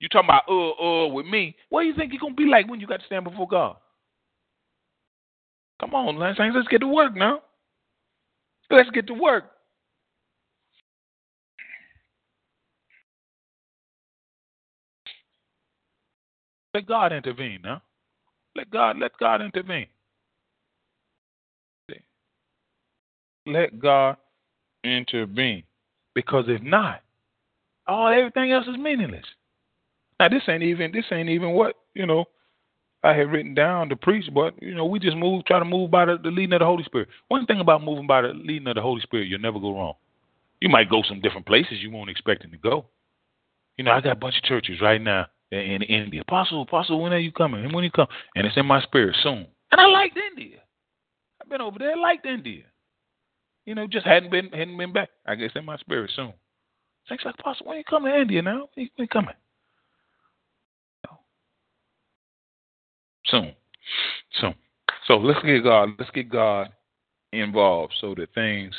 You 0.00 0.08
talking 0.08 0.28
about 0.30 0.48
uh 0.48 0.70
uh 0.82 1.06
with 1.08 1.26
me? 1.26 1.56
What 1.68 1.82
do 1.82 1.88
you 1.88 1.94
think 1.94 2.12
you're 2.12 2.20
gonna 2.20 2.34
be 2.34 2.46
like 2.46 2.68
when 2.68 2.80
you 2.80 2.86
got 2.86 3.00
to 3.00 3.06
stand 3.06 3.24
before 3.24 3.48
God? 3.48 3.76
Come 5.80 5.94
on, 5.94 6.16
let's 6.16 6.38
let's 6.38 6.68
get 6.68 6.78
to 6.78 6.88
work 6.88 7.14
now. 7.14 7.40
Let's 8.70 8.90
get 8.90 9.06
to 9.08 9.14
work. 9.14 9.51
Let 16.74 16.86
God 16.86 17.12
intervene 17.12 17.60
huh? 17.64 17.78
Let 18.56 18.70
God 18.70 18.98
let 18.98 19.12
God 19.18 19.42
intervene. 19.42 19.86
Let 23.46 23.78
God 23.80 24.16
intervene. 24.84 25.64
Because 26.14 26.44
if 26.48 26.62
not, 26.62 27.02
all 27.86 28.08
everything 28.08 28.52
else 28.52 28.66
is 28.68 28.78
meaningless. 28.78 29.24
Now 30.20 30.28
this 30.28 30.42
ain't 30.48 30.62
even 30.62 30.92
this 30.92 31.06
ain't 31.10 31.28
even 31.28 31.50
what, 31.50 31.76
you 31.94 32.06
know, 32.06 32.26
I 33.02 33.14
had 33.14 33.32
written 33.32 33.54
down 33.54 33.88
to 33.88 33.96
preach, 33.96 34.32
but 34.32 34.54
you 34.62 34.74
know, 34.74 34.86
we 34.86 34.98
just 34.98 35.16
move 35.16 35.44
try 35.44 35.58
to 35.58 35.64
move 35.64 35.90
by 35.90 36.04
the, 36.04 36.18
the 36.22 36.30
leading 36.30 36.52
of 36.52 36.60
the 36.60 36.66
Holy 36.66 36.84
Spirit. 36.84 37.08
One 37.28 37.46
thing 37.46 37.60
about 37.60 37.82
moving 37.82 38.06
by 38.06 38.22
the 38.22 38.28
leading 38.28 38.68
of 38.68 38.76
the 38.76 38.82
Holy 38.82 39.00
Spirit, 39.00 39.28
you'll 39.28 39.40
never 39.40 39.58
go 39.58 39.74
wrong. 39.74 39.94
You 40.60 40.68
might 40.68 40.88
go 40.88 41.02
some 41.02 41.20
different 41.20 41.46
places 41.46 41.78
you 41.80 41.90
won't 41.90 42.10
expect 42.10 42.42
to 42.42 42.56
go. 42.56 42.84
You 43.76 43.84
know, 43.84 43.90
I 43.90 44.00
got 44.00 44.12
a 44.12 44.16
bunch 44.16 44.36
of 44.36 44.44
churches 44.44 44.80
right 44.80 45.00
now 45.00 45.26
in 45.52 45.82
India. 45.82 46.22
Apostle, 46.22 46.62
Apostle, 46.62 47.00
when 47.00 47.12
are 47.12 47.18
you 47.18 47.32
coming? 47.32 47.64
And 47.64 47.74
when 47.74 47.84
you 47.84 47.90
come? 47.90 48.06
And 48.34 48.46
it's 48.46 48.56
in 48.56 48.66
my 48.66 48.80
spirit 48.82 49.16
soon. 49.22 49.46
And 49.70 49.80
I 49.80 49.86
liked 49.86 50.16
India. 50.16 50.58
I've 51.40 51.48
been 51.48 51.60
over 51.60 51.78
there, 51.78 51.92
I 51.96 52.00
liked 52.00 52.26
India. 52.26 52.62
You 53.66 53.74
know, 53.74 53.86
just 53.86 54.06
hadn't 54.06 54.30
been 54.30 54.50
hadn't 54.50 54.76
been 54.76 54.92
back. 54.92 55.10
I 55.26 55.36
guess 55.36 55.50
in 55.54 55.64
my 55.64 55.76
spirit 55.76 56.10
soon. 56.16 56.32
Thanks 57.08 57.24
like 57.24 57.36
Apostle, 57.38 57.66
when 57.66 57.78
you 57.78 57.84
coming 57.84 58.12
to 58.12 58.20
India 58.20 58.42
now? 58.42 58.68
When 58.74 58.88
you 58.96 59.08
coming? 59.08 59.34
Soon. 63.26 63.54
Soon. 64.40 64.54
So 65.06 65.16
let's 65.16 65.40
get 65.44 65.62
God, 65.62 65.90
let's 65.98 66.10
get 66.10 66.28
God 66.28 66.70
involved 67.32 67.94
so 68.00 68.14
that 68.16 68.34
things 68.34 68.74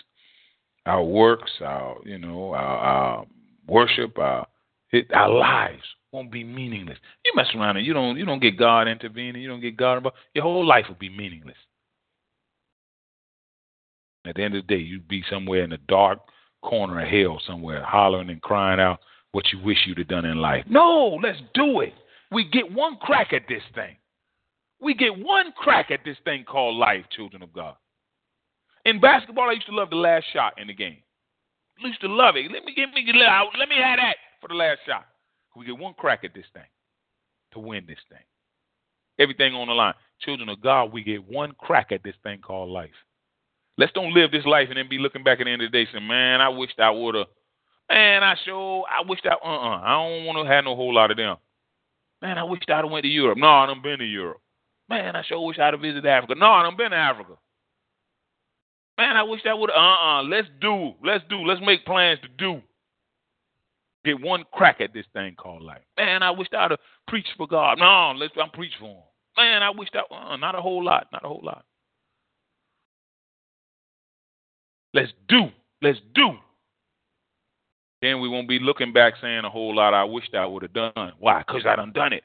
our 0.86 1.03
works, 1.03 1.51
our 1.61 1.97
you 2.05 2.17
know, 2.17 2.51
our, 2.51 2.78
our 2.78 3.26
worship, 3.67 4.17
our 4.19 4.47
our 5.13 5.30
lives 5.30 5.84
won't 6.14 6.32
be 6.32 6.43
meaningless. 6.43 6.97
You 7.26 7.34
mess 7.36 7.47
around 7.55 7.78
and 7.78 7.86
you 7.86 7.93
don't 7.93 8.18
you 8.18 8.26
don't 8.26 8.41
get 8.41 8.57
God 8.57 8.88
intervening, 8.88 9.41
you 9.41 9.49
don't 9.49 9.61
get 9.61 9.76
God 9.76 9.97
involved, 9.97 10.18
your 10.34 10.43
whole 10.43 10.66
life 10.66 10.86
will 10.88 10.95
be 10.95 11.09
meaningless. 11.09 11.57
At 14.26 14.36
the 14.36 14.43
end 14.43 14.55
of 14.55 14.66
the 14.66 14.76
day, 14.76 14.82
you'd 14.82 15.07
be 15.07 15.24
somewhere 15.30 15.64
in 15.64 15.72
the 15.72 15.80
dark 15.89 16.20
corner 16.61 17.01
of 17.01 17.07
hell 17.09 17.41
somewhere, 17.45 17.84
hollering 17.84 18.30
and 18.30 18.41
crying 18.41 18.80
out 18.80 18.99
what 19.34 19.45
you 19.51 19.59
wish 19.61 19.80
you'd 19.86 19.97
have 19.97 20.07
done 20.07 20.24
in 20.24 20.38
life. 20.38 20.64
No, 20.70 21.20
let's 21.22 21.39
do 21.53 21.82
it. 21.82 21.93
We 22.32 22.45
get 22.49 22.72
one 22.72 22.95
crack 23.01 23.34
at 23.34 23.43
this 23.49 23.64
thing. 23.76 23.97
We 24.80 24.93
get 24.93 25.18
one 25.18 25.51
crack 25.57 25.91
at 25.91 26.01
this 26.05 26.18
thing 26.24 26.45
called 26.45 26.78
life, 26.78 27.05
children 27.16 27.41
of 27.41 27.51
God. 27.51 27.76
In 28.86 28.99
basketball, 29.01 29.49
I 29.49 29.53
used 29.53 29.68
to 29.68 29.76
love 29.76 29.89
the 29.89 29.95
last 29.95 30.26
shot 30.34 30.53
in 30.59 30.68
the 30.68 30.74
game. 30.74 30.97
I 31.84 31.88
used 31.88 32.01
to 32.01 32.07
love 32.07 32.36
it. 32.36 32.51
Let 32.51 32.64
me 32.66 32.74
get 32.76 32.93
me 32.93 33.05
let 33.05 33.70
me 33.70 33.76
have 33.84 33.97
that 33.97 34.16
for 34.39 34.47
the 34.47 34.55
last 34.55 34.80
shot. 34.86 35.05
We 35.56 35.66
get 35.66 35.78
one 35.78 35.93
crack 35.93 36.24
at 36.24 36.34
this 36.34 36.45
thing 36.54 36.64
to 37.54 37.60
win 37.60 37.86
this 37.88 37.99
thing. 38.10 38.24
Everything 39.20 39.54
on 39.54 39.68
the 39.68 39.74
line. 39.74 39.93
Children 40.22 40.49
of 40.49 40.62
God, 40.62 40.91
we 40.91 41.04
get 41.04 41.28
one 41.30 41.54
crack 41.58 41.91
at 41.91 42.04
this 42.04 42.16
thing 42.24 42.39
called 42.39 42.70
life. 42.70 42.89
Let's 43.78 43.91
don't 43.93 44.14
live 44.14 44.32
this 44.32 44.45
life 44.45 44.70
and 44.70 44.78
then 44.78 44.89
be 44.89 44.97
looking 44.99 45.24
back 45.24 45.39
at 45.39 45.45
the 45.45 45.51
end 45.51 45.62
of 45.62 45.72
the 45.72 45.78
day 45.78 45.89
saying, 45.91 46.08
man, 46.08 46.41
I 46.41 46.49
wished 46.49 46.80
I 46.80 46.89
would 46.89 47.16
have. 47.16 47.28
Man, 47.89 48.24
I 48.24 48.36
sure, 48.43 48.86
I 48.89 49.08
wished 49.08 49.26
I, 49.26 49.34
uh-uh. 49.34 49.82
I 49.84 49.91
don't 49.93 50.26
want 50.26 50.45
to 50.45 50.51
have 50.51 50.64
no 50.64 50.76
whole 50.76 50.93
lot 50.93 51.12
of 51.12 51.18
them. 51.18 51.38
Man, 52.22 52.38
I 52.38 52.43
wished 52.43 52.70
I'd 52.70 52.84
have 52.84 52.89
went 52.89 53.04
to 53.04 53.10
Europe. 53.10 53.38
No, 53.38 53.47
I 53.47 53.66
done 53.66 53.82
been 53.82 53.99
to 53.99 54.06
Europe. 54.06 54.39
Man, 54.89 55.16
I 55.16 55.24
sure 55.24 55.45
wish 55.45 55.60
I'd 55.60 55.74
have 55.74 55.82
visited 55.82 56.06
Africa. 56.06 56.36
No, 56.36 56.47
I 56.47 56.64
done 56.64 56.78
been 56.78 56.91
to 56.91 56.97
Africa. 56.97 57.34
Man, 58.97 59.18
I 59.18 59.24
wish 59.24 59.41
I 59.45 59.54
would. 59.54 59.70
Uh-uh. 59.70 60.24
Let's 60.24 60.47
do. 60.62 60.93
Let's 61.04 61.24
do. 61.30 61.39
Let's 61.39 61.62
make 61.62 61.86
plans 61.86 62.20
to 62.22 62.28
do 62.28 62.62
get 64.06 64.22
one 64.22 64.43
crack 64.51 64.82
at 64.82 64.93
this 64.93 65.06
thing 65.14 65.36
called 65.36 65.62
life. 65.62 65.82
Man, 65.97 66.24
I 66.24 66.32
wish 66.32 66.47
I'd 66.58 66.72
have 66.72 66.80
preached 67.08 67.32
for 67.38 67.47
God. 67.47 67.80
No, 67.80 68.14
let's 68.18 68.34
I'm 68.41 68.49
preach 68.49 68.74
for 68.80 68.88
him. 68.88 69.04
Man, 69.38 69.64
I 69.64 69.70
wish 69.72 69.89
that 69.93 70.06
uh, 70.12 70.38
not 70.38 70.56
a 70.56 70.62
whole 70.62 70.84
lot, 70.84 71.08
not 71.12 71.26
a 71.26 71.28
whole 71.28 71.41
lot. 71.43 71.66
Let's 74.93 75.12
do. 75.28 75.47
Let's 75.82 75.99
do. 76.14 76.34
Then 78.01 78.22
we 78.22 78.30
won't 78.30 78.49
be 78.49 78.60
looking 78.60 78.93
back 78.93 79.14
saying 79.22 79.45
a 79.45 79.49
whole 79.49 79.76
lot 79.76 79.93
I 79.93 80.04
wished 80.04 80.36
I 80.36 80.45
would 80.45 80.62
have 80.64 80.74
done. 80.74 81.14
Why? 81.20 81.39
Because 81.39 81.66
I 81.66 81.76
done 81.76 81.93
done 81.93 82.14
it. 82.14 82.24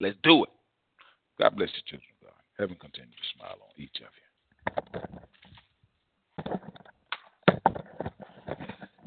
Let's 0.00 0.16
do 0.22 0.44
it. 0.44 0.50
God 1.40 1.56
bless 1.56 1.70
you, 1.70 1.82
children 1.86 2.10
of 2.20 2.26
God. 2.26 2.40
Heaven 2.58 2.76
continue 2.80 3.10
to 3.10 3.38
smile 3.38 3.56
on 3.62 3.70
each 3.76 4.00
of 4.00 4.10
you. 6.52 6.83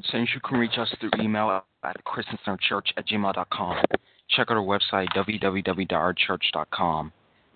Since 0.04 0.30
you 0.34 0.40
can 0.40 0.58
reach 0.58 0.78
us 0.78 0.94
through 1.00 1.10
email 1.20 1.62
at 1.82 1.96
christensenchurch 2.04 2.92
at 2.96 3.06
gmail.com. 3.06 3.82
Check 4.30 4.50
out 4.50 4.56
our 4.56 4.62
website, 4.62 5.08
www.ourchurch.com, 5.16 7.12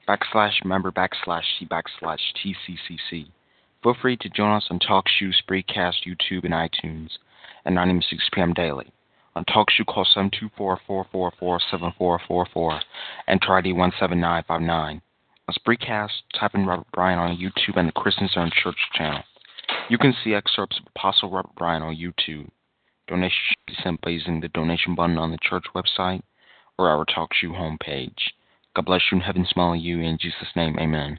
backslash 0.08 0.64
member 0.64 0.90
backslash 0.90 1.44
c 1.58 1.66
backslash 1.66 2.18
tccc. 2.42 3.26
Feel 3.82 3.96
free 4.00 4.16
to 4.16 4.28
join 4.28 4.52
us 4.52 4.68
on 4.70 4.78
TalkShoe, 4.78 5.32
Spreecast, 5.42 6.06
YouTube, 6.06 6.44
and 6.44 6.54
iTunes 6.54 7.10
at 7.64 7.72
9 7.72 7.88
a.m. 7.88 8.00
6 8.00 8.30
p.m. 8.32 8.54
daily. 8.54 8.92
On 9.34 9.44
TalkShoe, 9.44 9.86
call 9.86 10.06
724-444-7444 10.58 12.80
and 13.26 13.40
try 13.40 13.58
ID 13.58 13.72
17959. 13.72 15.02
On 15.48 15.54
Spreecast, 15.54 16.22
type 16.38 16.54
in 16.54 16.64
Robert 16.66 16.86
Bryant 16.92 17.20
on 17.20 17.36
YouTube 17.36 17.76
and 17.76 17.88
the 17.88 17.92
Christian 17.92 18.28
Center 18.32 18.52
Church 18.62 18.76
channel. 18.94 19.24
You 19.88 19.98
can 19.98 20.14
see 20.22 20.34
excerpts 20.34 20.78
of 20.78 20.86
Apostle 20.94 21.30
Robert 21.30 21.54
Bryant 21.56 21.84
on 21.84 21.96
YouTube. 21.96 22.48
Donations 23.08 23.32
should 23.48 23.66
be 23.66 23.82
sent 23.82 24.00
by 24.00 24.10
using 24.10 24.40
the 24.40 24.48
donation 24.48 24.94
button 24.94 25.18
on 25.18 25.30
the 25.30 25.38
church 25.42 25.64
website 25.74 26.22
or 26.78 26.88
our 26.88 27.04
TalkShoe 27.04 27.52
homepage. 27.52 28.30
God 28.74 28.86
bless 28.86 29.02
you 29.10 29.16
and 29.16 29.24
heaven 29.24 29.46
smile 29.48 29.76
you. 29.76 30.00
In 30.00 30.18
Jesus' 30.18 30.54
name, 30.56 30.78
amen. 30.78 31.18